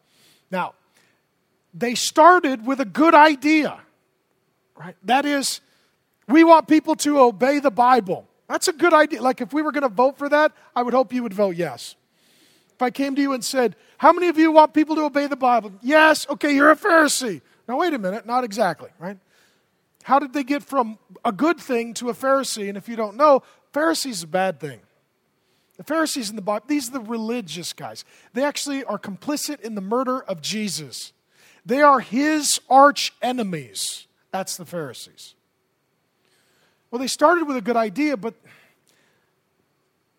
Now, 0.50 0.74
they 1.74 1.94
started 1.94 2.66
with 2.66 2.80
a 2.80 2.86
good 2.86 3.14
idea, 3.14 3.80
right? 4.76 4.96
That 5.04 5.26
is, 5.26 5.62
we 6.28 6.44
want 6.44 6.68
people 6.68 6.96
to 6.96 7.20
obey 7.20 7.60
the 7.60 7.72
Bible. 7.72 8.28
That's 8.52 8.68
a 8.68 8.74
good 8.74 8.94
idea. 8.94 9.22
Like, 9.22 9.40
if 9.40 9.54
we 9.54 9.62
were 9.62 9.72
going 9.72 9.84
to 9.84 9.90
vote 9.90 10.18
for 10.18 10.28
that, 10.28 10.52
I 10.76 10.84
would 10.84 10.94
hope 10.94 11.14
you 11.14 11.24
would 11.24 11.34
vote 11.34 11.56
yes. 11.56 11.96
If 12.74 12.82
I 12.82 12.90
came 12.90 13.16
to 13.16 13.22
you 13.22 13.32
and 13.32 13.46
said, 13.46 13.78
How 13.98 14.12
many 14.12 14.28
of 14.28 14.38
you 14.38 14.52
want 14.52 14.74
people 14.74 14.94
to 14.98 15.06
obey 15.06 15.28
the 15.28 15.38
Bible? 15.38 15.72
Yes. 15.82 16.28
Okay, 16.30 16.54
you're 16.54 16.70
a 16.70 16.76
Pharisee. 16.76 17.42
Now, 17.66 17.80
wait 17.80 17.94
a 17.94 17.98
minute. 17.98 18.26
Not 18.26 18.44
exactly, 18.44 18.90
right? 19.00 19.18
How 20.04 20.20
did 20.20 20.34
they 20.34 20.44
get 20.44 20.64
from 20.64 21.00
a 21.24 21.32
good 21.32 21.62
thing 21.62 21.94
to 21.94 22.10
a 22.10 22.14
Pharisee? 22.14 22.68
And 22.68 22.78
if 22.78 22.90
you 22.90 22.98
don't 22.98 23.16
know, 23.16 23.42
Pharisee 23.74 24.10
is 24.10 24.24
a 24.24 24.28
bad 24.28 24.60
thing. 24.60 24.82
The 25.78 25.86
Pharisees 25.86 26.30
in 26.30 26.36
the 26.36 26.42
Bible, 26.42 26.66
these 26.68 26.90
are 26.90 26.94
the 26.94 27.00
religious 27.00 27.72
guys. 27.72 28.04
They 28.34 28.44
actually 28.44 28.84
are 28.84 29.00
complicit 29.00 29.62
in 29.62 29.76
the 29.76 29.82
murder 29.82 30.22
of 30.24 30.42
Jesus. 30.42 31.14
They 31.66 31.82
are 31.82 32.02
his 32.02 32.60
arch 32.70 33.14
enemies. 33.22 34.08
That's 34.32 34.58
the 34.58 34.66
Pharisees. 34.66 35.36
Well, 36.92 37.00
they 37.00 37.08
started 37.08 37.48
with 37.48 37.56
a 37.56 37.62
good 37.62 37.78
idea, 37.78 38.18
but, 38.18 38.36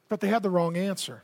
but 0.09 0.21
they 0.21 0.29
had 0.29 0.43
the 0.43 0.51
wrong 0.51 0.77
answer. 0.77 1.23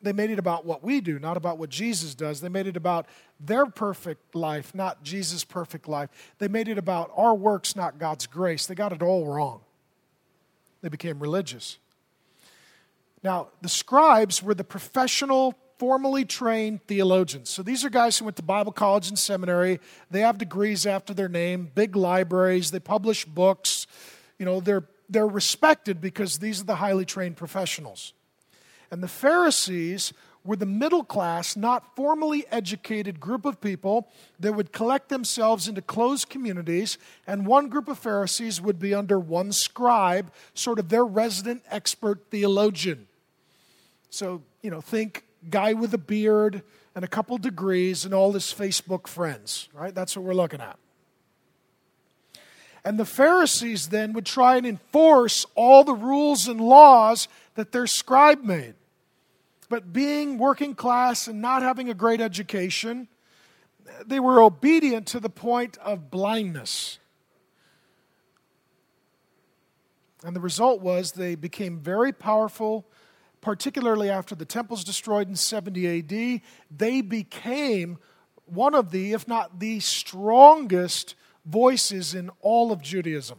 They 0.00 0.12
made 0.12 0.30
it 0.30 0.38
about 0.38 0.64
what 0.64 0.84
we 0.84 1.00
do, 1.00 1.18
not 1.18 1.36
about 1.36 1.58
what 1.58 1.70
Jesus 1.70 2.14
does. 2.14 2.40
They 2.40 2.48
made 2.48 2.68
it 2.68 2.76
about 2.76 3.06
their 3.40 3.66
perfect 3.66 4.34
life, 4.34 4.74
not 4.74 5.02
Jesus' 5.02 5.42
perfect 5.42 5.88
life. 5.88 6.10
They 6.38 6.46
made 6.46 6.68
it 6.68 6.78
about 6.78 7.10
our 7.16 7.34
works, 7.34 7.74
not 7.74 7.98
God's 7.98 8.26
grace. 8.26 8.66
They 8.66 8.76
got 8.76 8.92
it 8.92 9.02
all 9.02 9.26
wrong. 9.26 9.62
They 10.82 10.88
became 10.88 11.18
religious. 11.18 11.78
Now, 13.24 13.48
the 13.60 13.68
scribes 13.68 14.42
were 14.42 14.54
the 14.54 14.62
professional 14.62 15.54
formally 15.78 16.24
trained 16.24 16.84
theologians. 16.86 17.48
So 17.48 17.62
these 17.62 17.84
are 17.84 17.90
guys 17.90 18.18
who 18.18 18.24
went 18.24 18.36
to 18.36 18.42
Bible 18.42 18.72
college 18.72 19.08
and 19.08 19.18
seminary. 19.18 19.80
They 20.10 20.20
have 20.20 20.38
degrees 20.38 20.86
after 20.86 21.14
their 21.14 21.28
name, 21.28 21.70
big 21.74 21.96
libraries, 21.96 22.70
they 22.70 22.80
publish 22.80 23.24
books. 23.24 23.86
You 24.38 24.44
know, 24.44 24.60
they're, 24.60 24.84
they're 25.08 25.26
respected 25.26 26.00
because 26.00 26.38
these 26.38 26.60
are 26.60 26.64
the 26.64 26.76
highly 26.76 27.04
trained 27.04 27.36
professionals. 27.36 28.12
And 28.90 29.02
the 29.02 29.08
Pharisees 29.08 30.12
were 30.44 30.56
the 30.56 30.66
middle 30.66 31.04
class, 31.04 31.56
not 31.56 31.94
formally 31.94 32.46
educated 32.50 33.20
group 33.20 33.44
of 33.44 33.60
people 33.60 34.08
that 34.40 34.54
would 34.54 34.72
collect 34.72 35.10
themselves 35.10 35.68
into 35.68 35.82
closed 35.82 36.30
communities, 36.30 36.96
and 37.26 37.46
one 37.46 37.68
group 37.68 37.86
of 37.86 37.98
Pharisees 37.98 38.60
would 38.60 38.78
be 38.78 38.94
under 38.94 39.18
one 39.18 39.52
scribe, 39.52 40.32
sort 40.54 40.78
of 40.78 40.88
their 40.88 41.04
resident 41.04 41.62
expert 41.70 42.30
theologian. 42.30 43.06
So, 44.10 44.42
you 44.62 44.70
know, 44.70 44.80
think 44.80 45.24
guy 45.50 45.72
with 45.72 45.94
a 45.94 45.98
beard 45.98 46.62
and 46.94 47.04
a 47.04 47.08
couple 47.08 47.38
degrees 47.38 48.04
and 48.04 48.12
all 48.12 48.32
his 48.32 48.46
Facebook 48.46 49.06
friends, 49.06 49.68
right? 49.72 49.94
That's 49.94 50.16
what 50.16 50.24
we're 50.24 50.34
looking 50.34 50.60
at. 50.60 50.78
And 52.84 52.98
the 52.98 53.04
Pharisees 53.04 53.88
then 53.88 54.12
would 54.14 54.26
try 54.26 54.56
and 54.56 54.66
enforce 54.66 55.44
all 55.54 55.84
the 55.84 55.94
rules 55.94 56.48
and 56.48 56.60
laws 56.60 57.28
that 57.54 57.72
their 57.72 57.86
scribe 57.86 58.42
made. 58.42 58.74
But 59.68 59.92
being 59.92 60.38
working 60.38 60.74
class 60.74 61.28
and 61.28 61.42
not 61.42 61.62
having 61.62 61.90
a 61.90 61.94
great 61.94 62.20
education, 62.20 63.08
they 64.06 64.20
were 64.20 64.40
obedient 64.40 65.06
to 65.08 65.20
the 65.20 65.28
point 65.28 65.76
of 65.78 66.10
blindness. 66.10 66.98
And 70.24 70.34
the 70.34 70.40
result 70.40 70.80
was 70.80 71.12
they 71.12 71.34
became 71.34 71.78
very 71.78 72.12
powerful 72.12 72.86
particularly 73.48 74.10
after 74.10 74.34
the 74.34 74.44
temple's 74.44 74.84
destroyed 74.84 75.26
in 75.26 75.34
70 75.34 76.00
AD, 76.00 76.42
they 76.70 77.00
became 77.00 77.96
one 78.44 78.74
of 78.74 78.90
the, 78.90 79.14
if 79.14 79.26
not 79.26 79.58
the 79.58 79.80
strongest 79.80 81.14
voices 81.46 82.14
in 82.14 82.30
all 82.42 82.70
of 82.70 82.82
Judaism. 82.82 83.38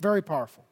Very 0.00 0.22
powerful. 0.22 0.64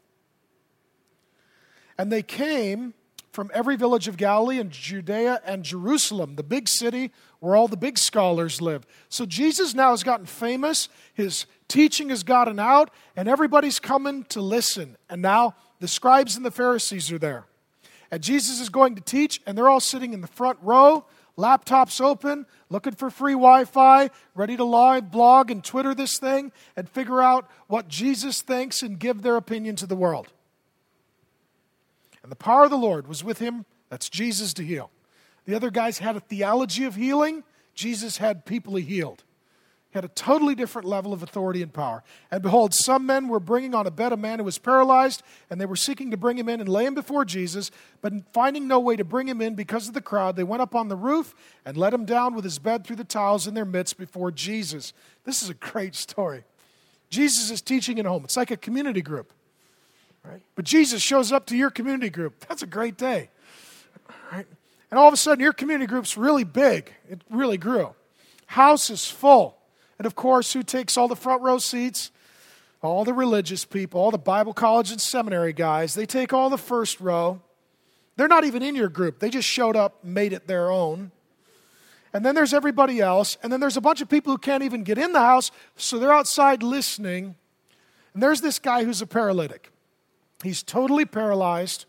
And 1.99 2.11
they 2.11 2.23
came 2.23 2.95
from 3.33 3.51
every 3.53 3.77
village 3.77 4.09
of 4.09 4.17
Galilee 4.17 4.61
and 4.61 4.71
Judea 4.71 5.43
and 5.45 5.63
Jerusalem, 5.63 6.37
the 6.37 6.43
big 6.43 6.71
city 6.71 7.13
where 7.41 7.55
all 7.55 7.69
the 7.69 7.77
big 7.77 7.99
scholars 7.99 8.63
live. 8.63 8.87
So 9.11 9.27
Jesus 9.27 9.75
now 9.75 9.91
has 9.91 10.03
gotten 10.03 10.25
famous, 10.25 10.89
his 11.13 11.45
teaching 11.69 12.09
has 12.09 12.23
gotten 12.23 12.59
out, 12.59 12.91
and 13.15 13.29
everybody's 13.29 13.79
coming 13.79 14.25
to 14.31 14.41
listen. 14.41 14.97
And 15.11 15.21
now 15.21 15.55
the 15.81 15.89
scribes 15.89 16.35
and 16.35 16.47
the 16.47 16.51
Pharisees 16.51 17.13
are 17.13 17.19
there. 17.19 17.45
And 18.11 18.23
Jesus 18.23 18.61
is 18.61 18.69
going 18.69 18.95
to 18.95 19.01
teach, 19.01 19.41
and 19.47 19.57
they're 19.57 19.69
all 19.69 19.81
sitting 19.81 20.13
in 20.13 20.21
the 20.21 20.27
front 20.27 20.59
row, 20.63 21.05
laptops 21.37 22.01
open, 22.01 22.47
looking 22.71 22.95
for 22.95 23.11
free 23.11 23.33
Wi 23.33 23.65
Fi, 23.65 24.11
ready 24.35 24.57
to 24.57 24.65
live 24.65 25.11
blog 25.11 25.51
and 25.51 25.63
Twitter 25.63 25.95
this 25.95 26.19
thing 26.19 26.53
and 26.77 26.89
figure 26.89 27.21
out 27.21 27.51
what 27.67 27.89
Jesus 27.89 28.43
thinks 28.43 28.83
and 28.83 28.99
give 28.99 29.23
their 29.23 29.37
opinion 29.37 29.77
to 29.77 29.87
the 29.87 29.97
world. 29.97 30.33
And 32.23 32.31
the 32.31 32.37
power 32.37 32.65
of 32.65 32.71
the 32.71 32.79
Lord 32.79 33.07
was 33.07 33.23
with 33.23 33.39
him. 33.39 33.67
That's 33.89 34.09
Jesus 34.09 34.53
to 34.55 34.65
heal. 34.65 34.91
The 35.45 35.55
other 35.55 35.71
guys 35.71 35.99
had 35.99 36.17
a 36.17 36.21
theology 36.21 36.85
of 36.85 36.97
healing, 36.97 37.45
Jesus 37.75 38.17
had 38.19 38.47
people 38.47 38.75
he 38.77 38.83
healed 38.83 39.23
had 39.97 40.05
a 40.05 40.09
totally 40.09 40.55
different 40.55 40.87
level 40.87 41.13
of 41.13 41.23
authority 41.23 41.63
and 41.63 41.73
power. 41.73 42.05
And 42.31 42.43
behold, 42.43 42.75
some 42.75 43.07
men 43.07 43.29
were 43.29 43.41
bringing 43.41 43.75
on 43.75 43.87
a 43.87 43.91
bed 43.91 44.13
a 44.13 44.17
man 44.17 44.39
who 44.39 44.45
was 44.45 44.59
paralyzed, 44.59 45.23
and 45.51 45.61
they 45.61 45.67
were 45.67 45.77
seeking 45.77 46.11
to 46.11 46.17
bring 46.17 46.39
him 46.39 46.49
in 46.49 46.61
and 46.61 46.69
lay 46.69 46.85
him 46.85 46.95
before 46.95 47.25
Jesus. 47.25 47.71
But 48.03 48.13
finding 48.33 48.69
no 48.69 48.79
way 48.79 48.97
to 48.97 49.05
bring 49.05 49.27
him 49.27 49.41
in 49.41 49.55
because 49.55 49.89
of 49.89 49.95
the 49.95 50.01
crowd, 50.01 50.37
they 50.37 50.45
went 50.45 50.63
up 50.63 50.75
on 50.75 50.89
the 50.89 50.97
roof 50.97 51.35
and 51.65 51.77
let 51.77 51.93
him 51.93 52.05
down 52.05 52.35
with 52.35 52.45
his 52.45 52.59
bed 52.59 52.85
through 52.85 52.97
the 52.97 53.05
tiles 53.05 53.47
in 53.47 53.55
their 53.55 53.65
midst 53.65 53.99
before 53.99 54.31
Jesus. 54.31 54.93
This 55.25 55.43
is 55.43 55.49
a 55.49 55.55
great 55.55 55.95
story. 55.95 56.45
Jesus 57.09 57.51
is 57.51 57.63
teaching 57.63 57.99
in 57.99 58.07
a 58.07 58.09
home, 58.09 58.25
it's 58.25 58.37
like 58.37 58.51
a 58.51 58.57
community 58.57 59.03
group. 59.03 59.33
Right? 60.25 60.43
But 60.57 60.65
Jesus 60.65 61.03
shows 61.03 61.33
up 61.33 61.47
to 61.47 61.57
your 61.57 61.71
community 61.71 62.11
group. 62.11 62.45
That's 62.49 62.63
a 62.63 62.67
great 62.67 62.97
day. 62.97 63.31
Right? 64.33 64.47
And 64.91 64.99
all 64.99 65.09
of 65.09 65.15
a 65.15 65.17
sudden, 65.17 65.41
your 65.41 65.53
community 65.53 65.87
group's 65.87 66.17
really 66.17 66.45
big. 66.45 66.93
It 67.09 67.23
really 67.31 67.59
grew. 67.59 67.95
House 68.47 68.91
is 68.91 69.07
full. 69.07 69.57
And 69.99 70.07
of 70.07 70.15
course, 70.15 70.53
who 70.53 70.63
takes 70.63 70.97
all 70.97 71.09
the 71.09 71.17
front 71.17 71.43
row 71.43 71.59
seats? 71.59 72.11
All 72.83 73.05
the 73.05 73.15
religious 73.15 73.65
people, 73.65 74.01
all 74.01 74.11
the 74.11 74.19
Bible 74.19 74.53
college 74.53 74.91
and 74.91 75.01
seminary 75.01 75.53
guys. 75.53 75.95
They 75.95 76.07
take 76.07 76.33
all 76.33 76.51
the 76.51 76.59
first 76.59 77.01
row. 77.01 77.41
They're 78.17 78.29
not 78.29 78.45
even 78.45 78.63
in 78.63 78.75
your 78.75 78.89
group, 78.89 79.19
they 79.19 79.31
just 79.31 79.49
showed 79.49 79.77
up, 79.77 80.05
made 80.05 80.33
it 80.33 80.47
their 80.47 80.71
own. 80.71 81.11
And 82.13 82.25
then 82.25 82.35
there's 82.35 82.55
everybody 82.55 83.01
else. 83.01 83.37
And 83.43 83.53
then 83.53 83.61
there's 83.61 83.77
a 83.77 83.81
bunch 83.81 84.01
of 84.01 84.09
people 84.09 84.33
who 84.33 84.39
can't 84.39 84.63
even 84.63 84.85
get 84.85 84.97
in 84.97 85.13
the 85.13 85.21
house, 85.21 85.51
so 85.77 85.99
they're 85.99 86.13
outside 86.13 86.63
listening. 86.63 87.35
And 88.15 88.23
there's 88.23 88.41
this 88.41 88.59
guy 88.59 88.85
who's 88.85 89.03
a 89.03 89.07
paralytic. 89.07 89.71
He's 90.43 90.63
totally 90.63 91.05
paralyzed. 91.05 91.85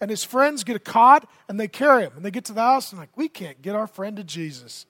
And 0.00 0.10
his 0.10 0.22
friends 0.22 0.64
get 0.64 0.76
a 0.76 0.80
cot 0.80 1.28
and 1.48 1.58
they 1.58 1.68
carry 1.68 2.02
him. 2.02 2.12
And 2.16 2.24
they 2.24 2.30
get 2.30 2.44
to 2.46 2.52
the 2.52 2.60
house 2.60 2.92
and, 2.92 3.00
like, 3.00 3.16
we 3.16 3.28
can't 3.28 3.62
get 3.62 3.74
our 3.74 3.86
friend 3.86 4.16
to 4.16 4.24
Jesus. 4.24 4.86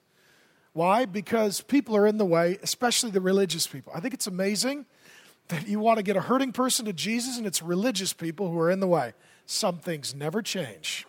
Why? 0.73 1.05
Because 1.05 1.61
people 1.61 1.95
are 1.95 2.07
in 2.07 2.17
the 2.17 2.25
way, 2.25 2.57
especially 2.63 3.11
the 3.11 3.21
religious 3.21 3.67
people. 3.67 3.93
I 3.95 3.99
think 3.99 4.13
it's 4.13 4.27
amazing 4.27 4.85
that 5.49 5.67
you 5.67 5.79
want 5.79 5.97
to 5.97 6.03
get 6.03 6.15
a 6.15 6.21
hurting 6.21 6.51
person 6.51 6.85
to 6.85 6.93
Jesus 6.93 7.37
and 7.37 7.45
it's 7.45 7.61
religious 7.61 8.11
people 8.11 8.49
who 8.49 8.59
are 8.59 8.71
in 8.71 8.79
the 8.79 8.87
way. 8.87 9.13
Some 9.45 9.77
things 9.77 10.15
never 10.15 10.41
change. 10.41 11.05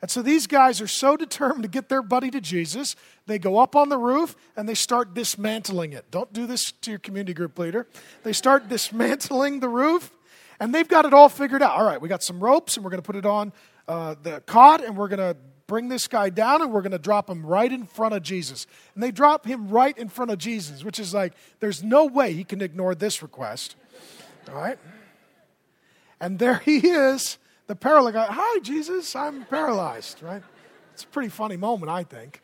And 0.00 0.10
so 0.10 0.20
these 0.20 0.48
guys 0.48 0.80
are 0.80 0.88
so 0.88 1.16
determined 1.16 1.62
to 1.62 1.68
get 1.68 1.88
their 1.88 2.02
buddy 2.02 2.30
to 2.32 2.40
Jesus, 2.40 2.96
they 3.26 3.38
go 3.38 3.60
up 3.60 3.76
on 3.76 3.88
the 3.88 3.96
roof 3.96 4.34
and 4.56 4.68
they 4.68 4.74
start 4.74 5.14
dismantling 5.14 5.92
it. 5.92 6.10
Don't 6.10 6.32
do 6.32 6.44
this 6.46 6.72
to 6.72 6.90
your 6.90 6.98
community 6.98 7.32
group 7.32 7.56
leader. 7.56 7.86
They 8.24 8.32
start 8.32 8.68
dismantling 8.68 9.60
the 9.60 9.68
roof 9.68 10.10
and 10.58 10.74
they've 10.74 10.88
got 10.88 11.04
it 11.04 11.14
all 11.14 11.28
figured 11.28 11.62
out. 11.62 11.72
All 11.72 11.84
right, 11.84 12.00
we 12.00 12.08
got 12.08 12.22
some 12.22 12.42
ropes 12.42 12.76
and 12.76 12.84
we're 12.84 12.90
going 12.90 13.02
to 13.02 13.06
put 13.06 13.16
it 13.16 13.26
on 13.26 13.52
uh, 13.86 14.16
the 14.20 14.40
cot 14.40 14.84
and 14.84 14.96
we're 14.96 15.08
going 15.08 15.18
to 15.18 15.36
bring 15.72 15.88
this 15.88 16.06
guy 16.06 16.28
down 16.28 16.60
and 16.60 16.70
we're 16.70 16.82
going 16.82 16.92
to 16.92 16.98
drop 16.98 17.30
him 17.30 17.46
right 17.46 17.72
in 17.72 17.86
front 17.86 18.12
of 18.12 18.22
Jesus. 18.22 18.66
And 18.92 19.02
they 19.02 19.10
drop 19.10 19.46
him 19.46 19.70
right 19.70 19.96
in 19.96 20.10
front 20.10 20.30
of 20.30 20.36
Jesus, 20.36 20.84
which 20.84 20.98
is 20.98 21.14
like, 21.14 21.32
there's 21.60 21.82
no 21.82 22.04
way 22.04 22.34
he 22.34 22.44
can 22.44 22.60
ignore 22.60 22.94
this 22.94 23.22
request. 23.22 23.74
All 24.50 24.54
right? 24.54 24.78
And 26.20 26.38
there 26.38 26.56
he 26.56 26.86
is, 26.86 27.38
the 27.68 27.74
paralyzed 27.74 28.12
guy. 28.12 28.26
Hi, 28.28 28.58
Jesus, 28.58 29.16
I'm 29.16 29.46
paralyzed, 29.46 30.22
right? 30.22 30.42
It's 30.92 31.04
a 31.04 31.06
pretty 31.06 31.30
funny 31.30 31.56
moment, 31.56 31.90
I 31.90 32.04
think. 32.04 32.42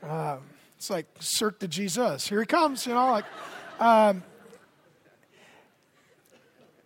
Uh, 0.00 0.36
it's 0.76 0.88
like 0.88 1.06
Cirque 1.18 1.58
de 1.58 1.66
Jesus. 1.66 2.28
Here 2.28 2.38
he 2.38 2.46
comes, 2.46 2.86
you 2.86 2.94
know, 2.94 3.10
like. 3.10 3.24
Um, 3.80 4.22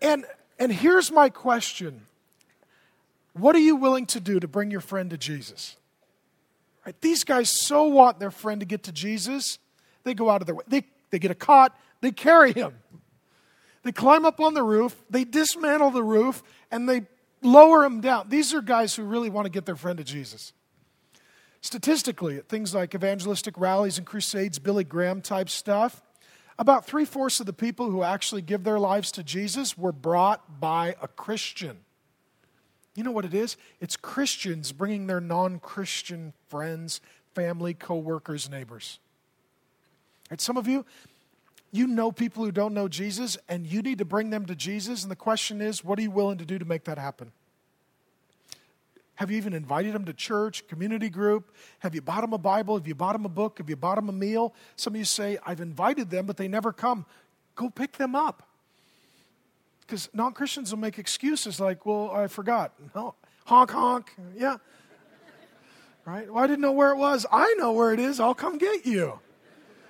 and 0.00 0.24
and 0.58 0.72
here's 0.72 1.12
my 1.12 1.28
question 1.28 2.05
what 3.36 3.54
are 3.54 3.60
you 3.60 3.76
willing 3.76 4.06
to 4.06 4.20
do 4.20 4.40
to 4.40 4.48
bring 4.48 4.70
your 4.70 4.80
friend 4.80 5.10
to 5.10 5.18
Jesus? 5.18 5.76
Right? 6.84 6.98
These 7.00 7.24
guys 7.24 7.50
so 7.50 7.84
want 7.84 8.18
their 8.18 8.30
friend 8.30 8.60
to 8.60 8.66
get 8.66 8.84
to 8.84 8.92
Jesus, 8.92 9.58
they 10.04 10.14
go 10.14 10.30
out 10.30 10.40
of 10.40 10.46
their 10.46 10.54
way. 10.54 10.64
They, 10.68 10.84
they 11.10 11.18
get 11.18 11.30
a 11.30 11.34
cot, 11.34 11.78
they 12.00 12.12
carry 12.12 12.52
him. 12.52 12.74
They 13.82 13.92
climb 13.92 14.24
up 14.24 14.40
on 14.40 14.54
the 14.54 14.62
roof, 14.62 14.96
they 15.10 15.24
dismantle 15.24 15.90
the 15.90 16.02
roof, 16.02 16.42
and 16.70 16.88
they 16.88 17.02
lower 17.42 17.84
him 17.84 18.00
down. 18.00 18.28
These 18.28 18.52
are 18.54 18.60
guys 18.60 18.94
who 18.94 19.04
really 19.04 19.30
want 19.30 19.46
to 19.46 19.50
get 19.50 19.66
their 19.66 19.76
friend 19.76 19.98
to 19.98 20.04
Jesus. 20.04 20.52
Statistically, 21.60 22.36
at 22.36 22.48
things 22.48 22.74
like 22.74 22.94
evangelistic 22.94 23.58
rallies 23.58 23.98
and 23.98 24.06
crusades, 24.06 24.58
Billy 24.58 24.84
Graham 24.84 25.20
type 25.20 25.48
stuff, 25.48 26.02
about 26.58 26.86
three 26.86 27.04
fourths 27.04 27.38
of 27.40 27.46
the 27.46 27.52
people 27.52 27.90
who 27.90 28.02
actually 28.02 28.42
give 28.42 28.64
their 28.64 28.78
lives 28.78 29.12
to 29.12 29.22
Jesus 29.22 29.76
were 29.76 29.92
brought 29.92 30.60
by 30.60 30.96
a 31.02 31.08
Christian. 31.08 31.78
You 32.96 33.04
know 33.04 33.12
what 33.12 33.24
it 33.24 33.34
is? 33.34 33.56
It's 33.80 33.96
Christians 33.96 34.72
bringing 34.72 35.06
their 35.06 35.20
non 35.20 35.60
Christian 35.60 36.32
friends, 36.48 37.00
family, 37.34 37.74
co 37.74 37.96
workers, 37.96 38.50
neighbors. 38.50 38.98
And 40.30 40.40
some 40.40 40.56
of 40.56 40.66
you, 40.66 40.84
you 41.70 41.86
know 41.86 42.10
people 42.10 42.44
who 42.44 42.50
don't 42.50 42.74
know 42.74 42.88
Jesus, 42.88 43.36
and 43.48 43.66
you 43.66 43.82
need 43.82 43.98
to 43.98 44.04
bring 44.04 44.30
them 44.30 44.46
to 44.46 44.56
Jesus. 44.56 45.02
And 45.02 45.10
the 45.10 45.16
question 45.16 45.60
is, 45.60 45.84
what 45.84 45.98
are 45.98 46.02
you 46.02 46.10
willing 46.10 46.38
to 46.38 46.46
do 46.46 46.58
to 46.58 46.64
make 46.64 46.84
that 46.84 46.98
happen? 46.98 47.32
Have 49.16 49.30
you 49.30 49.36
even 49.36 49.52
invited 49.54 49.94
them 49.94 50.04
to 50.06 50.12
church, 50.12 50.66
community 50.68 51.08
group? 51.08 51.54
Have 51.80 51.94
you 51.94 52.02
bought 52.02 52.20
them 52.22 52.32
a 52.32 52.38
Bible? 52.38 52.76
Have 52.76 52.86
you 52.86 52.94
bought 52.94 53.12
them 53.12 53.24
a 53.24 53.30
book? 53.30 53.58
Have 53.58 53.68
you 53.68 53.76
bought 53.76 53.96
them 53.96 54.08
a 54.08 54.12
meal? 54.12 54.54
Some 54.76 54.94
of 54.94 54.98
you 54.98 55.04
say, 55.04 55.38
I've 55.44 55.60
invited 55.60 56.10
them, 56.10 56.26
but 56.26 56.36
they 56.36 56.48
never 56.48 56.72
come. 56.72 57.06
Go 57.54 57.70
pick 57.70 57.92
them 57.92 58.14
up. 58.14 58.45
Because 59.86 60.08
non 60.12 60.32
Christians 60.32 60.72
will 60.72 60.80
make 60.80 60.98
excuses 60.98 61.60
like, 61.60 61.86
well, 61.86 62.10
I 62.10 62.26
forgot. 62.26 62.72
No, 62.94 63.14
honk, 63.44 63.70
honk. 63.70 64.12
Yeah. 64.36 64.56
Right? 66.04 66.32
Well, 66.32 66.42
I 66.42 66.46
didn't 66.46 66.60
know 66.62 66.72
where 66.72 66.90
it 66.90 66.96
was. 66.96 67.26
I 67.30 67.54
know 67.58 67.72
where 67.72 67.92
it 67.92 68.00
is. 68.00 68.20
I'll 68.20 68.34
come 68.34 68.58
get 68.58 68.86
you. 68.86 69.18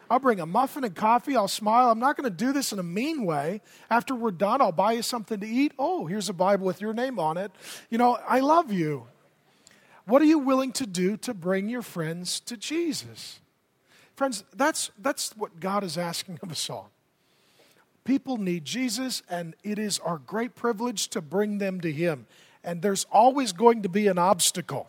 I'll 0.09 0.19
bring 0.19 0.39
a 0.41 0.47
muffin 0.47 0.85
and 0.85 0.95
coffee. 0.95 1.37
I'll 1.37 1.49
smile. 1.49 1.91
I'm 1.91 1.99
not 1.99 2.17
going 2.17 2.31
to 2.31 2.37
do 2.37 2.53
this 2.53 2.73
in 2.73 2.79
a 2.79 2.83
mean 2.83 3.25
way. 3.25 3.61
After 3.91 4.15
we're 4.15 4.31
done, 4.31 4.61
I'll 4.61 4.73
buy 4.73 4.93
you 4.93 5.03
something 5.03 5.41
to 5.41 5.47
eat. 5.47 5.73
Oh, 5.79 6.07
here's 6.07 6.29
a 6.29 6.33
Bible 6.33 6.67
with 6.67 6.81
your 6.81 6.95
name 6.95 7.19
on 7.19 7.37
it. 7.37 7.51
You 7.91 7.99
know, 7.99 8.19
I 8.27 8.41
love 8.41 8.73
you. 8.73 9.07
What 10.05 10.23
are 10.23 10.27
you 10.27 10.39
willing 10.39 10.73
to 10.73 10.87
do 10.87 11.17
to 11.19 11.35
bring 11.35 11.69
your 11.69 11.83
friends 11.83 12.39
to 12.41 12.57
Jesus? 12.57 13.41
Friends, 14.15 14.45
that's, 14.55 14.91
that's 14.99 15.37
what 15.37 15.59
God 15.59 15.83
is 15.83 15.99
asking 15.99 16.39
of 16.43 16.51
us 16.53 16.71
all. 16.71 16.91
People 18.07 18.37
need 18.37 18.65
Jesus, 18.65 19.23
and 19.29 19.57
it 19.65 19.81
is 19.81 19.99
our 19.99 20.19
great 20.19 20.55
privilege 20.55 21.09
to 21.09 21.21
bring 21.21 21.59
them 21.59 21.81
to 21.81 21.91
Him. 21.91 22.27
And 22.63 22.81
there's 22.81 23.05
always 23.11 23.53
going 23.53 23.83
to 23.83 23.89
be 23.89 24.07
an 24.07 24.17
obstacle. 24.17 24.89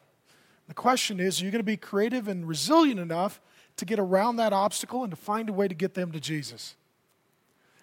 The 0.67 0.75
question 0.75 1.19
is, 1.19 1.41
are 1.41 1.45
you 1.45 1.51
going 1.51 1.59
to 1.59 1.63
be 1.63 1.77
creative 1.77 2.27
and 2.27 2.47
resilient 2.47 2.99
enough 2.99 3.41
to 3.77 3.85
get 3.85 3.97
around 3.97 4.35
that 4.35 4.53
obstacle 4.53 5.03
and 5.03 5.11
to 5.11 5.17
find 5.17 5.49
a 5.49 5.53
way 5.53 5.67
to 5.67 5.73
get 5.73 5.95
them 5.95 6.11
to 6.11 6.19
Jesus? 6.19 6.75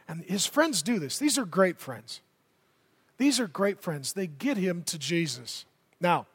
And 0.07 0.22
his 0.24 0.47
friends 0.47 0.82
do 0.82 1.01
this. 1.01 1.18
These 1.18 1.37
are 1.37 1.45
great 1.45 1.80
friends. 1.80 2.20
These 3.18 3.41
are 3.41 3.49
great 3.49 3.80
friends. 3.80 4.12
They 4.12 4.28
get 4.28 4.57
him 4.57 4.85
to 4.85 4.99
Jesus. 4.99 5.64
Now, 6.01 6.26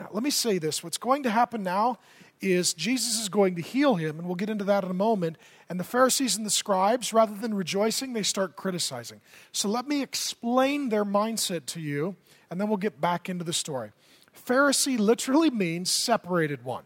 now, 0.00 0.08
let 0.12 0.22
me 0.22 0.30
say 0.30 0.58
this. 0.58 0.82
What's 0.82 0.98
going 0.98 1.24
to 1.24 1.30
happen 1.30 1.62
now 1.62 1.98
is 2.40 2.74
Jesus 2.74 3.20
is 3.20 3.28
going 3.28 3.56
to 3.56 3.62
heal 3.62 3.96
him, 3.96 4.18
and 4.18 4.26
we'll 4.26 4.36
get 4.36 4.50
into 4.50 4.64
that 4.64 4.84
in 4.84 4.90
a 4.90 4.94
moment. 4.94 5.36
And 5.68 5.78
the 5.78 5.84
Pharisees 5.84 6.36
and 6.36 6.46
the 6.46 6.50
scribes, 6.50 7.12
rather 7.12 7.34
than 7.34 7.54
rejoicing, 7.54 8.12
they 8.12 8.22
start 8.22 8.56
criticizing. 8.56 9.20
So 9.52 9.68
let 9.68 9.86
me 9.86 10.02
explain 10.02 10.88
their 10.88 11.04
mindset 11.04 11.66
to 11.66 11.80
you, 11.80 12.16
and 12.50 12.60
then 12.60 12.68
we'll 12.68 12.76
get 12.76 13.00
back 13.00 13.28
into 13.28 13.44
the 13.44 13.52
story. 13.52 13.92
Pharisee 14.46 14.98
literally 14.98 15.50
means 15.50 15.90
separated 15.90 16.64
one, 16.64 16.84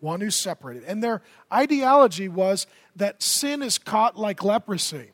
one 0.00 0.20
who's 0.20 0.40
separated. 0.40 0.84
And 0.84 1.02
their 1.02 1.22
ideology 1.52 2.28
was 2.28 2.66
that 2.96 3.22
sin 3.22 3.62
is 3.62 3.78
caught 3.78 4.16
like 4.16 4.42
leprosy. 4.42 5.10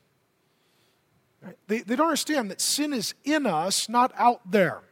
They, 1.67 1.81
they 1.81 1.97
don't 1.97 2.07
understand 2.07 2.51
that 2.51 2.61
sin 2.61 2.93
is 2.93 3.15
in 3.25 3.47
us, 3.47 3.89
not 3.89 4.13
out 4.17 4.51
there. 4.51 4.83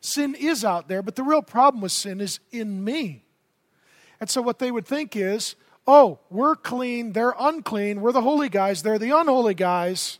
Sin 0.00 0.34
is 0.34 0.64
out 0.64 0.88
there, 0.88 1.02
but 1.02 1.16
the 1.16 1.22
real 1.22 1.42
problem 1.42 1.82
with 1.82 1.92
sin 1.92 2.20
is 2.20 2.40
in 2.50 2.84
me. 2.84 3.24
And 4.20 4.28
so 4.28 4.42
what 4.42 4.58
they 4.58 4.70
would 4.70 4.86
think 4.86 5.16
is, 5.16 5.54
oh, 5.86 6.18
we're 6.30 6.56
clean, 6.56 7.12
they're 7.12 7.34
unclean, 7.38 8.00
we're 8.00 8.12
the 8.12 8.22
holy 8.22 8.48
guys, 8.48 8.82
they're 8.82 8.98
the 8.98 9.16
unholy 9.16 9.54
guys. 9.54 10.18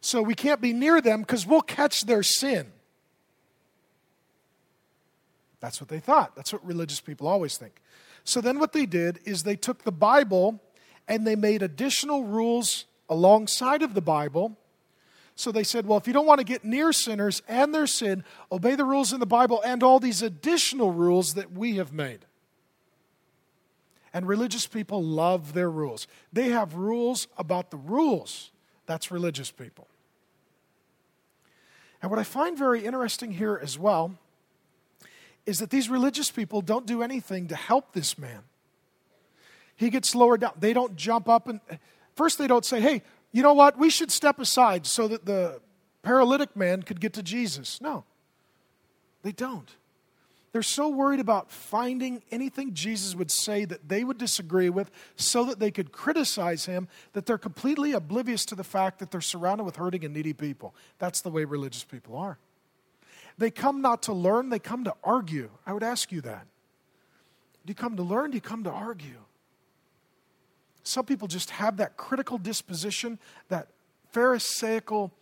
So 0.00 0.22
we 0.22 0.34
can't 0.34 0.60
be 0.60 0.72
near 0.72 1.00
them 1.00 1.20
because 1.20 1.46
we'll 1.46 1.62
catch 1.62 2.02
their 2.02 2.22
sin. 2.22 2.72
That's 5.60 5.80
what 5.80 5.88
they 5.88 6.00
thought. 6.00 6.34
That's 6.34 6.52
what 6.52 6.66
religious 6.66 7.00
people 7.00 7.28
always 7.28 7.56
think. 7.56 7.80
So 8.24 8.40
then 8.40 8.58
what 8.58 8.72
they 8.72 8.86
did 8.86 9.20
is 9.24 9.42
they 9.42 9.56
took 9.56 9.84
the 9.84 9.92
Bible 9.92 10.60
and 11.06 11.26
they 11.26 11.36
made 11.36 11.62
additional 11.62 12.24
rules 12.24 12.84
alongside 13.08 13.82
of 13.82 13.94
the 13.94 14.00
Bible. 14.00 14.56
So 15.36 15.52
they 15.52 15.64
said, 15.64 15.86
well, 15.86 15.98
if 15.98 16.06
you 16.06 16.12
don't 16.12 16.26
want 16.26 16.38
to 16.38 16.44
get 16.44 16.64
near 16.64 16.92
sinners 16.92 17.42
and 17.48 17.74
their 17.74 17.86
sin, 17.86 18.24
obey 18.50 18.74
the 18.74 18.84
rules 18.84 19.12
in 19.12 19.20
the 19.20 19.26
Bible 19.26 19.62
and 19.64 19.82
all 19.82 20.00
these 20.00 20.22
additional 20.22 20.92
rules 20.92 21.34
that 21.34 21.52
we 21.52 21.76
have 21.76 21.92
made. 21.92 22.26
And 24.14 24.28
religious 24.28 24.66
people 24.66 25.02
love 25.02 25.54
their 25.54 25.70
rules. 25.70 26.06
They 26.32 26.50
have 26.50 26.74
rules 26.74 27.28
about 27.38 27.70
the 27.70 27.78
rules. 27.78 28.50
That's 28.86 29.10
religious 29.10 29.50
people. 29.50 29.86
And 32.02 32.10
what 32.10 32.20
I 32.20 32.24
find 32.24 32.58
very 32.58 32.84
interesting 32.84 33.32
here 33.32 33.58
as 33.62 33.78
well 33.78 34.18
is 35.46 35.60
that 35.60 35.70
these 35.70 35.88
religious 35.88 36.30
people 36.30 36.60
don't 36.60 36.86
do 36.86 37.02
anything 37.02 37.48
to 37.48 37.56
help 37.56 37.92
this 37.92 38.18
man. 38.18 38.42
He 39.76 39.88
gets 39.88 40.14
lowered 40.14 40.40
down. 40.40 40.52
They 40.58 40.72
don't 40.72 40.96
jump 40.96 41.28
up 41.28 41.48
and 41.48 41.60
first 42.14 42.38
they 42.38 42.46
don't 42.46 42.64
say, 42.64 42.80
"Hey, 42.80 43.02
you 43.32 43.42
know 43.42 43.54
what? 43.54 43.78
We 43.78 43.88
should 43.88 44.10
step 44.10 44.38
aside 44.38 44.86
so 44.86 45.08
that 45.08 45.24
the 45.24 45.60
paralytic 46.02 46.54
man 46.54 46.82
could 46.82 47.00
get 47.00 47.12
to 47.14 47.22
Jesus." 47.22 47.80
No. 47.80 48.04
They 49.22 49.32
don't. 49.32 49.70
They're 50.52 50.62
so 50.62 50.90
worried 50.90 51.20
about 51.20 51.50
finding 51.50 52.22
anything 52.30 52.74
Jesus 52.74 53.14
would 53.14 53.30
say 53.30 53.64
that 53.64 53.88
they 53.88 54.04
would 54.04 54.18
disagree 54.18 54.68
with 54.68 54.90
so 55.16 55.44
that 55.46 55.58
they 55.58 55.70
could 55.70 55.92
criticize 55.92 56.66
him 56.66 56.88
that 57.14 57.24
they're 57.24 57.38
completely 57.38 57.92
oblivious 57.92 58.44
to 58.46 58.54
the 58.54 58.64
fact 58.64 58.98
that 58.98 59.10
they're 59.10 59.22
surrounded 59.22 59.64
with 59.64 59.76
hurting 59.76 60.04
and 60.04 60.12
needy 60.12 60.34
people. 60.34 60.74
That's 60.98 61.22
the 61.22 61.30
way 61.30 61.44
religious 61.46 61.84
people 61.84 62.16
are. 62.16 62.38
They 63.38 63.50
come 63.50 63.80
not 63.80 64.02
to 64.02 64.12
learn, 64.12 64.50
they 64.50 64.58
come 64.58 64.84
to 64.84 64.94
argue. 65.02 65.48
I 65.66 65.72
would 65.72 65.82
ask 65.82 66.12
you 66.12 66.20
that. 66.20 66.46
Do 67.64 67.70
you 67.70 67.74
come 67.74 67.96
to 67.96 68.02
learn? 68.02 68.32
Do 68.32 68.36
you 68.36 68.42
come 68.42 68.64
to 68.64 68.70
argue? 68.70 69.22
Some 70.82 71.06
people 71.06 71.28
just 71.28 71.50
have 71.50 71.78
that 71.78 71.96
critical 71.96 72.36
disposition, 72.36 73.18
that 73.48 73.68
Pharisaical 74.10 75.12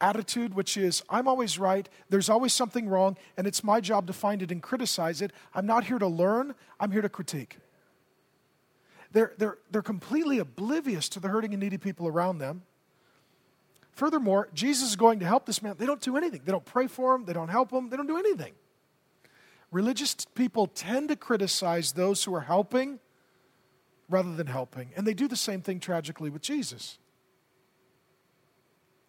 attitude, 0.00 0.54
which 0.54 0.76
is, 0.76 1.02
I'm 1.08 1.28
always 1.28 1.58
right, 1.58 1.88
there's 2.08 2.28
always 2.28 2.52
something 2.52 2.88
wrong, 2.88 3.16
and 3.36 3.46
it's 3.46 3.64
my 3.64 3.80
job 3.80 4.06
to 4.06 4.12
find 4.12 4.42
it 4.42 4.50
and 4.50 4.62
criticize 4.62 5.22
it. 5.22 5.32
I'm 5.54 5.66
not 5.66 5.84
here 5.84 5.98
to 5.98 6.06
learn, 6.06 6.54
I'm 6.78 6.90
here 6.90 7.02
to 7.02 7.08
critique. 7.08 7.58
They're, 9.12 9.32
they're, 9.38 9.58
they're 9.70 9.82
completely 9.82 10.38
oblivious 10.38 11.08
to 11.10 11.20
the 11.20 11.28
hurting 11.28 11.52
and 11.52 11.62
needy 11.62 11.78
people 11.78 12.08
around 12.08 12.38
them. 12.38 12.62
Furthermore, 13.92 14.48
Jesus 14.52 14.90
is 14.90 14.96
going 14.96 15.20
to 15.20 15.26
help 15.26 15.46
this 15.46 15.62
man. 15.62 15.76
They 15.78 15.86
don't 15.86 16.00
do 16.00 16.16
anything. 16.16 16.42
They 16.44 16.50
don't 16.50 16.64
pray 16.64 16.88
for 16.88 17.14
him, 17.14 17.24
they 17.24 17.32
don't 17.32 17.48
help 17.48 17.70
him, 17.70 17.90
they 17.90 17.96
don't 17.96 18.08
do 18.08 18.18
anything. 18.18 18.52
Religious 19.70 20.14
people 20.34 20.66
tend 20.66 21.08
to 21.08 21.16
criticize 21.16 21.92
those 21.92 22.24
who 22.24 22.34
are 22.34 22.42
helping 22.42 23.00
rather 24.08 24.34
than 24.34 24.46
helping, 24.46 24.90
and 24.96 25.06
they 25.06 25.14
do 25.14 25.28
the 25.28 25.36
same 25.36 25.62
thing 25.62 25.80
tragically 25.80 26.30
with 26.30 26.42
Jesus. 26.42 26.98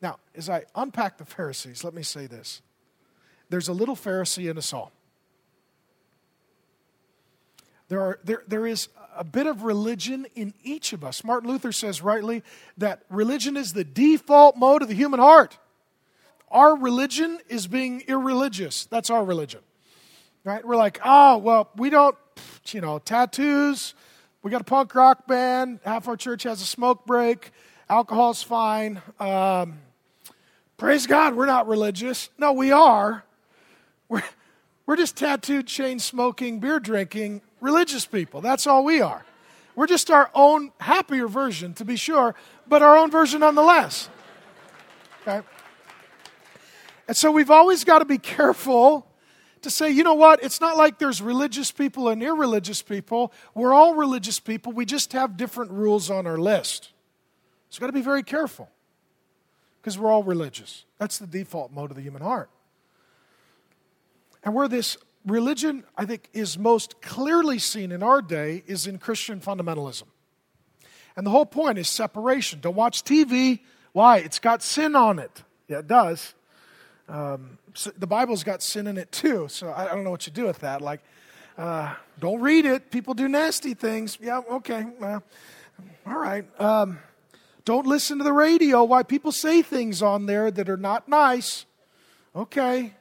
Now, 0.05 0.19
as 0.35 0.51
I 0.51 0.65
unpack 0.75 1.17
the 1.17 1.25
Pharisees, 1.25 1.83
let 1.83 1.95
me 1.95 2.03
say 2.03 2.27
this 2.27 2.61
there's 3.49 3.69
a 3.69 3.73
little 3.73 3.95
Pharisee 3.95 4.51
in 4.51 4.55
us 4.55 4.71
all. 4.71 4.91
There, 7.87 8.01
are, 8.01 8.19
there, 8.23 8.43
there 8.47 8.67
is 8.67 8.89
a 9.17 9.23
bit 9.23 9.47
of 9.47 9.63
religion 9.63 10.27
in 10.35 10.53
each 10.63 10.93
of 10.93 11.03
us. 11.03 11.23
Martin 11.23 11.49
Luther 11.49 11.71
says 11.71 12.03
rightly 12.03 12.43
that 12.77 13.01
religion 13.09 13.57
is 13.57 13.73
the 13.73 13.83
default 13.83 14.55
mode 14.57 14.83
of 14.83 14.89
the 14.89 14.93
human 14.93 15.19
heart. 15.19 15.57
Our 16.51 16.77
religion 16.77 17.39
is 17.49 17.65
being 17.65 18.01
irreligious. 18.01 18.85
That's 18.85 19.09
our 19.09 19.25
religion. 19.25 19.61
Right? 20.43 20.63
We're 20.63 20.75
like, 20.75 20.99
oh, 21.03 21.39
well, 21.39 21.71
we 21.77 21.89
don't, 21.89 22.15
you 22.67 22.79
know, 22.79 22.99
tattoos. 22.99 23.95
We 24.43 24.51
got 24.51 24.61
a 24.61 24.65
punk 24.65 24.93
rock 24.93 25.25
band. 25.25 25.79
Half 25.83 26.07
our 26.07 26.15
church 26.15 26.43
has 26.43 26.61
a 26.61 26.65
smoke 26.65 27.07
break. 27.07 27.49
Alcohol's 27.89 28.43
fine. 28.43 29.01
Um, 29.19 29.79
praise 30.77 31.07
God, 31.07 31.35
we're 31.35 31.45
not 31.45 31.67
religious. 31.67 32.29
No, 32.37 32.53
we 32.53 32.71
are. 32.71 33.23
We're, 34.09 34.23
we're 34.85 34.97
just 34.97 35.15
tattooed, 35.15 35.67
chain 35.67 35.99
smoking, 35.99 36.59
beer 36.59 36.79
drinking 36.79 37.41
religious 37.61 38.05
people. 38.05 38.41
That's 38.41 38.67
all 38.67 38.83
we 38.83 39.01
are. 39.01 39.25
We're 39.75 39.87
just 39.87 40.09
our 40.09 40.29
own 40.33 40.71
happier 40.79 41.27
version, 41.27 41.73
to 41.75 41.85
be 41.85 41.95
sure, 41.95 42.35
but 42.67 42.81
our 42.81 42.95
own 42.97 43.11
version 43.11 43.41
nonetheless. 43.41 44.09
Okay? 45.21 45.45
And 47.07 47.17
so 47.17 47.31
we've 47.31 47.51
always 47.51 47.83
got 47.83 47.99
to 47.99 48.05
be 48.05 48.17
careful 48.17 49.07
to 49.63 49.69
say, 49.69 49.89
you 49.89 50.03
know 50.03 50.13
what? 50.13 50.43
It's 50.43 50.61
not 50.61 50.77
like 50.77 50.99
there's 50.99 51.21
religious 51.21 51.71
people 51.71 52.09
and 52.09 52.21
irreligious 52.21 52.81
people. 52.81 53.33
We're 53.53 53.73
all 53.73 53.95
religious 53.95 54.39
people. 54.39 54.71
We 54.71 54.85
just 54.85 55.11
have 55.13 55.37
different 55.37 55.71
rules 55.71 56.09
on 56.09 56.27
our 56.27 56.37
list. 56.37 56.91
So 57.69 57.77
we've 57.77 57.81
got 57.81 57.87
to 57.87 57.93
be 57.93 58.01
very 58.01 58.23
careful 58.23 58.69
because 59.85 59.99
we're 59.99 60.11
all 60.11 60.23
religious. 60.23 60.83
That's 60.97 61.19
the 61.19 61.27
default 61.27 61.71
mode 61.71 61.91
of 61.91 61.95
the 61.95 62.01
human 62.01 62.23
heart. 62.23 62.49
And 64.43 64.55
where 64.55 64.67
this 64.67 64.97
religion, 65.27 65.83
I 65.95 66.05
think, 66.05 66.27
is 66.33 66.57
most 66.57 67.03
clearly 67.03 67.59
seen 67.59 67.91
in 67.91 68.01
our 68.01 68.19
day 68.19 68.63
is 68.65 68.87
in 68.87 68.97
Christian 68.97 69.39
fundamentalism. 69.39 70.05
And 71.15 71.23
the 71.23 71.29
whole 71.29 71.45
point 71.45 71.77
is 71.77 71.87
separation. 71.87 72.61
Don't 72.61 72.75
watch 72.75 73.03
TV. 73.03 73.59
Why? 73.91 74.17
It's 74.17 74.39
got 74.39 74.63
sin 74.63 74.95
on 74.95 75.19
it. 75.19 75.43
Yeah, 75.67 75.79
it 75.79 75.87
does. 75.87 76.33
Um, 77.07 77.59
so 77.75 77.91
the 77.95 78.07
Bible's 78.07 78.43
got 78.43 78.63
sin 78.63 78.87
in 78.87 78.97
it 78.97 79.11
too, 79.11 79.47
so 79.49 79.71
I, 79.71 79.85
don't 79.85 80.03
know 80.03 80.09
what 80.09 80.25
you 80.25 80.33
do 80.33 80.45
with 80.45 80.61
that. 80.61 80.81
Like, 80.81 81.01
uh, 81.59 81.93
don't 82.19 82.41
read 82.41 82.65
it. 82.65 82.89
People 82.89 83.13
do 83.13 83.27
nasty 83.27 83.75
things. 83.75 84.17
Yeah, 84.19 84.41
okay. 84.49 84.83
Well, 84.99 85.21
all 86.07 86.17
right. 86.17 86.43
Um, 86.59 86.97
don't 87.65 87.87
listen 87.87 88.19
to 88.19 88.23
the 88.23 88.33
radio. 88.33 88.83
Why 88.83 89.03
people 89.03 89.31
say 89.31 89.61
things 89.63 90.01
on 90.01 90.27
there 90.27 90.51
that 90.51 90.69
are 90.69 90.77
not 90.77 91.09
nice. 91.09 91.65
Okay. 92.35 92.93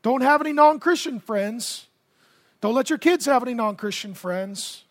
Don't 0.00 0.22
have 0.22 0.40
any 0.40 0.52
non 0.52 0.80
Christian 0.80 1.20
friends. 1.20 1.86
Don't 2.62 2.74
let 2.74 2.90
your 2.90 2.98
kids 2.98 3.26
have 3.26 3.42
any 3.42 3.54
non 3.54 3.76
Christian 3.76 4.14
friends. 4.14 4.84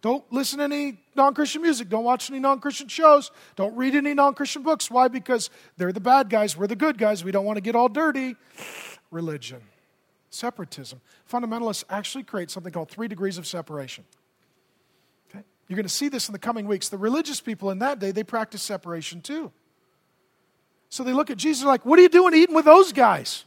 Don't 0.00 0.30
listen 0.32 0.58
to 0.58 0.64
any 0.64 0.98
non 1.16 1.34
Christian 1.34 1.62
music. 1.62 1.88
Don't 1.88 2.04
watch 2.04 2.30
any 2.30 2.38
non 2.38 2.60
Christian 2.60 2.88
shows. 2.88 3.30
Don't 3.56 3.74
read 3.76 3.94
any 3.94 4.12
non 4.12 4.34
Christian 4.34 4.62
books. 4.62 4.90
Why? 4.90 5.08
Because 5.08 5.48
they're 5.76 5.92
the 5.92 6.00
bad 6.00 6.28
guys. 6.28 6.56
We're 6.56 6.66
the 6.66 6.76
good 6.76 6.98
guys. 6.98 7.24
We 7.24 7.32
don't 7.32 7.46
want 7.46 7.56
to 7.56 7.62
get 7.62 7.74
all 7.74 7.88
dirty. 7.88 8.36
Religion, 9.10 9.62
separatism. 10.28 11.00
Fundamentalists 11.30 11.84
actually 11.88 12.24
create 12.24 12.50
something 12.50 12.72
called 12.72 12.90
three 12.90 13.08
degrees 13.08 13.38
of 13.38 13.46
separation. 13.46 14.04
You're 15.68 15.76
going 15.76 15.84
to 15.84 15.90
see 15.90 16.08
this 16.08 16.28
in 16.28 16.32
the 16.32 16.38
coming 16.38 16.66
weeks. 16.66 16.88
The 16.88 16.98
religious 16.98 17.40
people 17.40 17.70
in 17.70 17.78
that 17.80 17.98
day, 17.98 18.10
they 18.10 18.24
practice 18.24 18.62
separation 18.62 19.20
too. 19.20 19.52
So 20.88 21.04
they 21.04 21.12
look 21.12 21.30
at 21.30 21.36
Jesus 21.36 21.64
like, 21.64 21.84
What 21.84 21.98
are 21.98 22.02
you 22.02 22.08
doing 22.08 22.34
eating 22.34 22.54
with 22.54 22.64
those 22.64 22.92
guys? 22.92 23.44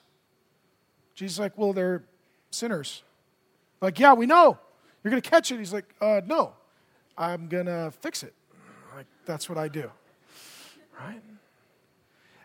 Jesus 1.16 1.40
like, 1.40 1.58
Well, 1.58 1.74
they're 1.74 2.04
sinners. 2.52 3.04
Like, 3.82 4.00
yeah, 4.00 4.14
we 4.14 4.28
know. 4.28 4.60
You're 5.04 5.10
going 5.10 5.22
to 5.22 5.30
catch 5.30 5.52
it. 5.52 5.58
He's 5.58 5.74
like, 5.74 5.86
uh, 6.00 6.22
No, 6.26 6.54
I'm 7.18 7.48
going 7.48 7.66
to 7.66 7.92
fix 8.02 8.22
it. 8.22 8.36
Like, 8.96 9.08
that's 9.26 9.50
what 9.50 9.58
I 9.58 9.68
do. 9.68 9.90
Right? 11.00 11.22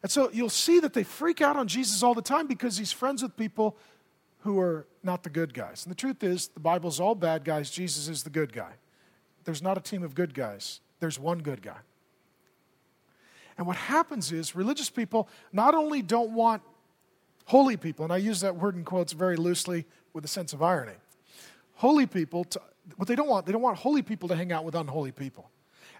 And 0.03 0.11
so 0.11 0.31
you'll 0.33 0.49
see 0.49 0.81
that 0.81 0.95
they 0.95 1.03
freak 1.03 1.43
out 1.43 1.57
on 1.57 1.69
Jesus 1.69 2.03
all 2.03 2.15
the 2.15 2.23
time 2.23 2.47
because 2.47 2.79
he's 2.79 2.93
friends 2.93 3.23
with 3.23 3.37
people 3.37 3.77
who 4.41 4.59
are 4.61 4.87
not 5.03 5.25
the 5.25 5.31
good 5.31 5.53
guys. 5.53 5.85
And 5.85 5.91
the 5.91 5.97
truth 5.97 6.23
is, 6.23 6.49
the 6.49 6.61
Bible's 6.61 7.01
all 7.01 7.15
bad 7.15 7.45
guys. 7.45 7.71
Jesus 7.71 8.09
is 8.09 8.23
the 8.23 8.31
good 8.31 8.53
guy. 8.53 8.75
There's 9.47 9.63
not 9.63 9.79
a 9.79 9.81
team 9.81 10.03
of 10.03 10.15
good 10.15 10.35
guys, 10.35 10.81
there's 11.01 11.19
one 11.19 11.39
good 11.39 11.63
guy. 11.63 11.79
And 13.57 13.67
what 13.67 13.77
happens 13.77 14.33
is, 14.33 14.55
religious 14.55 14.91
people 14.91 15.31
not 15.51 15.75
only 15.75 16.03
don't 16.03 16.33
want 16.33 16.61
holy 17.47 17.79
people, 17.79 18.05
and 18.05 18.13
I 18.13 18.19
use 18.19 18.43
that 18.43 18.57
word 18.57 18.75
in 18.77 18.85
quotes 18.85 19.15
very 19.15 19.37
loosely 19.37 19.87
with 20.13 20.25
a 20.27 20.29
sense 20.29 20.53
of 20.53 20.63
irony. 20.63 20.97
Holy 21.77 22.07
people, 22.07 22.45
to, 22.45 22.61
what 22.97 23.09
they 23.09 23.15
don't 23.15 23.29
want, 23.29 23.47
they 23.47 23.53
don't 23.53 23.63
want 23.63 23.79
holy 23.79 24.03
people 24.03 24.29
to 24.29 24.37
hang 24.37 24.53
out 24.53 24.65
with 24.65 24.75
unholy 24.75 25.13
people. 25.13 25.49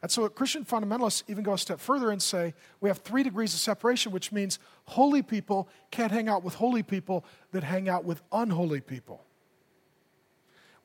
And 0.03 0.11
so 0.11 0.29
Christian 0.29 0.65
fundamentalists 0.65 1.23
even 1.29 1.43
go 1.43 1.55
a 1.55 1.59
step 1.59 1.81
further 1.81 2.11
and 2.11 2.21
say 2.21 2.53
we 2.81 2.91
have 2.91 2.99
three 2.99 3.23
degrees 3.23 3.55
of 3.55 3.61
separation, 3.61 4.13
which 4.13 4.33
means 4.33 4.59
holy 4.85 5.23
people 5.23 5.69
can't 5.91 6.13
hang 6.13 6.29
out 6.29 6.43
with 6.43 6.55
holy 6.55 6.83
people 6.83 7.25
that 7.53 7.63
hang 7.63 7.89
out 7.89 8.05
with 8.05 8.21
unholy 8.33 8.81
people. 8.81 9.26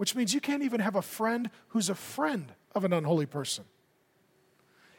Which 0.02 0.16
means 0.16 0.34
you 0.34 0.42
can't 0.42 0.64
even 0.64 0.80
have 0.80 0.96
a 0.96 1.02
friend 1.04 1.52
who's 1.68 1.88
a 1.88 1.94
friend 1.94 2.52
of 2.74 2.84
an 2.84 2.92
unholy 2.92 3.28
person. 3.28 3.66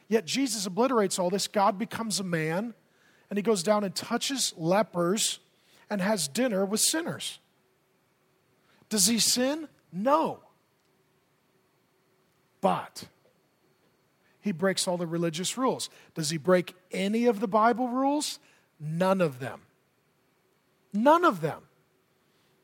Yet 0.07 0.23
Jesus 0.23 0.65
obliterates 0.65 1.19
all 1.19 1.29
this. 1.29 1.49
God 1.49 1.77
becomes 1.77 2.21
a 2.21 2.23
man, 2.23 2.73
and 3.29 3.35
he 3.35 3.43
goes 3.43 3.63
down 3.63 3.83
and 3.83 3.93
touches 3.93 4.53
lepers 4.55 5.39
and 5.89 5.99
has 5.99 6.29
dinner 6.29 6.63
with 6.63 6.79
sinners. 6.79 7.39
Does 8.87 9.07
he 9.07 9.19
sin? 9.19 9.67
No. 9.91 10.39
But 12.61 13.03
he 14.39 14.53
breaks 14.53 14.87
all 14.87 14.95
the 14.95 15.05
religious 15.05 15.57
rules. 15.57 15.89
Does 16.15 16.29
he 16.29 16.37
break 16.37 16.75
any 16.93 17.25
of 17.25 17.41
the 17.41 17.47
Bible 17.49 17.89
rules? 17.89 18.39
None 18.79 19.19
of 19.19 19.41
them. 19.41 19.63
None 20.93 21.25
of 21.25 21.41
them. 21.41 21.63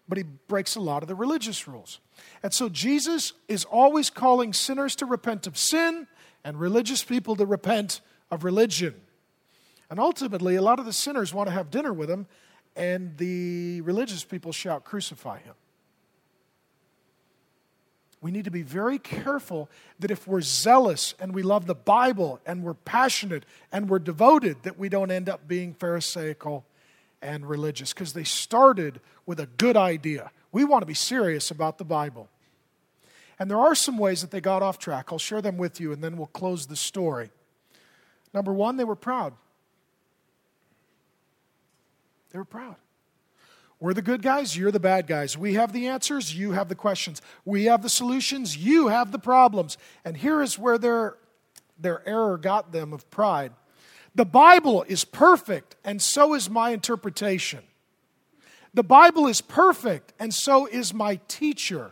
But 0.09 0.17
he 0.17 0.23
breaks 0.23 0.75
a 0.75 0.81
lot 0.81 1.03
of 1.03 1.07
the 1.07 1.15
religious 1.15 1.67
rules. 1.67 1.99
And 2.41 2.51
so 2.51 2.67
Jesus 2.67 3.33
is 3.47 3.63
always 3.63 4.09
calling 4.09 4.51
sinners 4.51 4.95
to 4.97 5.05
repent 5.05 5.45
of 5.45 5.55
sin 5.55 6.07
and 6.43 6.59
religious 6.59 7.03
people 7.03 7.35
to 7.35 7.45
repent 7.45 8.01
of 8.31 8.43
religion. 8.43 8.95
And 9.89 9.99
ultimately, 9.99 10.55
a 10.55 10.61
lot 10.61 10.79
of 10.79 10.85
the 10.85 10.93
sinners 10.93 11.33
want 11.33 11.47
to 11.47 11.53
have 11.53 11.71
dinner 11.71 11.93
with 11.93 12.09
him, 12.09 12.27
and 12.75 13.17
the 13.17 13.81
religious 13.81 14.23
people 14.23 14.51
shout, 14.51 14.83
Crucify 14.83 15.39
him. 15.39 15.53
We 18.21 18.31
need 18.31 18.45
to 18.45 18.51
be 18.51 18.63
very 18.63 18.99
careful 18.99 19.69
that 19.99 20.11
if 20.11 20.27
we're 20.27 20.41
zealous 20.41 21.13
and 21.19 21.33
we 21.33 21.41
love 21.41 21.67
the 21.67 21.75
Bible 21.75 22.39
and 22.45 22.63
we're 22.63 22.73
passionate 22.73 23.45
and 23.71 23.89
we're 23.89 23.99
devoted, 23.99 24.63
that 24.63 24.77
we 24.77 24.89
don't 24.89 25.09
end 25.09 25.29
up 25.29 25.47
being 25.47 25.73
Pharisaical 25.73 26.65
and 27.21 27.47
religious 27.47 27.93
because 27.93 28.13
they 28.13 28.23
started 28.23 28.99
with 29.25 29.39
a 29.39 29.45
good 29.45 29.77
idea. 29.77 30.31
We 30.51 30.65
want 30.65 30.81
to 30.81 30.85
be 30.85 30.93
serious 30.93 31.51
about 31.51 31.77
the 31.77 31.85
Bible. 31.85 32.29
And 33.37 33.49
there 33.49 33.59
are 33.59 33.75
some 33.75 33.97
ways 33.97 34.21
that 34.21 34.31
they 34.31 34.41
got 34.41 34.61
off 34.61 34.79
track. 34.79 35.09
I'll 35.11 35.19
share 35.19 35.41
them 35.41 35.57
with 35.57 35.79
you 35.79 35.91
and 35.91 36.03
then 36.03 36.17
we'll 36.17 36.27
close 36.27 36.67
the 36.67 36.75
story. 36.75 37.31
Number 38.33 38.53
one, 38.53 38.77
they 38.77 38.83
were 38.83 38.95
proud. 38.95 39.33
They 42.31 42.37
were 42.37 42.45
proud. 42.45 42.75
We're 43.79 43.93
the 43.93 44.01
good 44.01 44.21
guys, 44.21 44.57
you're 44.57 44.71
the 44.71 44.79
bad 44.79 45.07
guys. 45.07 45.37
We 45.37 45.53
have 45.53 45.71
the 45.71 45.87
answers, 45.87 46.35
you 46.35 46.51
have 46.51 46.67
the 46.67 46.75
questions. 46.75 47.21
We 47.45 47.65
have 47.65 47.81
the 47.81 47.89
solutions, 47.89 48.57
you 48.57 48.89
have 48.89 49.13
the 49.13 49.19
problems. 49.19 49.77
And 50.03 50.17
here 50.17 50.41
is 50.41 50.59
where 50.59 50.77
their, 50.77 51.15
their 51.79 52.07
error 52.07 52.37
got 52.37 52.73
them 52.73 52.91
of 52.91 53.09
pride. 53.09 53.53
The 54.15 54.25
Bible 54.25 54.83
is 54.83 55.05
perfect, 55.05 55.75
and 55.83 56.01
so 56.01 56.33
is 56.33 56.49
my 56.49 56.71
interpretation. 56.71 57.61
The 58.73 58.83
Bible 58.83 59.27
is 59.27 59.41
perfect, 59.41 60.13
and 60.19 60.33
so 60.33 60.65
is 60.65 60.93
my 60.93 61.19
teacher. 61.27 61.91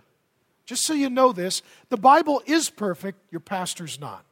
Just 0.65 0.83
so 0.85 0.93
you 0.93 1.09
know 1.09 1.31
this, 1.31 1.61
the 1.89 1.97
Bible 1.97 2.41
is 2.45 2.69
perfect, 2.69 3.19
your 3.31 3.39
pastor's 3.39 3.99
not. 3.99 4.25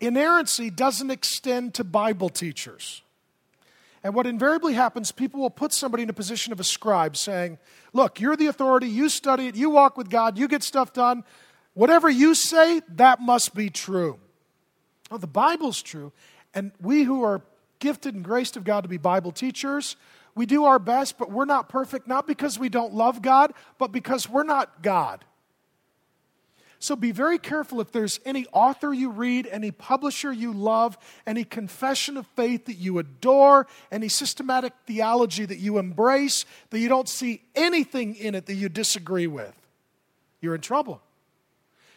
Inerrancy 0.00 0.70
doesn't 0.70 1.10
extend 1.10 1.74
to 1.74 1.84
Bible 1.84 2.28
teachers. 2.28 3.02
And 4.02 4.14
what 4.14 4.26
invariably 4.26 4.74
happens, 4.74 5.12
people 5.12 5.40
will 5.40 5.50
put 5.50 5.72
somebody 5.72 6.02
in 6.02 6.10
a 6.10 6.14
position 6.14 6.52
of 6.52 6.60
a 6.60 6.64
scribe 6.64 7.16
saying, 7.16 7.58
Look, 7.94 8.20
you're 8.20 8.36
the 8.36 8.48
authority, 8.48 8.86
you 8.86 9.08
study 9.08 9.48
it, 9.48 9.56
you 9.56 9.70
walk 9.70 9.96
with 9.96 10.10
God, 10.10 10.38
you 10.38 10.46
get 10.46 10.62
stuff 10.62 10.92
done. 10.92 11.24
Whatever 11.72 12.10
you 12.10 12.34
say, 12.34 12.82
that 12.90 13.20
must 13.20 13.54
be 13.54 13.70
true. 13.70 14.18
Oh, 15.10 15.16
the 15.16 15.26
Bible's 15.26 15.80
true. 15.80 16.12
And 16.54 16.72
we 16.80 17.02
who 17.02 17.24
are 17.24 17.42
gifted 17.78 18.14
and 18.14 18.24
graced 18.24 18.56
of 18.56 18.64
God 18.64 18.82
to 18.82 18.88
be 18.88 18.96
Bible 18.96 19.32
teachers, 19.32 19.96
we 20.34 20.46
do 20.46 20.64
our 20.64 20.78
best, 20.78 21.18
but 21.18 21.30
we're 21.30 21.44
not 21.44 21.68
perfect, 21.68 22.08
not 22.08 22.26
because 22.26 22.58
we 22.58 22.68
don't 22.68 22.94
love 22.94 23.22
God, 23.22 23.52
but 23.78 23.92
because 23.92 24.28
we're 24.28 24.44
not 24.44 24.82
God. 24.82 25.24
So 26.80 26.96
be 26.96 27.12
very 27.12 27.38
careful 27.38 27.80
if 27.80 27.92
there's 27.92 28.20
any 28.26 28.46
author 28.52 28.92
you 28.92 29.08
read, 29.08 29.46
any 29.46 29.70
publisher 29.70 30.30
you 30.30 30.52
love, 30.52 30.98
any 31.26 31.42
confession 31.42 32.18
of 32.18 32.26
faith 32.36 32.66
that 32.66 32.74
you 32.74 32.98
adore, 32.98 33.66
any 33.90 34.08
systematic 34.08 34.74
theology 34.86 35.46
that 35.46 35.56
you 35.56 35.78
embrace, 35.78 36.44
that 36.70 36.80
you 36.80 36.90
don't 36.90 37.08
see 37.08 37.42
anything 37.54 38.16
in 38.16 38.34
it 38.34 38.44
that 38.46 38.54
you 38.54 38.68
disagree 38.68 39.26
with. 39.26 39.54
You're 40.42 40.54
in 40.54 40.60
trouble. 40.60 41.00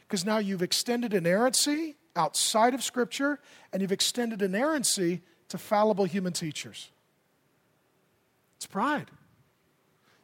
Because 0.08 0.26
now 0.26 0.38
you've 0.38 0.64
extended 0.64 1.14
inerrancy 1.14 1.95
outside 2.18 2.74
of 2.74 2.84
Scripture, 2.84 3.39
and 3.72 3.82
you've 3.82 3.91
extended 3.91 4.41
inerrancy 4.41 5.22
to 5.49 5.57
fallible 5.57 6.05
human 6.05 6.34
teachers. 6.34 6.89
It's 8.57 8.65
pride. 8.65 9.09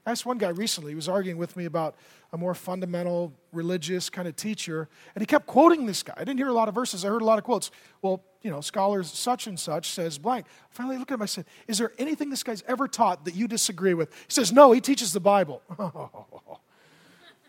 I 0.06 0.12
asked 0.12 0.26
one 0.26 0.38
guy 0.38 0.50
recently, 0.50 0.92
he 0.92 0.96
was 0.96 1.08
arguing 1.08 1.38
with 1.38 1.56
me 1.56 1.64
about 1.64 1.96
a 2.34 2.38
more 2.38 2.54
fundamental 2.54 3.32
religious 3.54 4.10
kind 4.10 4.28
of 4.28 4.36
teacher, 4.36 4.90
and 5.16 5.22
he 5.22 5.26
kept 5.26 5.46
quoting 5.46 5.86
this 5.86 6.04
guy. 6.04 6.14
I 6.18 6.26
didn't 6.26 6.40
hear 6.40 6.50
a 6.50 6.54
lot 6.54 6.68
of 6.68 6.76
verses, 6.76 7.06
I 7.06 7.08
heard 7.08 7.22
a 7.22 7.26
lot 7.26 7.38
of 7.38 7.46
quotes. 7.46 7.72
Well, 8.02 8.22
you 8.42 8.52
know, 8.52 8.60
scholars 8.60 9.10
such 9.10 9.48
and 9.48 9.58
such 9.58 9.92
says 9.92 10.18
blank. 10.18 10.48
Finally, 10.72 10.98
I 10.98 11.00
looked 11.00 11.12
at 11.12 11.16
him, 11.16 11.22
I 11.22 11.28
said, 11.28 11.46
Is 11.68 11.78
there 11.78 11.94
anything 11.98 12.30
this 12.30 12.44
guy's 12.44 12.64
ever 12.68 12.90
taught 12.90 13.24
that 13.26 13.36
you 13.36 13.48
disagree 13.48 13.94
with? 13.94 14.12
He 14.14 14.34
says, 14.34 14.52
No, 14.52 14.74
he 14.74 14.82
teaches 14.82 15.14
the 15.14 15.22
Bible. 15.22 15.62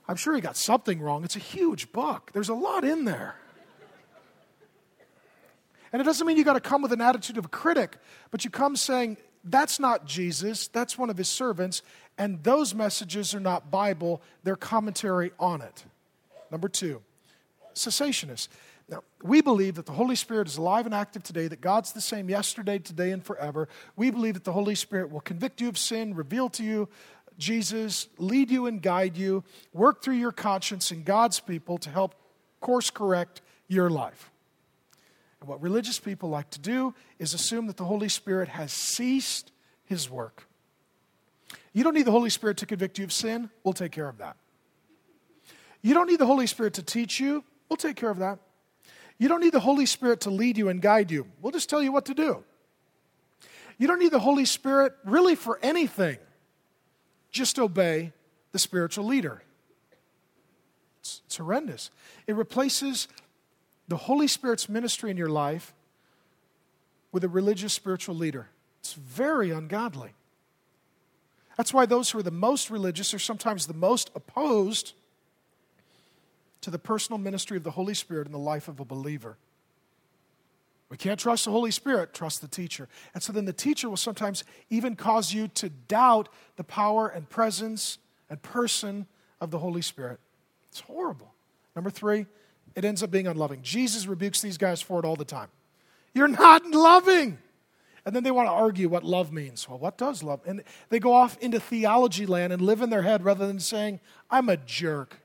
I'm 0.06 0.16
sure 0.16 0.34
he 0.34 0.40
got 0.40 0.56
something 0.56 1.00
wrong. 1.00 1.24
It's 1.24 1.36
a 1.36 1.40
huge 1.40 1.90
book, 1.90 2.30
there's 2.32 2.50
a 2.50 2.54
lot 2.54 2.84
in 2.84 3.04
there. 3.04 3.34
And 5.94 6.00
it 6.00 6.06
doesn't 6.06 6.26
mean 6.26 6.36
you 6.36 6.42
got 6.42 6.54
to 6.54 6.60
come 6.60 6.82
with 6.82 6.92
an 6.92 7.00
attitude 7.00 7.38
of 7.38 7.44
a 7.44 7.48
critic, 7.48 7.98
but 8.32 8.44
you 8.44 8.50
come 8.50 8.74
saying, 8.74 9.16
that's 9.44 9.78
not 9.78 10.06
Jesus, 10.06 10.66
that's 10.66 10.98
one 10.98 11.08
of 11.08 11.16
his 11.16 11.28
servants, 11.28 11.82
and 12.18 12.42
those 12.42 12.74
messages 12.74 13.32
are 13.32 13.38
not 13.38 13.70
Bible, 13.70 14.20
they're 14.42 14.56
commentary 14.56 15.30
on 15.38 15.62
it. 15.62 15.84
Number 16.50 16.68
two, 16.68 17.00
cessationists. 17.76 18.48
Now, 18.88 19.04
we 19.22 19.40
believe 19.40 19.76
that 19.76 19.86
the 19.86 19.92
Holy 19.92 20.16
Spirit 20.16 20.48
is 20.48 20.56
alive 20.56 20.84
and 20.84 20.92
active 20.96 21.22
today, 21.22 21.46
that 21.46 21.60
God's 21.60 21.92
the 21.92 22.00
same 22.00 22.28
yesterday, 22.28 22.80
today, 22.80 23.12
and 23.12 23.24
forever. 23.24 23.68
We 23.94 24.10
believe 24.10 24.34
that 24.34 24.42
the 24.42 24.52
Holy 24.52 24.74
Spirit 24.74 25.12
will 25.12 25.20
convict 25.20 25.60
you 25.60 25.68
of 25.68 25.78
sin, 25.78 26.16
reveal 26.16 26.48
to 26.50 26.64
you 26.64 26.88
Jesus, 27.38 28.08
lead 28.18 28.50
you 28.50 28.66
and 28.66 28.82
guide 28.82 29.16
you, 29.16 29.44
work 29.72 30.02
through 30.02 30.16
your 30.16 30.32
conscience 30.32 30.90
and 30.90 31.04
God's 31.04 31.38
people 31.38 31.78
to 31.78 31.90
help 31.90 32.16
course 32.60 32.90
correct 32.90 33.42
your 33.68 33.88
life. 33.88 34.32
And 35.44 35.50
what 35.50 35.60
religious 35.60 35.98
people 35.98 36.30
like 36.30 36.48
to 36.52 36.58
do 36.58 36.94
is 37.18 37.34
assume 37.34 37.66
that 37.66 37.76
the 37.76 37.84
Holy 37.84 38.08
Spirit 38.08 38.48
has 38.48 38.72
ceased 38.72 39.52
his 39.84 40.08
work. 40.08 40.48
You 41.74 41.84
don't 41.84 41.92
need 41.92 42.06
the 42.06 42.12
Holy 42.12 42.30
Spirit 42.30 42.56
to 42.58 42.66
convict 42.66 42.98
you 42.98 43.04
of 43.04 43.12
sin, 43.12 43.50
we'll 43.62 43.74
take 43.74 43.92
care 43.92 44.08
of 44.08 44.16
that. 44.16 44.38
You 45.82 45.92
don't 45.92 46.06
need 46.06 46.18
the 46.18 46.24
Holy 46.24 46.46
Spirit 46.46 46.72
to 46.74 46.82
teach 46.82 47.20
you, 47.20 47.44
we'll 47.68 47.76
take 47.76 47.94
care 47.94 48.08
of 48.08 48.20
that. 48.20 48.38
You 49.18 49.28
don't 49.28 49.42
need 49.42 49.52
the 49.52 49.60
Holy 49.60 49.84
Spirit 49.84 50.22
to 50.22 50.30
lead 50.30 50.56
you 50.56 50.70
and 50.70 50.80
guide 50.80 51.10
you, 51.10 51.26
we'll 51.42 51.52
just 51.52 51.68
tell 51.68 51.82
you 51.82 51.92
what 51.92 52.06
to 52.06 52.14
do. 52.14 52.42
You 53.76 53.86
don't 53.86 53.98
need 53.98 54.12
the 54.12 54.20
Holy 54.20 54.46
Spirit 54.46 54.94
really 55.04 55.34
for 55.34 55.58
anything, 55.62 56.16
just 57.30 57.58
obey 57.58 58.12
the 58.52 58.58
spiritual 58.58 59.04
leader. 59.04 59.42
It's, 61.00 61.20
it's 61.26 61.36
horrendous. 61.36 61.90
It 62.26 62.34
replaces 62.34 63.08
the 63.88 63.96
Holy 63.96 64.26
Spirit's 64.26 64.68
ministry 64.68 65.10
in 65.10 65.16
your 65.16 65.28
life 65.28 65.74
with 67.12 67.24
a 67.24 67.28
religious 67.28 67.72
spiritual 67.72 68.14
leader. 68.14 68.48
It's 68.80 68.94
very 68.94 69.50
ungodly. 69.50 70.14
That's 71.56 71.72
why 71.72 71.86
those 71.86 72.10
who 72.10 72.18
are 72.18 72.22
the 72.22 72.30
most 72.30 72.70
religious 72.70 73.14
are 73.14 73.18
sometimes 73.18 73.66
the 73.66 73.74
most 73.74 74.10
opposed 74.14 74.94
to 76.62 76.70
the 76.70 76.78
personal 76.78 77.18
ministry 77.18 77.56
of 77.56 77.62
the 77.62 77.70
Holy 77.70 77.94
Spirit 77.94 78.26
in 78.26 78.32
the 78.32 78.38
life 78.38 78.68
of 78.68 78.80
a 78.80 78.84
believer. 78.84 79.36
We 80.88 80.96
can't 80.96 81.20
trust 81.20 81.44
the 81.44 81.50
Holy 81.50 81.70
Spirit, 81.70 82.14
trust 82.14 82.40
the 82.40 82.48
teacher. 82.48 82.88
And 83.14 83.22
so 83.22 83.32
then 83.32 83.44
the 83.44 83.52
teacher 83.52 83.88
will 83.88 83.96
sometimes 83.96 84.44
even 84.70 84.96
cause 84.96 85.32
you 85.32 85.48
to 85.48 85.68
doubt 85.68 86.28
the 86.56 86.64
power 86.64 87.08
and 87.08 87.28
presence 87.28 87.98
and 88.30 88.40
person 88.42 89.06
of 89.40 89.50
the 89.50 89.58
Holy 89.58 89.82
Spirit. 89.82 90.20
It's 90.70 90.80
horrible. 90.80 91.34
Number 91.74 91.90
three, 91.90 92.26
it 92.74 92.84
ends 92.84 93.02
up 93.02 93.10
being 93.10 93.26
unloving. 93.26 93.60
Jesus 93.62 94.06
rebukes 94.06 94.40
these 94.40 94.58
guys 94.58 94.80
for 94.82 94.98
it 94.98 95.04
all 95.04 95.16
the 95.16 95.24
time. 95.24 95.48
You're 96.12 96.28
not 96.28 96.66
loving. 96.66 97.38
And 98.06 98.14
then 98.14 98.22
they 98.22 98.30
want 98.30 98.48
to 98.48 98.52
argue 98.52 98.88
what 98.88 99.02
love 99.02 99.32
means. 99.32 99.68
Well, 99.68 99.78
what 99.78 99.96
does 99.96 100.22
love? 100.22 100.40
And 100.46 100.62
they 100.90 100.98
go 100.98 101.12
off 101.12 101.38
into 101.38 101.58
theology 101.58 102.26
land 102.26 102.52
and 102.52 102.60
live 102.60 102.82
in 102.82 102.90
their 102.90 103.02
head 103.02 103.24
rather 103.24 103.46
than 103.46 103.60
saying, 103.60 104.00
I'm 104.30 104.48
a 104.48 104.56
jerk. 104.56 105.20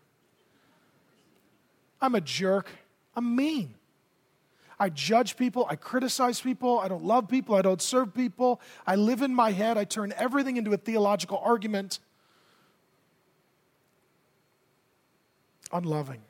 I'm 2.01 2.15
a 2.15 2.21
jerk. 2.21 2.69
I'm 3.15 3.35
mean. 3.35 3.75
I 4.79 4.87
judge 4.87 5.35
people. 5.35 5.67
I 5.69 5.75
criticize 5.75 6.39
people. 6.39 6.79
I 6.79 6.87
don't 6.87 7.03
love 7.03 7.27
people. 7.27 7.55
I 7.55 7.61
don't 7.61 7.81
serve 7.81 8.13
people. 8.13 8.61
I 8.87 8.95
live 8.95 9.21
in 9.21 9.35
my 9.35 9.51
head. 9.51 9.77
I 9.77 9.83
turn 9.83 10.13
everything 10.15 10.55
into 10.55 10.71
a 10.71 10.77
theological 10.77 11.41
argument. 11.43 11.99
Unloving. 15.73 16.21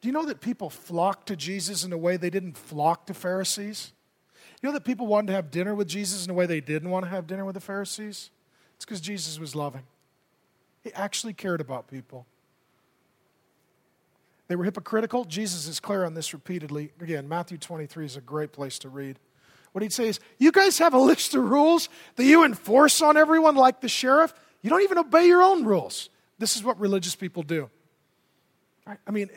Do 0.00 0.08
you 0.08 0.12
know 0.12 0.26
that 0.26 0.40
people 0.40 0.70
flocked 0.70 1.28
to 1.28 1.36
Jesus 1.36 1.84
in 1.84 1.92
a 1.92 1.98
way 1.98 2.16
they 2.16 2.30
didn't 2.30 2.56
flock 2.56 3.06
to 3.06 3.14
Pharisees? 3.14 3.92
You 4.62 4.68
know 4.68 4.72
that 4.72 4.84
people 4.84 5.06
wanted 5.06 5.28
to 5.28 5.32
have 5.34 5.50
dinner 5.50 5.74
with 5.74 5.88
Jesus 5.88 6.24
in 6.24 6.30
a 6.30 6.34
way 6.34 6.46
they 6.46 6.60
didn't 6.60 6.90
want 6.90 7.04
to 7.04 7.10
have 7.10 7.26
dinner 7.26 7.44
with 7.44 7.54
the 7.54 7.60
Pharisees? 7.60 8.30
It's 8.76 8.84
because 8.84 9.00
Jesus 9.00 9.38
was 9.38 9.54
loving. 9.54 9.82
He 10.82 10.92
actually 10.92 11.32
cared 11.32 11.60
about 11.60 11.88
people. 11.88 12.26
They 14.46 14.56
were 14.56 14.64
hypocritical. 14.64 15.24
Jesus 15.24 15.68
is 15.68 15.78
clear 15.78 16.04
on 16.04 16.14
this 16.14 16.32
repeatedly. 16.32 16.92
Again, 17.00 17.28
Matthew 17.28 17.58
23 17.58 18.06
is 18.06 18.16
a 18.16 18.20
great 18.20 18.52
place 18.52 18.78
to 18.80 18.88
read. 18.88 19.18
What 19.72 19.82
he'd 19.82 19.92
say 19.92 20.08
is, 20.08 20.20
You 20.38 20.50
guys 20.50 20.78
have 20.78 20.94
a 20.94 20.98
list 20.98 21.34
of 21.34 21.44
rules 21.44 21.88
that 22.16 22.24
you 22.24 22.44
enforce 22.44 23.02
on 23.02 23.16
everyone 23.16 23.56
like 23.56 23.80
the 23.80 23.88
sheriff. 23.88 24.32
You 24.62 24.70
don't 24.70 24.82
even 24.82 24.98
obey 24.98 25.26
your 25.26 25.42
own 25.42 25.64
rules. 25.64 26.08
This 26.38 26.56
is 26.56 26.64
what 26.64 26.80
religious 26.80 27.14
people 27.14 27.42
do. 27.42 27.68
I 29.06 29.10
mean, 29.10 29.28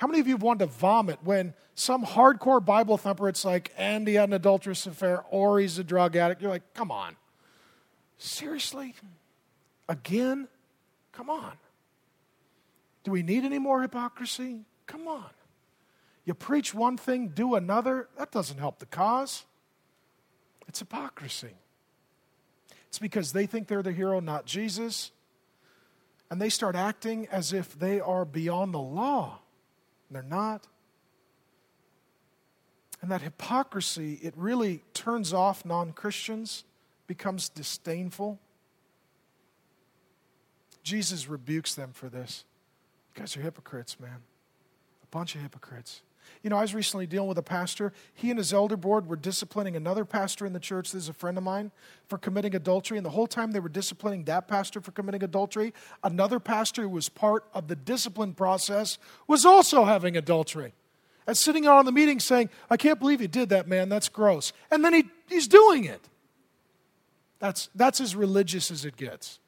how 0.00 0.06
many 0.06 0.18
of 0.18 0.26
you 0.26 0.32
have 0.32 0.42
wanted 0.42 0.60
to 0.60 0.66
vomit 0.66 1.18
when 1.24 1.52
some 1.74 2.06
hardcore 2.06 2.64
Bible 2.64 2.96
thumper, 2.96 3.28
it's 3.28 3.44
like 3.44 3.70
Andy 3.76 4.14
had 4.14 4.30
an 4.30 4.32
adulterous 4.32 4.86
affair 4.86 5.22
or 5.28 5.60
he's 5.60 5.78
a 5.78 5.84
drug 5.84 6.16
addict? 6.16 6.40
You're 6.40 6.50
like, 6.50 6.72
come 6.72 6.90
on. 6.90 7.16
Seriously? 8.16 8.94
Again? 9.90 10.48
Come 11.12 11.28
on. 11.28 11.52
Do 13.04 13.10
we 13.10 13.22
need 13.22 13.44
any 13.44 13.58
more 13.58 13.82
hypocrisy? 13.82 14.60
Come 14.86 15.06
on. 15.06 15.28
You 16.24 16.32
preach 16.32 16.72
one 16.72 16.96
thing, 16.96 17.28
do 17.28 17.54
another. 17.54 18.08
That 18.16 18.30
doesn't 18.30 18.56
help 18.56 18.78
the 18.78 18.86
cause. 18.86 19.44
It's 20.66 20.78
hypocrisy. 20.78 21.56
It's 22.88 22.98
because 22.98 23.32
they 23.32 23.44
think 23.44 23.68
they're 23.68 23.82
the 23.82 23.92
hero, 23.92 24.18
not 24.20 24.46
Jesus. 24.46 25.10
And 26.30 26.40
they 26.40 26.48
start 26.48 26.74
acting 26.74 27.28
as 27.30 27.52
if 27.52 27.78
they 27.78 28.00
are 28.00 28.24
beyond 28.24 28.72
the 28.72 28.80
law 28.80 29.40
and 30.10 30.16
they're 30.16 30.22
not. 30.22 30.66
And 33.00 33.10
that 33.10 33.22
hypocrisy, 33.22 34.18
it 34.22 34.34
really 34.36 34.82
turns 34.92 35.32
off 35.32 35.64
non 35.64 35.92
Christians, 35.92 36.64
becomes 37.06 37.48
disdainful. 37.48 38.38
Jesus 40.82 41.28
rebukes 41.28 41.74
them 41.74 41.92
for 41.92 42.08
this. 42.08 42.44
You 43.14 43.20
guys 43.20 43.36
are 43.36 43.40
hypocrites, 43.40 43.98
man. 44.00 44.22
A 45.02 45.06
bunch 45.10 45.34
of 45.34 45.40
hypocrites. 45.40 46.02
You 46.42 46.50
know, 46.50 46.56
I 46.56 46.62
was 46.62 46.74
recently 46.74 47.06
dealing 47.06 47.28
with 47.28 47.38
a 47.38 47.42
pastor. 47.42 47.92
He 48.14 48.30
and 48.30 48.38
his 48.38 48.52
elder 48.52 48.76
board 48.76 49.06
were 49.06 49.16
disciplining 49.16 49.76
another 49.76 50.04
pastor 50.04 50.46
in 50.46 50.52
the 50.52 50.60
church, 50.60 50.92
this 50.92 51.04
is 51.04 51.08
a 51.08 51.12
friend 51.12 51.36
of 51.36 51.44
mine, 51.44 51.70
for 52.08 52.18
committing 52.18 52.54
adultery. 52.54 52.98
And 52.98 53.04
the 53.04 53.10
whole 53.10 53.26
time 53.26 53.52
they 53.52 53.60
were 53.60 53.68
disciplining 53.68 54.24
that 54.24 54.48
pastor 54.48 54.80
for 54.80 54.90
committing 54.90 55.22
adultery, 55.22 55.72
another 56.02 56.40
pastor 56.40 56.82
who 56.82 56.88
was 56.88 57.08
part 57.08 57.44
of 57.54 57.68
the 57.68 57.76
discipline 57.76 58.34
process 58.34 58.98
was 59.26 59.44
also 59.44 59.84
having 59.84 60.16
adultery. 60.16 60.72
And 61.26 61.36
sitting 61.36 61.66
out 61.66 61.78
on 61.78 61.84
the 61.84 61.92
meeting 61.92 62.18
saying, 62.18 62.50
I 62.68 62.76
can't 62.76 62.98
believe 62.98 63.20
you 63.20 63.28
did 63.28 63.50
that, 63.50 63.68
man. 63.68 63.88
That's 63.88 64.08
gross. 64.08 64.52
And 64.70 64.84
then 64.84 64.94
he, 64.94 65.04
he's 65.28 65.46
doing 65.46 65.84
it. 65.84 66.08
That's, 67.38 67.68
that's 67.74 68.00
as 68.00 68.16
religious 68.16 68.70
as 68.70 68.84
it 68.84 68.96
gets. 68.96 69.38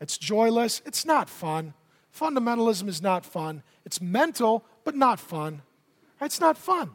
It's 0.00 0.18
joyless. 0.18 0.82
It's 0.86 1.04
not 1.04 1.28
fun. 1.28 1.74
Fundamentalism 2.16 2.88
is 2.88 3.02
not 3.02 3.24
fun. 3.24 3.62
It's 3.88 4.02
mental, 4.02 4.66
but 4.84 4.94
not 4.94 5.18
fun. 5.18 5.62
It's 6.20 6.40
not 6.40 6.58
fun. 6.58 6.90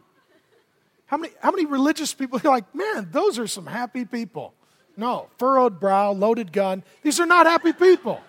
How 1.07 1.17
many, 1.17 1.33
how 1.41 1.49
many 1.49 1.65
religious 1.65 2.13
people 2.13 2.39
are 2.43 2.47
like, 2.47 2.75
man, 2.75 3.09
those 3.11 3.39
are 3.39 3.47
some 3.47 3.65
happy 3.65 4.05
people? 4.05 4.53
No, 4.95 5.27
furrowed 5.39 5.79
brow, 5.79 6.11
loaded 6.11 6.53
gun. 6.53 6.83
These 7.01 7.19
are 7.19 7.25
not 7.25 7.47
happy 7.47 7.73
people. 7.73 8.21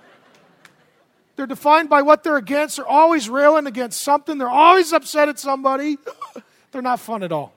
They're 1.37 1.47
defined 1.47 1.91
by 1.91 2.01
what 2.01 2.23
they're 2.25 2.39
against. 2.39 2.77
They're 2.77 2.87
always 2.87 3.29
railing 3.29 3.67
against 3.67 4.01
something. 4.01 4.39
They're 4.39 4.49
always 4.49 4.95
upset 4.95 5.29
at 5.29 5.39
somebody. 5.39 5.99
they're 6.73 6.81
not 6.81 7.01
fun 7.01 7.23
at 7.23 7.33
all. 7.33 7.53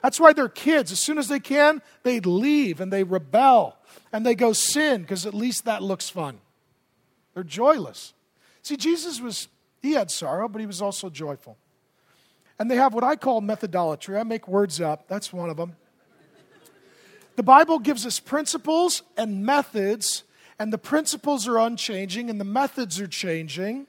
That's 0.00 0.20
why 0.20 0.32
they're 0.32 0.48
kids. 0.48 0.92
As 0.92 1.00
soon 1.00 1.18
as 1.18 1.26
they 1.26 1.40
can, 1.40 1.82
they 2.04 2.20
leave 2.20 2.80
and 2.80 2.92
they 2.92 3.02
rebel 3.02 3.76
and 4.12 4.24
they 4.24 4.36
go 4.36 4.52
sin 4.52 5.02
because 5.02 5.26
at 5.26 5.34
least 5.34 5.64
that 5.64 5.82
looks 5.82 6.08
fun. 6.08 6.38
They're 7.34 7.42
joyless. 7.42 8.14
See, 8.62 8.76
Jesus 8.76 9.20
was, 9.20 9.48
he 9.80 9.92
had 9.92 10.10
sorrow, 10.10 10.48
but 10.48 10.60
he 10.60 10.66
was 10.66 10.82
also 10.82 11.10
joyful. 11.10 11.56
And 12.58 12.70
they 12.70 12.76
have 12.76 12.92
what 12.92 13.04
I 13.04 13.16
call 13.16 13.40
methodolatry. 13.40 14.18
I 14.18 14.22
make 14.22 14.46
words 14.46 14.80
up, 14.80 15.08
that's 15.08 15.32
one 15.32 15.48
of 15.48 15.56
them. 15.56 15.76
The 17.36 17.42
Bible 17.42 17.78
gives 17.78 18.04
us 18.04 18.20
principles 18.20 19.02
and 19.16 19.46
methods, 19.46 20.24
and 20.58 20.70
the 20.70 20.78
principles 20.78 21.48
are 21.48 21.58
unchanging 21.58 22.28
and 22.28 22.38
the 22.38 22.44
methods 22.44 23.00
are 23.00 23.06
changing. 23.06 23.86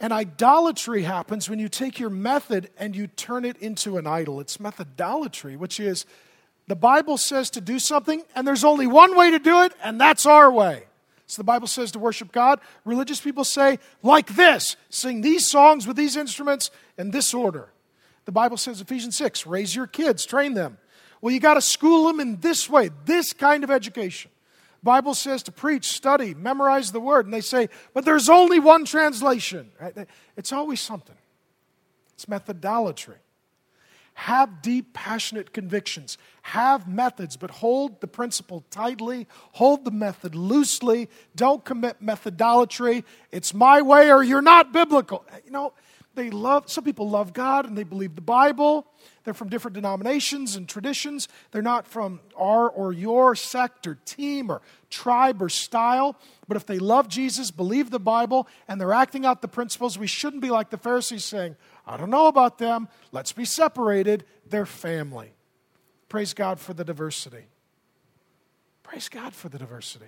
And 0.00 0.10
idolatry 0.14 1.02
happens 1.02 1.50
when 1.50 1.58
you 1.58 1.68
take 1.68 1.98
your 1.98 2.08
method 2.08 2.70
and 2.78 2.96
you 2.96 3.08
turn 3.08 3.44
it 3.44 3.58
into 3.58 3.98
an 3.98 4.06
idol. 4.06 4.40
It's 4.40 4.56
methodolatry, 4.56 5.58
which 5.58 5.78
is 5.78 6.06
The 6.66 6.76
Bible 6.76 7.18
says 7.18 7.50
to 7.50 7.60
do 7.60 7.78
something, 7.78 8.22
and 8.34 8.46
there's 8.46 8.64
only 8.64 8.86
one 8.86 9.16
way 9.16 9.32
to 9.32 9.38
do 9.38 9.62
it, 9.62 9.72
and 9.82 10.00
that's 10.00 10.24
our 10.24 10.50
way. 10.50 10.84
So 11.30 11.40
the 11.40 11.44
Bible 11.44 11.68
says 11.68 11.92
to 11.92 12.00
worship 12.00 12.32
God. 12.32 12.60
Religious 12.84 13.20
people 13.20 13.44
say, 13.44 13.78
like 14.02 14.34
this, 14.34 14.76
sing 14.88 15.20
these 15.20 15.48
songs 15.48 15.86
with 15.86 15.96
these 15.96 16.16
instruments 16.16 16.72
in 16.98 17.12
this 17.12 17.32
order. 17.32 17.68
The 18.24 18.32
Bible 18.32 18.56
says, 18.56 18.80
Ephesians 18.80 19.16
6, 19.16 19.46
raise 19.46 19.76
your 19.76 19.86
kids, 19.86 20.26
train 20.26 20.54
them. 20.54 20.78
Well, 21.20 21.32
you 21.32 21.38
got 21.38 21.54
to 21.54 21.60
school 21.60 22.08
them 22.08 22.18
in 22.18 22.40
this 22.40 22.68
way, 22.68 22.90
this 23.04 23.32
kind 23.32 23.62
of 23.62 23.70
education. 23.70 24.32
Bible 24.82 25.14
says 25.14 25.44
to 25.44 25.52
preach, 25.52 25.86
study, 25.92 26.34
memorize 26.34 26.90
the 26.90 26.98
word, 26.98 27.26
and 27.26 27.32
they 27.32 27.42
say, 27.42 27.68
but 27.94 28.04
there's 28.04 28.28
only 28.28 28.58
one 28.58 28.84
translation. 28.84 29.70
It's 30.36 30.52
always 30.52 30.80
something. 30.80 31.16
It's 32.14 32.26
methodolatry. 32.26 33.18
Have 34.14 34.62
deep, 34.62 34.92
passionate 34.92 35.52
convictions. 35.52 36.18
Have 36.42 36.86
methods, 36.86 37.36
but 37.36 37.50
hold 37.50 38.00
the 38.00 38.06
principle 38.06 38.64
tightly. 38.70 39.26
Hold 39.52 39.84
the 39.84 39.90
method 39.90 40.34
loosely. 40.34 41.08
Don't 41.34 41.64
commit 41.64 42.02
methodolatry. 42.02 43.04
It's 43.32 43.54
my 43.54 43.80
way 43.82 44.12
or 44.12 44.22
you're 44.22 44.42
not 44.42 44.72
biblical. 44.72 45.24
You 45.44 45.52
know, 45.52 45.72
they 46.14 46.28
love, 46.30 46.70
some 46.70 46.84
people 46.84 47.08
love 47.08 47.32
God 47.32 47.66
and 47.66 47.78
they 47.78 47.84
believe 47.84 48.14
the 48.14 48.20
Bible. 48.20 48.86
They're 49.24 49.34
from 49.34 49.48
different 49.48 49.74
denominations 49.74 50.56
and 50.56 50.68
traditions. 50.68 51.28
They're 51.50 51.62
not 51.62 51.86
from 51.86 52.20
our 52.36 52.68
or 52.68 52.92
your 52.92 53.34
sect 53.36 53.86
or 53.86 53.96
team 54.04 54.50
or 54.50 54.60
tribe 54.90 55.40
or 55.40 55.48
style. 55.48 56.16
But 56.48 56.56
if 56.56 56.66
they 56.66 56.78
love 56.78 57.08
Jesus, 57.08 57.50
believe 57.50 57.90
the 57.90 58.00
Bible, 58.00 58.48
and 58.66 58.80
they're 58.80 58.92
acting 58.92 59.24
out 59.24 59.40
the 59.40 59.48
principles, 59.48 59.98
we 59.98 60.08
shouldn't 60.08 60.42
be 60.42 60.50
like 60.50 60.70
the 60.70 60.78
Pharisees 60.78 61.24
saying, 61.24 61.56
I 61.90 61.96
don't 61.96 62.10
know 62.10 62.28
about 62.28 62.58
them. 62.58 62.88
Let's 63.12 63.32
be 63.32 63.44
separated. 63.44 64.24
They're 64.48 64.66
family. 64.66 65.32
Praise 66.08 66.34
God 66.34 66.58
for 66.58 66.72
the 66.72 66.84
diversity. 66.84 67.44
Praise 68.82 69.08
God 69.08 69.34
for 69.34 69.48
the 69.48 69.58
diversity. 69.58 70.06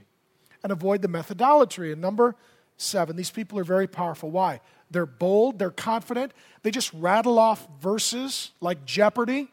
And 0.63 0.73
avoid 0.73 1.03
the 1.03 1.09
methodolatry. 1.09 1.93
And 1.93 2.01
number 2.01 2.37
seven, 2.77 3.17
these 3.17 3.31
people 3.31 3.59
are 3.59 3.65
very 3.65 3.87
powerful. 3.87 4.31
Why? 4.31 4.61
They're 4.91 5.07
bold, 5.07 5.59
they're 5.59 5.71
confident. 5.71 6.33
They 6.63 6.71
just 6.71 6.93
rattle 6.93 7.39
off 7.39 7.67
verses 7.81 8.51
like 8.61 8.85
Jeopardy. 8.85 9.49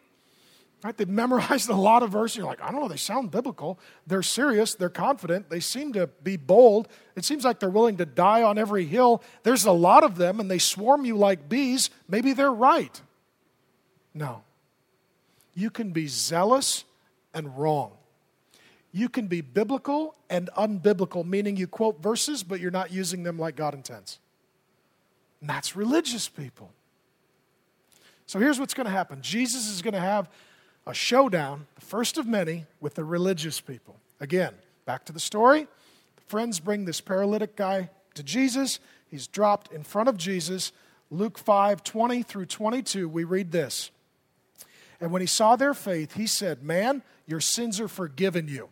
Right? 0.82 0.96
They've 0.96 1.10
memorized 1.10 1.70
a 1.70 1.76
lot 1.76 2.04
of 2.04 2.12
verses. 2.12 2.38
You're 2.38 2.46
like, 2.46 2.62
I 2.62 2.72
don't 2.72 2.82
know, 2.82 2.88
they 2.88 2.98
sound 2.98 3.32
biblical. 3.32 3.80
They're 4.08 4.24
serious, 4.24 4.76
they're 4.76 4.90
confident, 4.90 5.50
they 5.50 5.60
seem 5.60 5.94
to 5.94 6.08
be 6.08 6.38
bold. 6.38 6.88
It 7.16 7.26
seems 7.26 7.44
like 7.44 7.60
they're 7.60 7.70
willing 7.70 7.98
to 7.98 8.06
die 8.06 8.44
on 8.44 8.58
every 8.58 8.86
hill. 8.86 9.22
There's 9.44 9.66
a 9.66 9.72
lot 9.72 10.04
of 10.04 10.16
them, 10.16 10.40
and 10.40 10.50
they 10.50 10.58
swarm 10.58 11.04
you 11.04 11.18
like 11.18 11.50
bees. 11.50 11.90
Maybe 12.08 12.34
they're 12.34 12.52
right. 12.52 13.02
No. 14.14 14.44
You 15.54 15.70
can 15.70 15.92
be 15.92 16.08
zealous 16.08 16.86
and 17.34 17.58
wrong. 17.58 17.92
You 18.92 19.10
can 19.10 19.28
be 19.28 19.42
biblical 19.42 20.16
and 20.30 20.50
unbiblical, 20.58 21.26
meaning 21.26 21.58
you 21.58 21.68
quote 21.68 22.02
verses, 22.02 22.44
but 22.44 22.60
you're 22.60 22.72
not 22.72 22.92
using 22.92 23.24
them 23.24 23.38
like 23.38 23.56
God 23.56 23.74
intends. 23.74 24.20
And 25.42 25.50
that's 25.50 25.76
religious 25.76 26.28
people. 26.28 26.72
So 28.26 28.40
here's 28.40 28.60
what's 28.60 28.74
going 28.74 28.86
to 28.86 28.92
happen 28.92 29.22
Jesus 29.22 29.68
is 29.68 29.82
going 29.82 29.94
to 29.94 30.00
have 30.00 30.30
a 30.90 30.94
showdown, 30.94 31.68
the 31.76 31.86
first 31.86 32.18
of 32.18 32.26
many, 32.26 32.66
with 32.82 32.96
the 32.96 33.04
religious 33.04 33.62
people. 33.62 33.98
Again, 34.20 34.54
back 34.86 35.06
to 35.06 35.14
the 35.14 35.20
story. 35.20 35.68
The 36.16 36.22
friends 36.28 36.60
bring 36.60 36.86
this 36.86 37.00
paralytic 37.00 37.56
guy 37.56 37.90
to 38.16 38.24
Jesus. 38.24 38.80
He's 39.08 39.28
dropped 39.28 39.72
in 39.72 39.84
front 39.84 40.10
of 40.10 40.18
Jesus. 40.18 40.72
Luke 41.12 41.38
5 41.38 41.84
20 41.84 42.24
through 42.24 42.48
22, 42.48 43.08
we 43.08 43.24
read 43.24 43.52
this. 43.52 43.92
And 45.00 45.12
when 45.12 45.22
he 45.22 45.28
saw 45.28 45.56
their 45.56 45.74
faith, 45.74 46.16
he 46.16 46.28
said, 46.28 46.64
Man, 46.64 47.04
your 47.26 47.40
sins 47.40 47.80
are 47.80 47.88
forgiven 47.88 48.48
you. 48.48 48.70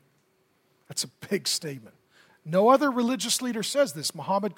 That's 0.88 1.04
a 1.04 1.10
big 1.30 1.48
statement. 1.48 1.96
No 2.44 2.70
other 2.70 2.90
religious 2.90 3.42
leader 3.42 3.64
says 3.64 3.94
this. 3.94 4.16
Muhammad, 4.16 4.56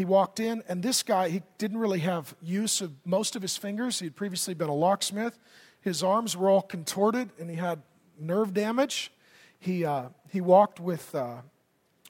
He 0.00 0.06
walked 0.06 0.40
in, 0.40 0.62
and 0.66 0.82
this 0.82 1.02
guy, 1.02 1.28
he 1.28 1.42
didn't 1.58 1.76
really 1.76 1.98
have 1.98 2.34
use 2.40 2.80
of 2.80 2.90
most 3.04 3.36
of 3.36 3.42
his 3.42 3.58
fingers. 3.58 3.98
He 3.98 4.06
had 4.06 4.16
previously 4.16 4.54
been 4.54 4.70
a 4.70 4.74
locksmith. 4.74 5.38
His 5.82 6.02
arms 6.02 6.34
were 6.34 6.48
all 6.48 6.62
contorted, 6.62 7.28
and 7.38 7.50
he 7.50 7.56
had 7.56 7.82
nerve 8.18 8.54
damage. 8.54 9.12
He, 9.58 9.84
uh, 9.84 10.04
he 10.30 10.40
walked 10.40 10.80
with 10.80 11.14
uh, 11.14 11.42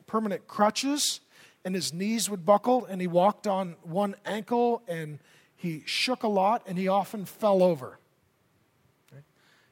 permanent 0.07 0.47
crutches, 0.47 1.19
and 1.65 1.75
his 1.75 1.93
knees 1.93 2.31
would 2.31 2.47
buckle, 2.47 2.85
and 2.85 3.01
he 3.01 3.09
walked 3.09 3.49
on 3.49 3.75
one 3.83 4.15
ankle, 4.25 4.83
and 4.87 5.19
he 5.57 5.83
shook 5.85 6.23
a 6.23 6.29
lot, 6.29 6.63
and 6.69 6.79
he 6.79 6.87
often 6.87 7.25
fell 7.25 7.61
over. 7.61 7.99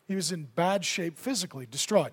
He 0.08 0.16
was 0.16 0.32
in 0.32 0.48
bad 0.56 0.84
shape 0.84 1.16
physically, 1.16 1.66
destroyed. 1.70 2.10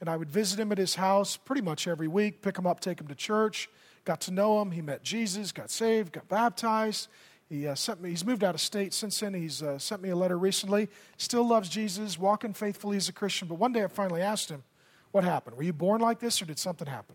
And 0.00 0.08
I 0.08 0.16
would 0.16 0.30
visit 0.30 0.58
him 0.58 0.72
at 0.72 0.78
his 0.78 0.94
house 0.94 1.36
pretty 1.36 1.60
much 1.60 1.86
every 1.86 2.08
week, 2.08 2.40
pick 2.40 2.56
him 2.56 2.66
up, 2.66 2.80
take 2.80 2.98
him 2.98 3.08
to 3.08 3.14
church 3.14 3.68
got 4.10 4.22
to 4.22 4.32
know 4.32 4.60
him. 4.60 4.72
He 4.72 4.82
met 4.82 5.04
Jesus, 5.04 5.52
got 5.52 5.70
saved, 5.70 6.10
got 6.10 6.26
baptized. 6.26 7.06
He 7.48 7.68
uh, 7.68 7.76
sent 7.76 8.00
me, 8.00 8.10
he's 8.10 8.24
moved 8.24 8.42
out 8.42 8.56
of 8.56 8.60
state 8.60 8.92
since 8.92 9.20
then. 9.20 9.34
He's 9.34 9.62
uh, 9.62 9.78
sent 9.78 10.02
me 10.02 10.08
a 10.08 10.16
letter 10.16 10.36
recently. 10.36 10.88
Still 11.16 11.46
loves 11.46 11.68
Jesus, 11.68 12.18
walking 12.18 12.52
faithfully 12.52 12.96
as 12.96 13.08
a 13.08 13.12
Christian. 13.12 13.46
But 13.46 13.60
one 13.60 13.72
day 13.72 13.84
I 13.84 13.86
finally 13.86 14.20
asked 14.20 14.50
him, 14.50 14.64
What 15.12 15.22
happened? 15.22 15.56
Were 15.56 15.62
you 15.62 15.72
born 15.72 16.00
like 16.00 16.18
this 16.18 16.42
or 16.42 16.44
did 16.44 16.58
something 16.58 16.88
happen? 16.88 17.14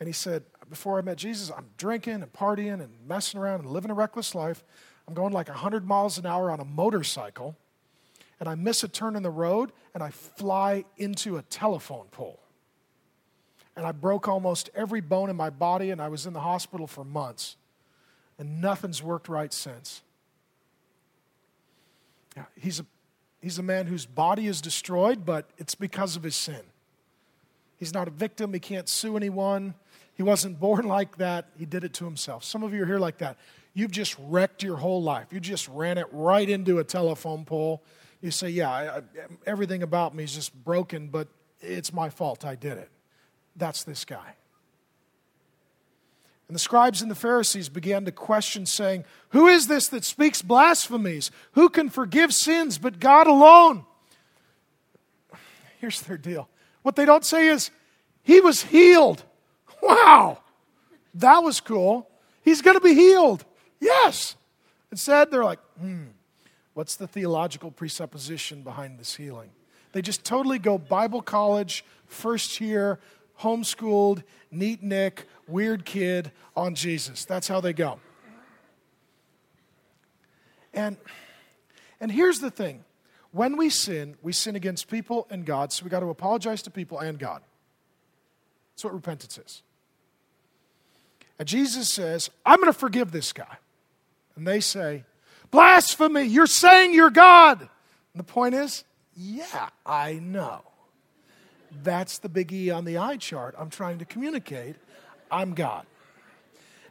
And 0.00 0.06
he 0.06 0.14
said, 0.14 0.44
Before 0.70 0.96
I 0.96 1.02
met 1.02 1.18
Jesus, 1.18 1.52
I'm 1.54 1.66
drinking 1.76 2.22
and 2.22 2.32
partying 2.32 2.82
and 2.82 2.88
messing 3.06 3.38
around 3.38 3.60
and 3.60 3.68
living 3.68 3.90
a 3.90 3.94
reckless 3.94 4.34
life. 4.34 4.64
I'm 5.06 5.12
going 5.12 5.34
like 5.34 5.48
100 5.48 5.86
miles 5.86 6.16
an 6.16 6.24
hour 6.24 6.50
on 6.50 6.60
a 6.60 6.64
motorcycle, 6.64 7.58
and 8.40 8.48
I 8.48 8.54
miss 8.54 8.82
a 8.84 8.88
turn 8.88 9.16
in 9.16 9.22
the 9.22 9.28
road 9.28 9.70
and 9.92 10.02
I 10.02 10.12
fly 10.12 10.86
into 10.96 11.36
a 11.36 11.42
telephone 11.42 12.06
pole 12.10 12.40
and 13.76 13.86
I 13.86 13.92
broke 13.92 14.28
almost 14.28 14.70
every 14.74 15.00
bone 15.00 15.30
in 15.30 15.36
my 15.36 15.50
body, 15.50 15.90
and 15.90 16.00
I 16.00 16.08
was 16.08 16.26
in 16.26 16.32
the 16.32 16.40
hospital 16.40 16.86
for 16.86 17.04
months. 17.04 17.56
And 18.38 18.60
nothing's 18.60 19.02
worked 19.02 19.28
right 19.28 19.52
since. 19.52 20.02
Yeah, 22.36 22.44
he's, 22.56 22.80
a, 22.80 22.86
he's 23.40 23.58
a 23.58 23.62
man 23.62 23.86
whose 23.86 24.06
body 24.06 24.46
is 24.46 24.60
destroyed, 24.60 25.24
but 25.24 25.50
it's 25.58 25.74
because 25.74 26.16
of 26.16 26.22
his 26.22 26.36
sin. 26.36 26.60
He's 27.76 27.94
not 27.94 28.08
a 28.08 28.10
victim, 28.10 28.52
he 28.52 28.60
can't 28.60 28.88
sue 28.88 29.16
anyone. 29.16 29.74
He 30.16 30.22
wasn't 30.22 30.60
born 30.60 30.86
like 30.86 31.16
that, 31.18 31.48
he 31.58 31.66
did 31.66 31.84
it 31.84 31.92
to 31.94 32.04
himself. 32.04 32.44
Some 32.44 32.62
of 32.62 32.72
you 32.72 32.82
are 32.82 32.86
here 32.86 32.98
like 32.98 33.18
that. 33.18 33.36
You've 33.72 33.90
just 33.90 34.16
wrecked 34.20 34.62
your 34.62 34.76
whole 34.76 35.02
life. 35.02 35.26
You 35.32 35.40
just 35.40 35.68
ran 35.68 35.98
it 35.98 36.06
right 36.12 36.48
into 36.48 36.78
a 36.78 36.84
telephone 36.84 37.44
pole. 37.44 37.82
You 38.20 38.30
say, 38.30 38.48
Yeah, 38.48 38.70
I, 38.70 38.98
I, 38.98 39.02
everything 39.46 39.82
about 39.82 40.14
me 40.14 40.22
is 40.22 40.32
just 40.32 40.54
broken, 40.64 41.08
but 41.08 41.26
it's 41.60 41.92
my 41.92 42.08
fault. 42.08 42.44
I 42.44 42.54
did 42.54 42.78
it. 42.78 42.88
That's 43.56 43.84
this 43.84 44.04
guy. 44.04 44.34
And 46.48 46.54
the 46.54 46.60
scribes 46.60 47.00
and 47.00 47.10
the 47.10 47.16
Pharisees 47.16 47.68
began 47.68 48.04
to 48.04 48.12
question, 48.12 48.66
saying, 48.66 49.04
Who 49.30 49.46
is 49.46 49.66
this 49.66 49.88
that 49.88 50.04
speaks 50.04 50.42
blasphemies? 50.42 51.30
Who 51.52 51.68
can 51.68 51.88
forgive 51.88 52.34
sins 52.34 52.78
but 52.78 53.00
God 53.00 53.26
alone? 53.26 53.84
Here's 55.80 56.00
their 56.02 56.18
deal. 56.18 56.48
What 56.82 56.96
they 56.96 57.06
don't 57.06 57.24
say 57.24 57.48
is, 57.48 57.70
He 58.22 58.40
was 58.40 58.62
healed. 58.62 59.22
Wow, 59.82 60.40
that 61.14 61.38
was 61.42 61.60
cool. 61.60 62.08
He's 62.42 62.62
going 62.62 62.76
to 62.76 62.84
be 62.84 62.94
healed. 62.94 63.44
Yes. 63.80 64.36
Instead, 64.90 65.30
they're 65.30 65.44
like, 65.44 65.60
Hmm, 65.80 66.04
what's 66.74 66.96
the 66.96 67.06
theological 67.06 67.70
presupposition 67.70 68.62
behind 68.62 68.98
this 68.98 69.16
healing? 69.16 69.50
They 69.92 70.02
just 70.02 70.24
totally 70.24 70.58
go 70.58 70.76
Bible 70.76 71.22
college, 71.22 71.84
first 72.06 72.60
year, 72.60 72.98
homeschooled, 73.40 74.22
neat 74.50 74.82
Nick, 74.82 75.26
weird 75.46 75.84
kid 75.84 76.32
on 76.56 76.74
Jesus. 76.74 77.24
That's 77.24 77.48
how 77.48 77.60
they 77.60 77.72
go. 77.72 77.98
And, 80.72 80.96
and 82.00 82.10
here's 82.10 82.40
the 82.40 82.50
thing 82.50 82.84
when 83.32 83.56
we 83.56 83.68
sin, 83.68 84.16
we 84.22 84.32
sin 84.32 84.56
against 84.56 84.88
people 84.88 85.26
and 85.30 85.44
God, 85.44 85.72
so 85.72 85.84
we 85.84 85.90
got 85.90 86.00
to 86.00 86.10
apologize 86.10 86.62
to 86.62 86.70
people 86.70 86.98
and 86.98 87.18
God. 87.18 87.42
That's 88.74 88.84
what 88.84 88.94
repentance 88.94 89.38
is. 89.38 89.62
And 91.38 91.48
Jesus 91.48 91.88
says, 91.88 92.30
I'm 92.46 92.60
going 92.60 92.72
to 92.72 92.78
forgive 92.78 93.10
this 93.10 93.32
guy. 93.32 93.56
And 94.36 94.46
they 94.46 94.60
say, 94.60 95.04
Blasphemy. 95.54 96.24
You're 96.24 96.48
saying 96.48 96.94
you're 96.94 97.10
God. 97.10 97.60
And 97.60 97.68
the 98.14 98.24
point 98.24 98.56
is, 98.56 98.82
yeah, 99.16 99.68
I 99.86 100.14
know. 100.14 100.62
That's 101.82 102.18
the 102.18 102.28
big 102.28 102.52
E 102.52 102.70
on 102.70 102.84
the 102.84 102.98
eye 102.98 103.16
chart. 103.16 103.54
I'm 103.58 103.70
trying 103.70 103.98
to 103.98 104.04
communicate. 104.04 104.76
I'm 105.30 105.54
God. 105.54 105.86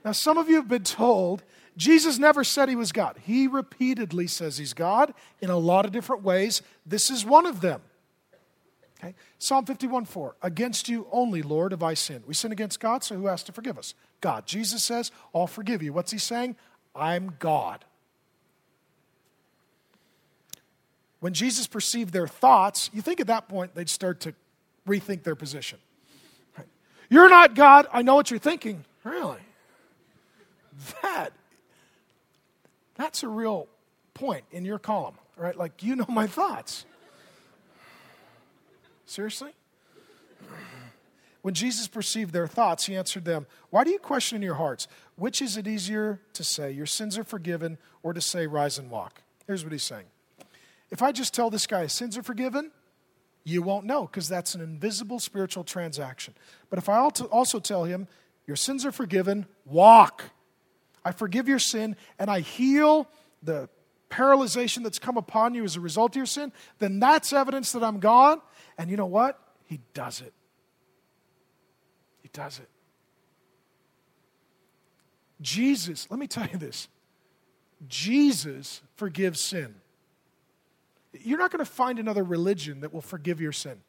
Now, 0.03 0.11
some 0.11 0.37
of 0.37 0.49
you 0.49 0.55
have 0.55 0.67
been 0.67 0.83
told 0.83 1.43
Jesus 1.75 2.19
never 2.19 2.43
said 2.43 2.69
he 2.69 2.75
was 2.75 2.91
God. 2.91 3.17
He 3.23 3.47
repeatedly 3.47 4.27
says 4.27 4.57
he's 4.57 4.73
God 4.73 5.13
in 5.41 5.49
a 5.49 5.57
lot 5.57 5.85
of 5.85 5.91
different 5.91 6.23
ways. 6.23 6.61
This 6.85 7.09
is 7.09 7.25
one 7.25 7.45
of 7.45 7.61
them. 7.61 7.81
Okay? 8.99 9.15
Psalm 9.39 9.65
51 9.65 10.05
4. 10.05 10.35
Against 10.41 10.87
you 10.87 11.07
only, 11.11 11.41
Lord, 11.41 11.71
have 11.71 11.83
I 11.83 11.93
sinned. 11.93 12.25
We 12.27 12.33
sin 12.33 12.51
against 12.51 12.79
God, 12.79 13.03
so 13.03 13.15
who 13.15 13.27
has 13.27 13.43
to 13.43 13.51
forgive 13.51 13.77
us? 13.77 13.95
God. 14.21 14.45
Jesus 14.45 14.83
says, 14.83 15.11
I'll 15.33 15.47
forgive 15.47 15.81
you. 15.81 15.93
What's 15.93 16.11
he 16.11 16.17
saying? 16.17 16.55
I'm 16.95 17.35
God. 17.39 17.85
When 21.19 21.33
Jesus 21.33 21.67
perceived 21.67 22.13
their 22.13 22.27
thoughts, 22.27 22.89
you 22.93 23.01
think 23.01 23.19
at 23.19 23.27
that 23.27 23.47
point 23.47 23.75
they'd 23.75 23.89
start 23.89 24.19
to 24.21 24.35
rethink 24.87 25.23
their 25.23 25.35
position. 25.35 25.79
Right? 26.57 26.67
You're 27.09 27.29
not 27.29 27.55
God. 27.55 27.87
I 27.91 28.01
know 28.01 28.15
what 28.15 28.31
you're 28.31 28.39
thinking. 28.39 28.85
Really? 29.03 29.39
That, 31.01 31.33
that's 32.95 33.23
a 33.23 33.27
real 33.27 33.67
point 34.13 34.43
in 34.51 34.65
your 34.65 34.79
column, 34.79 35.15
right? 35.37 35.55
Like, 35.55 35.83
you 35.83 35.95
know 35.95 36.05
my 36.07 36.27
thoughts. 36.27 36.85
Seriously? 39.05 39.51
When 41.43 41.53
Jesus 41.53 41.89
perceived 41.89 42.33
their 42.33 42.47
thoughts, 42.47 42.85
he 42.85 42.95
answered 42.95 43.25
them, 43.25 43.45
Why 43.69 43.83
do 43.83 43.91
you 43.91 43.99
question 43.99 44.37
in 44.37 44.41
your 44.41 44.55
hearts? 44.55 44.87
Which 45.17 45.41
is 45.41 45.57
it 45.57 45.67
easier 45.67 46.21
to 46.33 46.43
say, 46.43 46.71
Your 46.71 46.85
sins 46.85 47.17
are 47.17 47.23
forgiven, 47.25 47.77
or 48.01 48.13
to 48.13 48.21
say, 48.21 48.47
Rise 48.47 48.79
and 48.79 48.89
walk? 48.89 49.21
Here's 49.45 49.63
what 49.63 49.73
he's 49.73 49.83
saying 49.83 50.05
if 50.89 51.01
I 51.01 51.11
just 51.11 51.33
tell 51.33 51.49
this 51.49 51.67
guy 51.67 51.87
sins 51.87 52.17
are 52.17 52.23
forgiven, 52.23 52.71
you 53.43 53.61
won't 53.61 53.85
know 53.85 54.03
because 54.03 54.27
that's 54.27 54.55
an 54.55 54.61
invisible 54.61 55.19
spiritual 55.19 55.63
transaction. 55.63 56.33
But 56.69 56.79
if 56.79 56.87
I 56.87 56.97
also 56.97 57.59
tell 57.59 57.83
him, 57.83 58.07
Your 58.45 58.55
sins 58.55 58.85
are 58.85 58.91
forgiven, 58.91 59.45
walk. 59.65 60.23
I 61.05 61.11
forgive 61.11 61.47
your 61.47 61.59
sin 61.59 61.95
and 62.19 62.29
I 62.29 62.41
heal 62.41 63.09
the 63.41 63.69
paralyzation 64.09 64.83
that's 64.83 64.99
come 64.99 65.17
upon 65.17 65.53
you 65.53 65.63
as 65.63 65.75
a 65.75 65.79
result 65.79 66.13
of 66.13 66.17
your 66.17 66.25
sin, 66.25 66.51
then 66.79 66.99
that's 66.99 67.33
evidence 67.33 67.71
that 67.71 67.83
I'm 67.83 67.99
God. 67.99 68.39
And 68.77 68.89
you 68.89 68.97
know 68.97 69.05
what? 69.05 69.39
He 69.65 69.81
does 69.93 70.21
it. 70.21 70.33
He 72.21 72.29
does 72.31 72.59
it. 72.59 72.69
Jesus, 75.41 76.07
let 76.09 76.19
me 76.19 76.27
tell 76.27 76.47
you 76.47 76.57
this 76.57 76.87
Jesus 77.87 78.81
forgives 78.95 79.41
sin. 79.41 79.75
You're 81.21 81.37
not 81.37 81.51
going 81.51 81.63
to 81.63 81.71
find 81.71 81.99
another 81.99 82.23
religion 82.23 82.81
that 82.81 82.93
will 82.93 83.01
forgive 83.01 83.39
your 83.39 83.51
sin. 83.51 83.81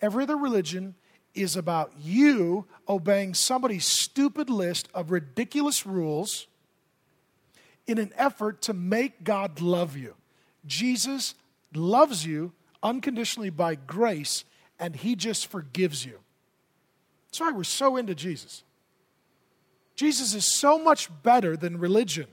Every 0.00 0.22
other 0.22 0.36
religion 0.36 0.94
is 1.34 1.56
about 1.56 1.92
you 2.00 2.66
obeying 2.88 3.34
somebody's 3.34 3.84
stupid 3.84 4.48
list 4.48 4.88
of 4.94 5.10
ridiculous 5.10 5.84
rules 5.86 6.46
in 7.86 7.98
an 7.98 8.12
effort 8.16 8.60
to 8.62 8.72
make 8.72 9.24
God 9.24 9.60
love 9.60 9.96
you. 9.96 10.14
Jesus 10.66 11.34
loves 11.74 12.24
you 12.24 12.52
unconditionally 12.82 13.50
by 13.50 13.74
grace, 13.74 14.44
and 14.78 14.94
he 14.94 15.16
just 15.16 15.46
forgives 15.46 16.04
you. 16.04 16.18
That's 17.26 17.40
why 17.40 17.50
we're 17.50 17.64
so 17.64 17.96
into 17.96 18.14
Jesus. 18.14 18.62
Jesus 19.96 20.34
is 20.34 20.46
so 20.46 20.78
much 20.78 21.10
better 21.22 21.56
than 21.56 21.78
religion. 21.78 22.26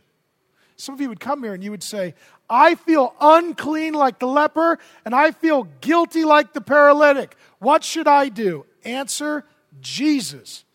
Some 0.78 0.95
of 0.95 1.01
you 1.01 1.09
would 1.09 1.19
come 1.19 1.43
here 1.43 1.53
and 1.53 1.63
you 1.63 1.71
would 1.71 1.84
say, 1.84 2.15
I 2.49 2.76
feel 2.76 3.13
unclean 3.19 3.93
like 3.93 4.19
the 4.19 4.28
leper, 4.28 4.78
and 5.03 5.15
I 5.15 5.32
feel 5.32 5.63
guilty 5.82 6.26
like 6.26 6.53
the 6.53 6.61
paralytic. 6.61 7.36
What 7.59 7.84
should 7.84 8.07
I 8.07 8.30
do? 8.30 8.65
Answer 8.84 9.45
Jesus 9.82 10.65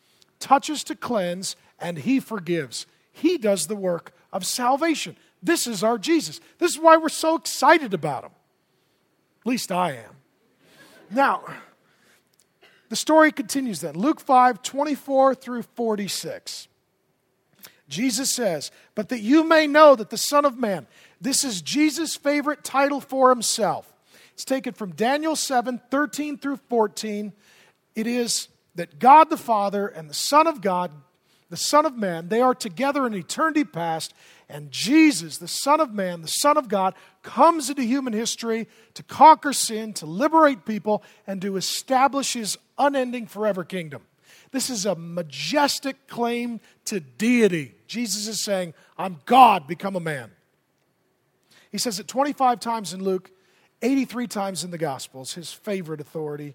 touches 0.41 0.83
to 0.85 0.97
cleanse, 0.97 1.55
and 1.79 1.99
he 1.99 2.19
forgives. 2.19 2.87
He 3.13 3.39
does 3.39 3.67
the 3.67 3.77
work 3.77 4.13
of 4.33 4.45
salvation. 4.45 5.17
This 5.43 5.67
is 5.67 5.85
our 5.85 5.99
Jesus. 5.99 6.41
This 6.59 6.73
is 6.73 6.79
why 6.79 6.97
we're 6.97 7.09
so 7.09 7.37
excited 7.37 7.95
about 7.95 8.25
him. 8.25 8.33
At 9.43 9.47
least 9.47 9.71
I 9.71 9.93
am. 9.93 10.17
Now, 11.11 11.45
the 12.89 12.97
story 12.97 13.33
continues 13.33 13.81
then. 13.81 13.95
Luke 13.95 14.21
5 14.21 14.63
24 14.63 15.35
through 15.35 15.63
46. 15.63 16.69
Jesus 17.91 18.31
says, 18.31 18.71
But 18.95 19.11
that 19.11 19.21
you 19.21 19.45
may 19.45 19.67
know 19.67 19.95
that 19.95 20.09
the 20.09 20.17
Son 20.17 20.47
of 20.47 20.57
Man, 20.57 20.87
this 21.21 21.45
is 21.45 21.61
Jesus' 21.61 22.17
favorite 22.17 22.65
title 22.65 23.01
for 23.01 23.29
himself. 23.29 23.93
It's 24.33 24.45
taken 24.45 24.73
from 24.73 24.93
Daniel 24.93 25.37
7 25.37 25.83
13 25.91 26.39
through 26.39 26.61
14. 26.71 27.33
It 27.95 28.07
is 28.07 28.49
that 28.77 28.99
God 28.99 29.29
the 29.29 29.37
Father 29.37 29.87
and 29.89 30.09
the 30.09 30.15
Son 30.15 30.47
of 30.47 30.63
God, 30.63 30.93
the 31.51 31.57
Son 31.57 31.85
of 31.85 31.97
Man, 31.97 32.29
they 32.29 32.41
are 32.41 32.55
together 32.55 33.07
in 33.07 33.13
eternity 33.13 33.65
past, 33.65 34.15
and 34.49 34.71
Jesus, 34.71 35.39
the 35.39 35.49
Son 35.49 35.81
of 35.81 35.93
Man, 35.93 36.23
the 36.23 36.29
Son 36.29 36.57
of 36.57 36.69
God, 36.69 36.95
comes 37.23 37.69
into 37.69 37.83
human 37.83 38.13
history 38.13 38.69
to 38.95 39.03
conquer 39.03 39.53
sin, 39.53 39.93
to 39.95 40.07
liberate 40.07 40.65
people, 40.65 41.03
and 41.27 41.43
to 41.43 41.57
establish 41.57 42.35
his 42.35 42.57
unending 42.79 43.27
forever 43.27 43.65
kingdom. 43.65 44.03
This 44.53 44.71
is 44.71 44.87
a 44.87 44.95
majestic 44.95 46.09
claim 46.09 46.61
to 46.87 47.01
deity. 47.01 47.75
Jesus 47.91 48.29
is 48.29 48.45
saying, 48.45 48.73
I'm 48.97 49.19
God, 49.27 49.67
become 49.67 49.97
a 49.97 50.01
man. 50.01 50.31
He 51.73 51.79
says 51.79 51.99
it 51.99 52.07
25 52.07 52.61
times 52.61 52.95
in 52.95 53.03
Luke, 53.03 53.33
83 53.83 54.29
times 54.29 54.63
in 54.63 54.71
the 54.71 54.79
Gospels, 54.79 55.35
his 55.35 55.53
favorite 55.53 56.01
authority 56.01 56.55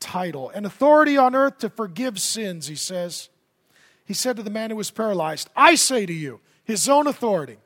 title. 0.00 0.50
An 0.50 0.66
authority 0.66 1.16
on 1.16 1.34
earth 1.34 1.58
to 1.58 1.70
forgive 1.70 2.20
sins, 2.20 2.66
he 2.66 2.74
says. 2.74 3.30
He 4.04 4.12
said 4.12 4.36
to 4.36 4.42
the 4.42 4.50
man 4.50 4.68
who 4.68 4.76
was 4.76 4.90
paralyzed, 4.90 5.48
I 5.56 5.76
say 5.76 6.04
to 6.04 6.12
you, 6.12 6.40
his 6.62 6.90
own 6.90 7.06
authority, 7.06 7.56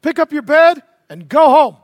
pick 0.00 0.18
up 0.18 0.32
your 0.32 0.40
bed 0.40 0.82
and 1.10 1.28
go 1.28 1.50
home. 1.50 1.76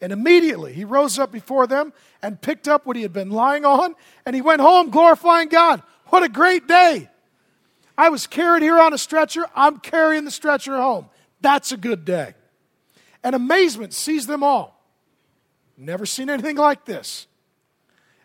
And 0.00 0.10
immediately 0.10 0.72
he 0.72 0.86
rose 0.86 1.18
up 1.18 1.30
before 1.30 1.66
them 1.66 1.92
and 2.22 2.40
picked 2.40 2.66
up 2.66 2.86
what 2.86 2.96
he 2.96 3.02
had 3.02 3.12
been 3.12 3.30
lying 3.30 3.66
on, 3.66 3.94
and 4.24 4.34
he 4.34 4.40
went 4.40 4.62
home 4.62 4.88
glorifying 4.88 5.50
God. 5.50 5.82
What 6.06 6.22
a 6.22 6.30
great 6.30 6.66
day! 6.66 7.10
I 7.96 8.08
was 8.08 8.26
carried 8.26 8.62
here 8.62 8.78
on 8.78 8.92
a 8.92 8.98
stretcher, 8.98 9.46
I'm 9.54 9.78
carrying 9.78 10.24
the 10.24 10.30
stretcher 10.30 10.76
home. 10.76 11.08
That's 11.40 11.72
a 11.72 11.76
good 11.76 12.04
day. 12.04 12.34
And 13.22 13.34
amazement 13.34 13.92
seized 13.92 14.28
them 14.28 14.42
all. 14.42 14.80
Never 15.76 16.06
seen 16.06 16.30
anything 16.30 16.56
like 16.56 16.84
this. 16.84 17.26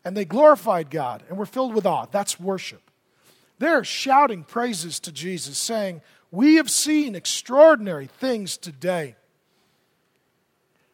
And 0.05 0.15
they 0.15 0.25
glorified 0.25 0.89
God 0.89 1.23
and 1.27 1.37
were 1.37 1.45
filled 1.45 1.73
with 1.73 1.85
awe. 1.85 2.05
That's 2.11 2.39
worship. 2.39 2.81
They're 3.59 3.83
shouting 3.83 4.43
praises 4.43 4.99
to 5.01 5.11
Jesus, 5.11 5.57
saying, 5.57 6.01
We 6.31 6.55
have 6.55 6.69
seen 6.69 7.15
extraordinary 7.15 8.07
things 8.07 8.57
today. 8.57 9.15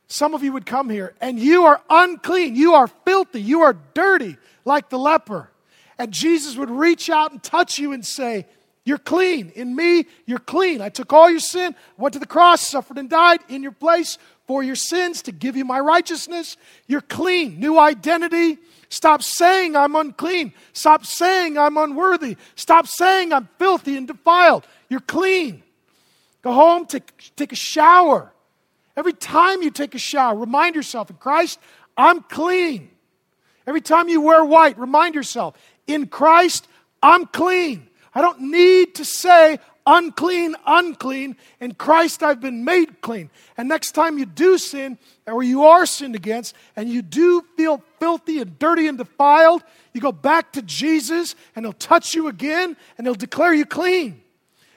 Some 0.08 0.34
of 0.34 0.44
you 0.44 0.54
would 0.54 0.66
come 0.66 0.90
here 0.90 1.16
and 1.22 1.40
you 1.40 1.66
are 1.66 1.82
unclean, 1.90 2.56
you 2.56 2.74
are 2.76 2.88
filthy, 2.88 3.42
you 3.42 3.62
are 3.62 3.76
dirty 3.94 4.38
like 4.64 4.90
the 4.90 5.00
leper. 5.00 5.50
And 5.98 6.12
Jesus 6.12 6.56
would 6.56 6.70
reach 6.70 7.10
out 7.10 7.32
and 7.32 7.42
touch 7.42 7.80
you 7.80 7.94
and 7.94 8.06
say, 8.06 8.46
You're 8.86 8.98
clean. 8.98 9.50
In 9.56 9.76
me, 9.76 10.06
you're 10.26 10.40
clean. 10.40 10.82
I 10.82 10.90
took 10.90 11.14
all 11.14 11.30
your 11.30 11.40
sin, 11.40 11.76
went 11.98 12.14
to 12.14 12.20
the 12.20 12.26
cross, 12.26 12.68
suffered 12.68 12.98
and 12.98 13.10
died 13.10 13.40
in 13.48 13.64
your 13.64 13.72
place 13.72 14.18
for 14.46 14.62
your 14.62 14.76
sins 14.76 15.22
to 15.24 15.32
give 15.32 15.56
you 15.56 15.64
my 15.64 15.80
righteousness. 15.80 16.58
You're 16.88 17.02
clean. 17.02 17.60
New 17.60 17.80
identity. 17.80 18.58
Stop 18.90 19.24
saying 19.24 19.76
I'm 19.76 19.96
unclean. 19.96 20.54
Stop 20.74 21.06
saying 21.06 21.58
I'm 21.58 21.78
unworthy. 21.78 22.36
Stop 22.56 22.88
saying 22.88 23.32
I'm 23.32 23.48
filthy 23.58 23.96
and 23.96 24.06
defiled. 24.06 24.68
You're 24.90 25.00
clean. 25.00 25.64
Go 26.42 26.52
home, 26.52 26.86
take, 26.86 27.32
take 27.38 27.54
a 27.54 27.56
shower. 27.56 28.32
Every 28.98 29.14
time 29.14 29.62
you 29.62 29.72
take 29.72 29.96
a 29.96 30.00
shower, 30.00 30.38
remind 30.38 30.76
yourself 30.76 31.10
in 31.10 31.16
Christ, 31.16 31.58
I'm 31.96 32.22
clean. 32.22 32.90
Every 33.66 33.82
time 33.82 34.10
you 34.10 34.20
wear 34.22 34.44
white, 34.44 34.78
remind 34.78 35.16
yourself, 35.16 35.56
in 35.88 36.08
Christ, 36.08 36.68
I'm 37.02 37.26
clean. 37.26 37.88
I 38.16 38.22
don't 38.22 38.52
need 38.52 38.96
to 38.96 39.06
say 39.06 39.60
unclean, 39.86 40.56
unclean. 40.66 41.36
In 41.60 41.74
Christ, 41.74 42.24
I've 42.24 42.40
been 42.40 42.64
made 42.64 43.02
clean. 43.02 43.30
And 43.58 43.68
next 43.68 43.92
time 43.92 44.18
you 44.18 44.26
do 44.26 44.58
sin, 44.58 44.98
or 45.26 45.44
you 45.44 45.66
are 45.66 45.86
sinned 45.86 46.16
against, 46.16 46.56
and 46.76 46.90
you 46.90 47.02
do 47.02 47.44
feel 47.58 47.84
filthy 48.00 48.40
and 48.40 48.58
dirty 48.60 48.88
and 48.88 48.98
defiled, 48.98 49.64
you 49.94 50.02
go 50.02 50.12
back 50.12 50.54
to 50.54 50.62
Jesus, 50.62 51.36
and 51.56 51.66
He'll 51.66 51.74
touch 51.74 52.14
you 52.14 52.28
again, 52.28 52.78
and 52.98 53.08
He'll 53.08 53.16
declare 53.16 53.54
you 53.54 53.66
clean. 53.66 54.22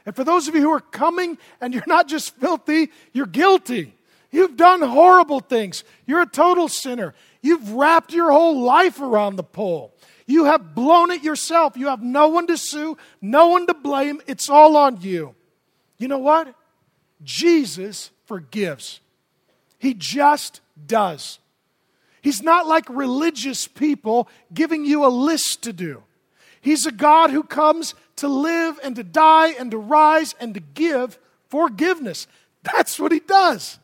And 0.05 0.14
for 0.14 0.22
those 0.22 0.47
of 0.47 0.55
you 0.55 0.61
who 0.62 0.70
are 0.70 0.80
coming 0.80 1.37
and 1.61 1.74
you're 1.74 1.82
not 1.87 2.07
just 2.07 2.37
filthy, 2.37 2.91
you're 3.12 3.26
guilty. 3.26 3.93
You've 4.30 4.57
done 4.57 4.80
horrible 4.80 5.41
things. 5.41 5.82
You're 6.07 6.22
a 6.22 6.26
total 6.26 6.68
sinner. 6.68 7.14
You've 7.43 7.72
wrapped 7.72 8.12
your 8.12 8.30
whole 8.30 8.61
life 8.61 9.01
around 9.01 9.37
the 9.37 9.43
pole. 9.43 9.96
You 10.27 10.47
have 10.47 10.74
blown 10.74 11.11
it 11.11 11.22
yourself. 11.22 11.77
You 11.77 11.87
have 11.87 12.03
no 12.03 12.29
one 12.29 12.47
to 12.49 12.57
sue, 12.57 12.99
no 13.20 13.49
one 13.49 13.66
to 13.68 13.74
blame. 13.74 14.20
It's 14.27 14.51
all 14.51 14.77
on 14.77 15.01
you. 15.01 15.35
You 15.99 16.09
know 16.09 16.18
what? 16.18 16.55
Jesus 17.22 18.11
forgives. 18.27 19.01
He 19.79 19.95
just 19.95 20.61
does. 20.87 21.39
He's 22.22 22.43
not 22.43 22.66
like 22.66 22.89
religious 22.89 23.68
people 23.68 24.29
giving 24.53 24.85
you 24.85 25.07
a 25.07 25.09
list 25.09 25.62
to 25.62 25.72
do. 25.72 26.03
He's 26.61 26.85
a 26.85 26.93
God 26.93 27.31
who 27.31 27.45
comes 27.45 27.95
to 28.16 28.27
live 28.27 28.81
and 28.83 28.97
to 28.97 29.05
die 29.05 29.51
and 29.51 29.70
to 29.70 29.79
rise 29.79 30.35
and 30.41 30.53
to 30.55 30.61
give 30.61 31.18
forgiveness. 31.49 32.27
That's 32.64 32.99
what 32.99 33.12
he 33.12 33.20
does. 33.20 33.79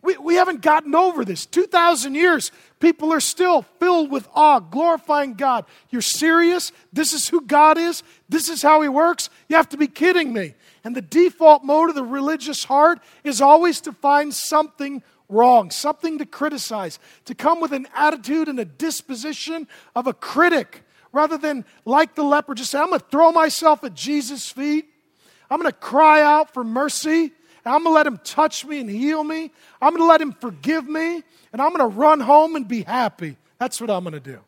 We, 0.00 0.16
we 0.16 0.36
haven't 0.36 0.62
gotten 0.62 0.94
over 0.94 1.24
this. 1.24 1.44
2,000 1.44 2.14
years, 2.14 2.50
people 2.80 3.12
are 3.12 3.20
still 3.20 3.62
filled 3.62 4.10
with 4.10 4.28
awe, 4.34 4.60
glorifying 4.60 5.34
God. 5.34 5.64
You're 5.90 6.02
serious? 6.02 6.72
This 6.92 7.12
is 7.12 7.28
who 7.28 7.40
God 7.40 7.78
is? 7.78 8.02
This 8.28 8.48
is 8.48 8.62
how 8.62 8.82
he 8.82 8.88
works? 8.88 9.30
You 9.48 9.56
have 9.56 9.68
to 9.70 9.76
be 9.76 9.86
kidding 9.86 10.32
me. 10.32 10.54
And 10.84 10.94
the 10.94 11.02
default 11.02 11.64
mode 11.64 11.90
of 11.90 11.94
the 11.94 12.04
religious 12.04 12.64
heart 12.64 13.00
is 13.24 13.40
always 13.40 13.80
to 13.82 13.92
find 13.92 14.32
something 14.32 15.02
wrong, 15.28 15.70
something 15.70 16.18
to 16.18 16.26
criticize, 16.26 16.98
to 17.26 17.34
come 17.34 17.60
with 17.60 17.72
an 17.72 17.86
attitude 17.94 18.48
and 18.48 18.58
a 18.58 18.64
disposition 18.64 19.68
of 19.94 20.06
a 20.06 20.12
critic 20.12 20.82
rather 21.12 21.38
than 21.38 21.64
like 21.84 22.14
the 22.14 22.22
leper, 22.22 22.54
just 22.54 22.70
say, 22.70 22.78
I'm 22.78 22.88
going 22.88 23.00
to 23.00 23.06
throw 23.06 23.32
myself 23.32 23.84
at 23.84 23.94
Jesus' 23.94 24.50
feet. 24.50 24.86
I'm 25.50 25.60
going 25.60 25.70
to 25.70 25.76
cry 25.76 26.22
out 26.22 26.52
for 26.52 26.62
mercy. 26.62 27.32
And 27.68 27.74
I'm 27.74 27.82
going 27.82 27.92
to 27.92 27.96
let 27.96 28.06
him 28.06 28.18
touch 28.24 28.64
me 28.64 28.80
and 28.80 28.88
heal 28.88 29.22
me. 29.22 29.50
I'm 29.82 29.90
going 29.90 30.00
to 30.00 30.06
let 30.06 30.22
him 30.22 30.32
forgive 30.32 30.88
me. 30.88 31.22
And 31.52 31.60
I'm 31.60 31.68
going 31.68 31.80
to 31.80 31.94
run 31.98 32.18
home 32.18 32.56
and 32.56 32.66
be 32.66 32.80
happy. 32.80 33.36
That's 33.58 33.78
what 33.78 33.90
I'm 33.90 34.04
going 34.04 34.14
to 34.14 34.20
do. 34.20 34.38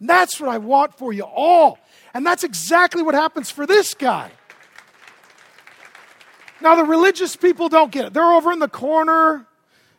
And 0.00 0.08
that's 0.08 0.40
what 0.40 0.48
I 0.48 0.56
want 0.56 0.96
for 0.96 1.12
you 1.12 1.24
all. 1.24 1.78
And 2.14 2.24
that's 2.24 2.44
exactly 2.44 3.02
what 3.02 3.14
happens 3.14 3.50
for 3.50 3.66
this 3.66 3.92
guy. 3.92 4.30
Now, 6.62 6.74
the 6.74 6.84
religious 6.84 7.36
people 7.36 7.68
don't 7.68 7.92
get 7.92 8.06
it. 8.06 8.14
They're 8.14 8.32
over 8.32 8.50
in 8.50 8.60
the 8.60 8.68
corner. 8.68 9.46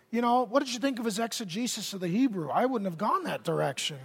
You 0.10 0.22
know, 0.22 0.41
what 0.41 0.64
did 0.66 0.74
you 0.74 0.80
think 0.80 0.97
of 0.97 1.06
his 1.06 1.20
exegesis 1.20 1.93
of 1.93 2.00
the 2.00 2.08
Hebrew? 2.08 2.50
I 2.50 2.66
wouldn't 2.66 2.89
have 2.89 2.97
gone 2.97 3.26
that 3.26 3.43
direction. 3.43 4.00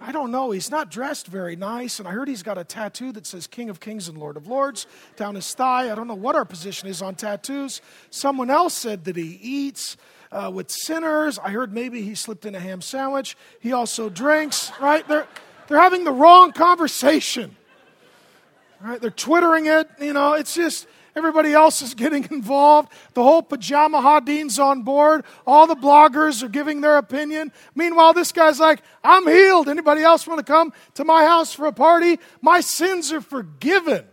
I 0.00 0.12
don't 0.12 0.30
know. 0.30 0.50
He's 0.50 0.70
not 0.70 0.90
dressed 0.90 1.26
very 1.26 1.56
nice. 1.56 1.98
And 1.98 2.06
I 2.06 2.12
heard 2.12 2.28
he's 2.28 2.42
got 2.42 2.58
a 2.58 2.64
tattoo 2.64 3.12
that 3.12 3.26
says 3.26 3.46
King 3.46 3.70
of 3.70 3.80
Kings 3.80 4.08
and 4.08 4.18
Lord 4.18 4.36
of 4.36 4.46
Lords 4.46 4.86
down 5.16 5.34
his 5.34 5.52
thigh. 5.54 5.90
I 5.90 5.94
don't 5.94 6.06
know 6.06 6.14
what 6.14 6.34
our 6.34 6.44
position 6.44 6.88
is 6.88 7.00
on 7.00 7.14
tattoos. 7.14 7.80
Someone 8.10 8.50
else 8.50 8.74
said 8.74 9.04
that 9.04 9.16
he 9.16 9.38
eats 9.42 9.96
uh, 10.30 10.50
with 10.52 10.70
sinners. 10.70 11.38
I 11.38 11.50
heard 11.50 11.72
maybe 11.72 12.02
he 12.02 12.14
slipped 12.14 12.44
in 12.44 12.54
a 12.54 12.60
ham 12.60 12.82
sandwich. 12.82 13.36
He 13.60 13.72
also 13.72 14.10
drinks, 14.10 14.70
right? 14.80 15.06
They're, 15.08 15.26
they're 15.68 15.80
having 15.80 16.04
the 16.04 16.12
wrong 16.12 16.52
conversation. 16.52 17.56
Right? 18.80 19.00
They're 19.00 19.10
twittering 19.10 19.66
it. 19.66 19.88
You 20.00 20.12
know, 20.12 20.34
it's 20.34 20.54
just, 20.54 20.86
Everybody 21.16 21.54
else 21.54 21.80
is 21.80 21.94
getting 21.94 22.24
involved. 22.30 22.92
The 23.14 23.22
whole 23.22 23.42
pajamahadeen's 23.42 24.58
on 24.58 24.82
board. 24.82 25.24
All 25.46 25.66
the 25.66 25.74
bloggers 25.74 26.42
are 26.42 26.48
giving 26.48 26.82
their 26.82 26.98
opinion. 26.98 27.52
Meanwhile, 27.74 28.12
this 28.12 28.32
guy's 28.32 28.60
like, 28.60 28.82
I'm 29.02 29.26
healed. 29.26 29.68
Anybody 29.68 30.02
else 30.02 30.26
want 30.26 30.38
to 30.38 30.52
come 30.52 30.74
to 30.94 31.04
my 31.04 31.24
house 31.24 31.54
for 31.54 31.66
a 31.66 31.72
party? 31.72 32.18
My 32.42 32.60
sins 32.60 33.12
are 33.12 33.22
forgiven. 33.22 34.04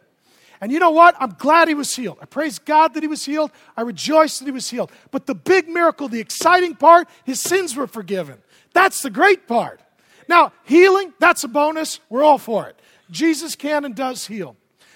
And 0.62 0.72
you 0.72 0.80
know 0.80 0.92
what? 0.92 1.16
I'm 1.20 1.36
glad 1.38 1.68
he 1.68 1.74
was 1.74 1.94
healed. 1.94 2.20
I 2.22 2.26
praise 2.26 2.58
God 2.58 2.94
that 2.94 3.04
he 3.04 3.08
was 3.08 3.26
healed. 3.26 3.52
I 3.76 3.82
rejoice 3.82 4.40
that 4.40 4.46
he 4.46 4.52
was 4.52 4.70
healed. 4.70 4.94
But 5.12 5.26
the 5.26 5.36
big 5.36 5.68
miracle, 5.68 6.08
the 6.08 6.22
exciting 6.22 6.74
part, 6.74 7.10
his 7.26 7.42
sins 7.42 7.76
were 7.76 7.86
forgiven. 7.86 8.38
That's 8.72 9.02
the 9.02 9.10
great 9.10 9.46
part. 9.46 9.82
Now, 10.30 10.54
healing, 10.64 11.14
that's 11.20 11.44
a 11.44 11.50
bonus. 11.50 12.00
We're 12.10 12.24
all 12.24 12.38
for 12.38 12.68
it. 12.68 12.80
Jesus 13.12 13.58
can 13.58 13.84
and 13.84 13.94
does 13.94 14.26
heal. 14.26 14.56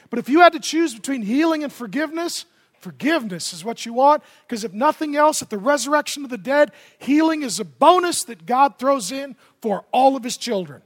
But 0.10 0.20
if 0.20 0.30
you 0.30 0.40
had 0.42 0.54
to 0.54 0.60
choose 0.60 0.94
between 0.94 1.22
healing 1.22 1.64
and 1.64 1.72
forgiveness, 1.72 2.46
forgiveness 2.80 3.54
is 3.54 3.64
what 3.64 3.86
you 3.86 3.94
want. 3.94 4.24
Because 4.48 4.64
if 4.64 4.74
nothing 4.74 5.16
else, 5.16 5.42
at 5.42 5.50
the 5.50 5.58
resurrection 5.58 6.24
of 6.24 6.30
the 6.30 6.38
dead, 6.38 6.72
healing 6.98 7.44
is 7.44 7.60
a 7.60 7.66
bonus 7.66 8.24
that 8.26 8.46
God 8.46 8.80
throws 8.80 9.12
in 9.12 9.36
for 9.62 9.86
all 9.92 10.16
of 10.16 10.24
his 10.24 10.38
children. 10.38 10.82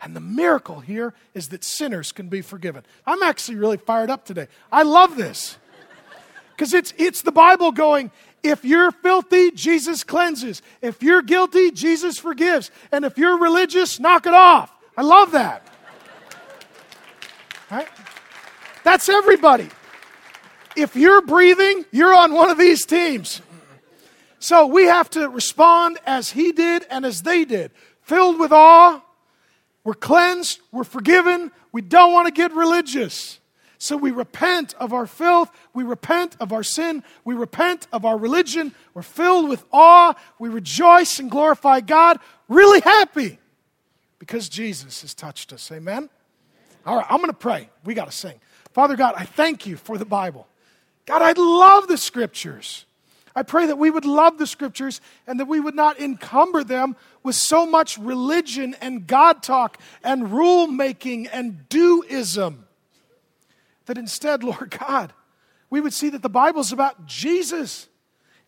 And 0.00 0.16
the 0.16 0.20
miracle 0.20 0.80
here 0.80 1.14
is 1.32 1.48
that 1.50 1.62
sinners 1.62 2.10
can 2.10 2.28
be 2.28 2.42
forgiven. 2.42 2.84
I'm 3.06 3.22
actually 3.22 3.56
really 3.56 3.76
fired 3.76 4.10
up 4.10 4.24
today. 4.24 4.48
I 4.70 4.82
love 4.82 5.16
this. 5.16 5.56
Because 6.50 6.74
it's, 6.74 6.92
it's 6.98 7.22
the 7.22 7.32
Bible 7.32 7.70
going, 7.72 8.10
if 8.42 8.64
you're 8.64 8.90
filthy, 8.90 9.52
Jesus 9.52 10.02
cleanses. 10.02 10.60
If 10.80 11.02
you're 11.02 11.22
guilty, 11.22 11.70
Jesus 11.70 12.18
forgives. 12.18 12.70
And 12.90 13.04
if 13.04 13.16
you're 13.16 13.38
religious, 13.38 14.00
knock 14.00 14.26
it 14.26 14.34
off. 14.34 14.72
I 14.96 15.02
love 15.02 15.32
that. 15.32 15.68
Right? 17.70 17.88
That's 18.84 19.08
everybody. 19.08 19.68
If 20.76 20.96
you're 20.96 21.22
breathing, 21.22 21.84
you're 21.90 22.14
on 22.14 22.32
one 22.32 22.50
of 22.50 22.58
these 22.58 22.84
teams. 22.86 23.42
So 24.38 24.66
we 24.66 24.84
have 24.86 25.08
to 25.10 25.28
respond 25.28 25.98
as 26.04 26.30
he 26.30 26.52
did 26.52 26.84
and 26.90 27.04
as 27.04 27.22
they 27.22 27.44
did, 27.44 27.70
filled 28.02 28.40
with 28.40 28.52
awe. 28.52 29.00
We're 29.84 29.94
cleansed, 29.94 30.60
we're 30.70 30.84
forgiven, 30.84 31.50
we 31.72 31.80
don't 31.80 32.12
want 32.12 32.26
to 32.26 32.32
get 32.32 32.52
religious. 32.52 33.38
So 33.78 33.96
we 33.96 34.12
repent 34.12 34.74
of 34.74 34.92
our 34.92 35.06
filth, 35.06 35.50
we 35.74 35.82
repent 35.82 36.36
of 36.38 36.52
our 36.52 36.62
sin, 36.62 37.02
we 37.24 37.34
repent 37.34 37.88
of 37.92 38.04
our 38.04 38.16
religion, 38.16 38.74
we're 38.94 39.02
filled 39.02 39.48
with 39.48 39.64
awe, 39.72 40.14
we 40.38 40.48
rejoice 40.48 41.18
and 41.18 41.28
glorify 41.28 41.80
God, 41.80 42.20
really 42.48 42.80
happy 42.80 43.38
because 44.20 44.48
Jesus 44.48 45.02
has 45.02 45.14
touched 45.14 45.52
us. 45.52 45.70
Amen? 45.72 46.08
All 46.86 46.96
right, 46.96 47.06
I'm 47.08 47.18
going 47.18 47.30
to 47.30 47.36
pray. 47.36 47.68
We 47.84 47.94
got 47.94 48.04
to 48.04 48.16
sing. 48.16 48.40
Father 48.72 48.96
God, 48.96 49.14
I 49.16 49.24
thank 49.24 49.66
you 49.66 49.76
for 49.76 49.98
the 49.98 50.04
Bible. 50.04 50.46
God, 51.06 51.22
I 51.22 51.32
love 51.32 51.88
the 51.88 51.98
scriptures. 51.98 52.86
I 53.34 53.42
pray 53.42 53.66
that 53.66 53.78
we 53.78 53.90
would 53.90 54.04
love 54.04 54.38
the 54.38 54.46
scriptures 54.46 55.00
and 55.26 55.40
that 55.40 55.46
we 55.46 55.58
would 55.58 55.74
not 55.74 55.98
encumber 55.98 56.62
them 56.64 56.96
with 57.22 57.34
so 57.34 57.64
much 57.64 57.96
religion 57.98 58.76
and 58.80 59.06
God 59.06 59.42
talk 59.42 59.78
and 60.04 60.32
rule 60.32 60.66
making 60.66 61.28
and 61.28 61.66
doism. 61.68 62.58
That 63.86 63.98
instead, 63.98 64.44
Lord 64.44 64.76
God, 64.78 65.12
we 65.70 65.80
would 65.80 65.94
see 65.94 66.10
that 66.10 66.22
the 66.22 66.28
Bible 66.28 66.60
is 66.60 66.72
about 66.72 67.06
Jesus. 67.06 67.88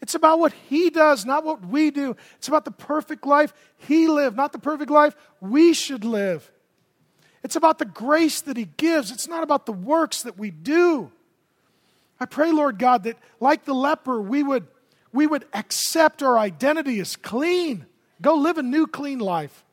It's 0.01 0.15
about 0.15 0.39
what 0.39 0.53
He 0.69 0.91
does, 0.91 1.25
not 1.25 1.45
what 1.45 1.65
we 1.65 1.91
do. 1.91 2.17
It's 2.37 2.49
about 2.49 2.67
the 2.67 2.71
perfect 2.71 3.27
life 3.27 3.55
He 3.79 4.07
lived, 4.07 4.37
not 4.37 4.53
the 4.53 4.59
perfect 4.59 4.91
life 4.91 5.17
we 5.41 5.73
should 5.73 6.05
live. 6.05 6.51
It's 7.45 7.57
about 7.57 7.79
the 7.79 7.85
grace 7.85 8.41
that 8.41 8.57
He 8.57 8.69
gives, 8.77 9.13
it's 9.13 9.29
not 9.29 9.43
about 9.45 9.67
the 9.67 9.73
works 9.73 10.23
that 10.23 10.39
we 10.39 10.51
do. 10.51 11.13
I 12.19 12.27
pray, 12.27 12.51
Lord 12.51 12.79
God, 12.79 13.05
that 13.05 13.19
like 13.39 13.65
the 13.65 13.75
leper, 13.75 14.21
we 14.21 14.43
would, 14.43 14.67
we 15.13 15.27
would 15.27 15.45
accept 15.53 16.23
our 16.23 16.39
identity 16.39 16.99
as 17.01 17.17
clean. 17.17 17.87
Go 18.23 18.35
live 18.35 18.57
a 18.57 18.63
new, 18.63 18.87
clean 18.87 19.19
life. 19.19 19.65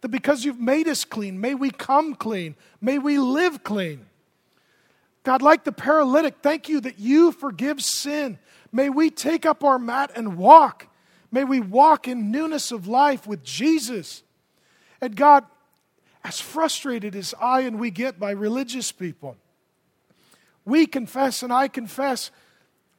That 0.00 0.08
because 0.08 0.44
you've 0.44 0.58
made 0.58 0.88
us 0.88 1.04
clean, 1.04 1.40
may 1.40 1.54
we 1.54 1.70
come 1.70 2.14
clean. 2.14 2.56
May 2.80 2.98
we 2.98 3.18
live 3.18 3.62
clean. 3.62 4.06
God, 5.22 5.42
like 5.42 5.64
the 5.64 5.72
paralytic, 5.72 6.36
thank 6.42 6.68
you 6.68 6.80
that 6.80 6.98
you 6.98 7.32
forgive 7.32 7.82
sin. 7.82 8.38
May 8.72 8.88
we 8.88 9.10
take 9.10 9.44
up 9.44 9.62
our 9.62 9.78
mat 9.78 10.10
and 10.16 10.38
walk. 10.38 10.86
May 11.30 11.44
we 11.44 11.60
walk 11.60 12.08
in 12.08 12.30
newness 12.30 12.72
of 12.72 12.88
life 12.88 13.26
with 13.26 13.44
Jesus. 13.44 14.22
And 15.00 15.14
God, 15.14 15.44
as 16.22 16.40
frustrated 16.40 17.16
as 17.16 17.34
I 17.40 17.60
and 17.60 17.78
we 17.78 17.90
get 17.90 18.18
by 18.18 18.30
religious 18.32 18.92
people, 18.92 19.36
we 20.64 20.86
confess 20.86 21.42
and 21.42 21.52
I 21.52 21.68
confess 21.68 22.30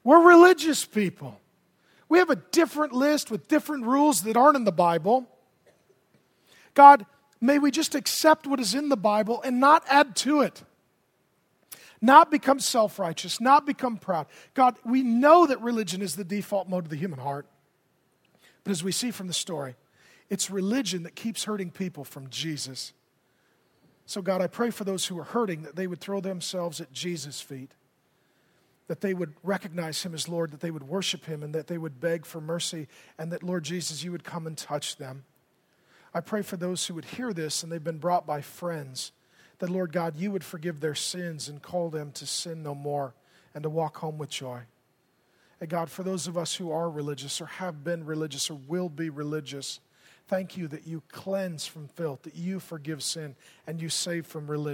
we're 0.04 0.28
religious 0.28 0.86
people. 0.86 1.40
We 2.10 2.18
have 2.18 2.30
a 2.30 2.36
different 2.36 2.94
list 2.94 3.32
with 3.32 3.48
different 3.48 3.86
rules 3.86 4.24
that 4.24 4.36
aren't 4.36 4.58
in 4.58 4.66
the 4.66 4.72
Bible. 4.72 5.28
God, 6.74 7.06
may 7.40 7.60
we 7.60 7.72
just 7.72 7.96
accept 7.96 8.48
what 8.48 8.60
is 8.60 8.74
in 8.74 8.90
the 8.90 8.98
Bible 8.98 9.42
and 9.44 9.60
not 9.60 9.84
add 9.88 10.16
to 10.18 10.42
it. 10.42 10.64
Not 12.02 12.32
become 12.32 12.60
self 12.60 12.98
righteous, 12.98 13.40
not 13.40 13.66
become 13.66 13.98
proud. 13.98 14.26
God, 14.56 14.76
we 14.84 15.04
know 15.04 15.46
that 15.46 15.62
religion 15.62 16.02
is 16.02 16.16
the 16.16 16.24
default 16.24 16.68
mode 16.68 16.86
of 16.86 16.90
the 16.90 16.96
human 16.96 17.20
heart. 17.20 17.46
But 18.64 18.72
as 18.72 18.84
we 18.84 18.92
see 18.92 19.12
from 19.12 19.28
the 19.28 19.34
story, 19.34 19.76
it's 20.30 20.50
religion 20.50 21.04
that 21.04 21.16
keeps 21.16 21.44
hurting 21.44 21.72
people 21.72 22.04
from 22.04 22.30
Jesus. 22.30 22.94
So, 24.12 24.22
God, 24.22 24.42
I 24.42 24.48
pray 24.48 24.72
for 24.72 24.84
those 24.84 25.06
who 25.06 25.18
are 25.20 25.24
hurting 25.24 25.62
that 25.62 25.78
they 25.78 25.88
would 25.88 26.02
throw 26.02 26.20
themselves 26.20 26.82
at 26.82 26.92
Jesus' 26.92 27.40
feet, 27.40 27.72
that 28.90 29.00
they 29.00 29.14
would 29.14 29.36
recognize 29.42 30.04
Him 30.04 30.14
as 30.14 30.28
Lord, 30.28 30.52
that 30.52 30.60
they 30.60 30.70
would 30.70 30.84
worship 30.84 31.24
Him, 31.24 31.44
and 31.44 31.56
that 31.56 31.68
they 31.68 31.78
would 31.78 32.02
beg 32.02 32.26
for 32.26 32.42
mercy, 32.42 32.90
and 33.18 33.32
that, 33.32 33.42
Lord 33.42 33.64
Jesus, 33.64 34.04
you 34.04 34.12
would 34.12 34.26
come 34.26 34.48
and 34.48 34.58
touch 34.58 34.98
them. 34.98 35.24
I 36.14 36.20
pray 36.20 36.42
for 36.42 36.58
those 36.58 36.86
who 36.86 36.96
would 36.96 37.06
hear 37.06 37.32
this 37.32 37.64
and 37.64 37.72
they've 37.72 37.82
been 37.82 38.00
brought 38.00 38.28
by 38.28 38.42
friends, 38.42 39.14
that, 39.60 39.70
Lord 39.70 39.94
God, 39.94 40.18
you 40.18 40.30
would 40.32 40.44
forgive 40.44 40.82
their 40.82 40.94
sins 40.94 41.48
and 41.48 41.62
call 41.62 41.90
them 41.90 42.12
to 42.12 42.26
sin 42.26 42.64
no 42.64 42.76
more 42.76 43.14
and 43.56 43.64
to 43.64 43.70
walk 43.70 43.96
home 43.96 44.18
with 44.18 44.30
joy. 44.30 44.60
And 45.62 45.70
God, 45.70 45.90
for 45.90 46.04
those 46.04 46.28
of 46.28 46.38
us 46.38 46.56
who 46.56 46.70
are 46.70 46.90
religious 46.90 47.40
or 47.40 47.46
have 47.46 47.86
been 47.86 48.06
religious 48.06 48.50
or 48.50 48.60
will 48.68 48.90
be 48.90 49.10
religious, 49.10 49.80
Thank 50.32 50.56
you 50.56 50.70
that 50.70 50.88
you 50.88 51.04
cleanse 51.12 51.66
from 51.66 51.90
filth, 51.90 52.22
that 52.22 52.38
you 52.38 52.62
forgive 52.62 53.04
sin, 53.04 53.36
and 53.68 53.82
you 53.82 53.90
save 53.90 54.26
from 54.26 54.48
religion. 54.48 54.70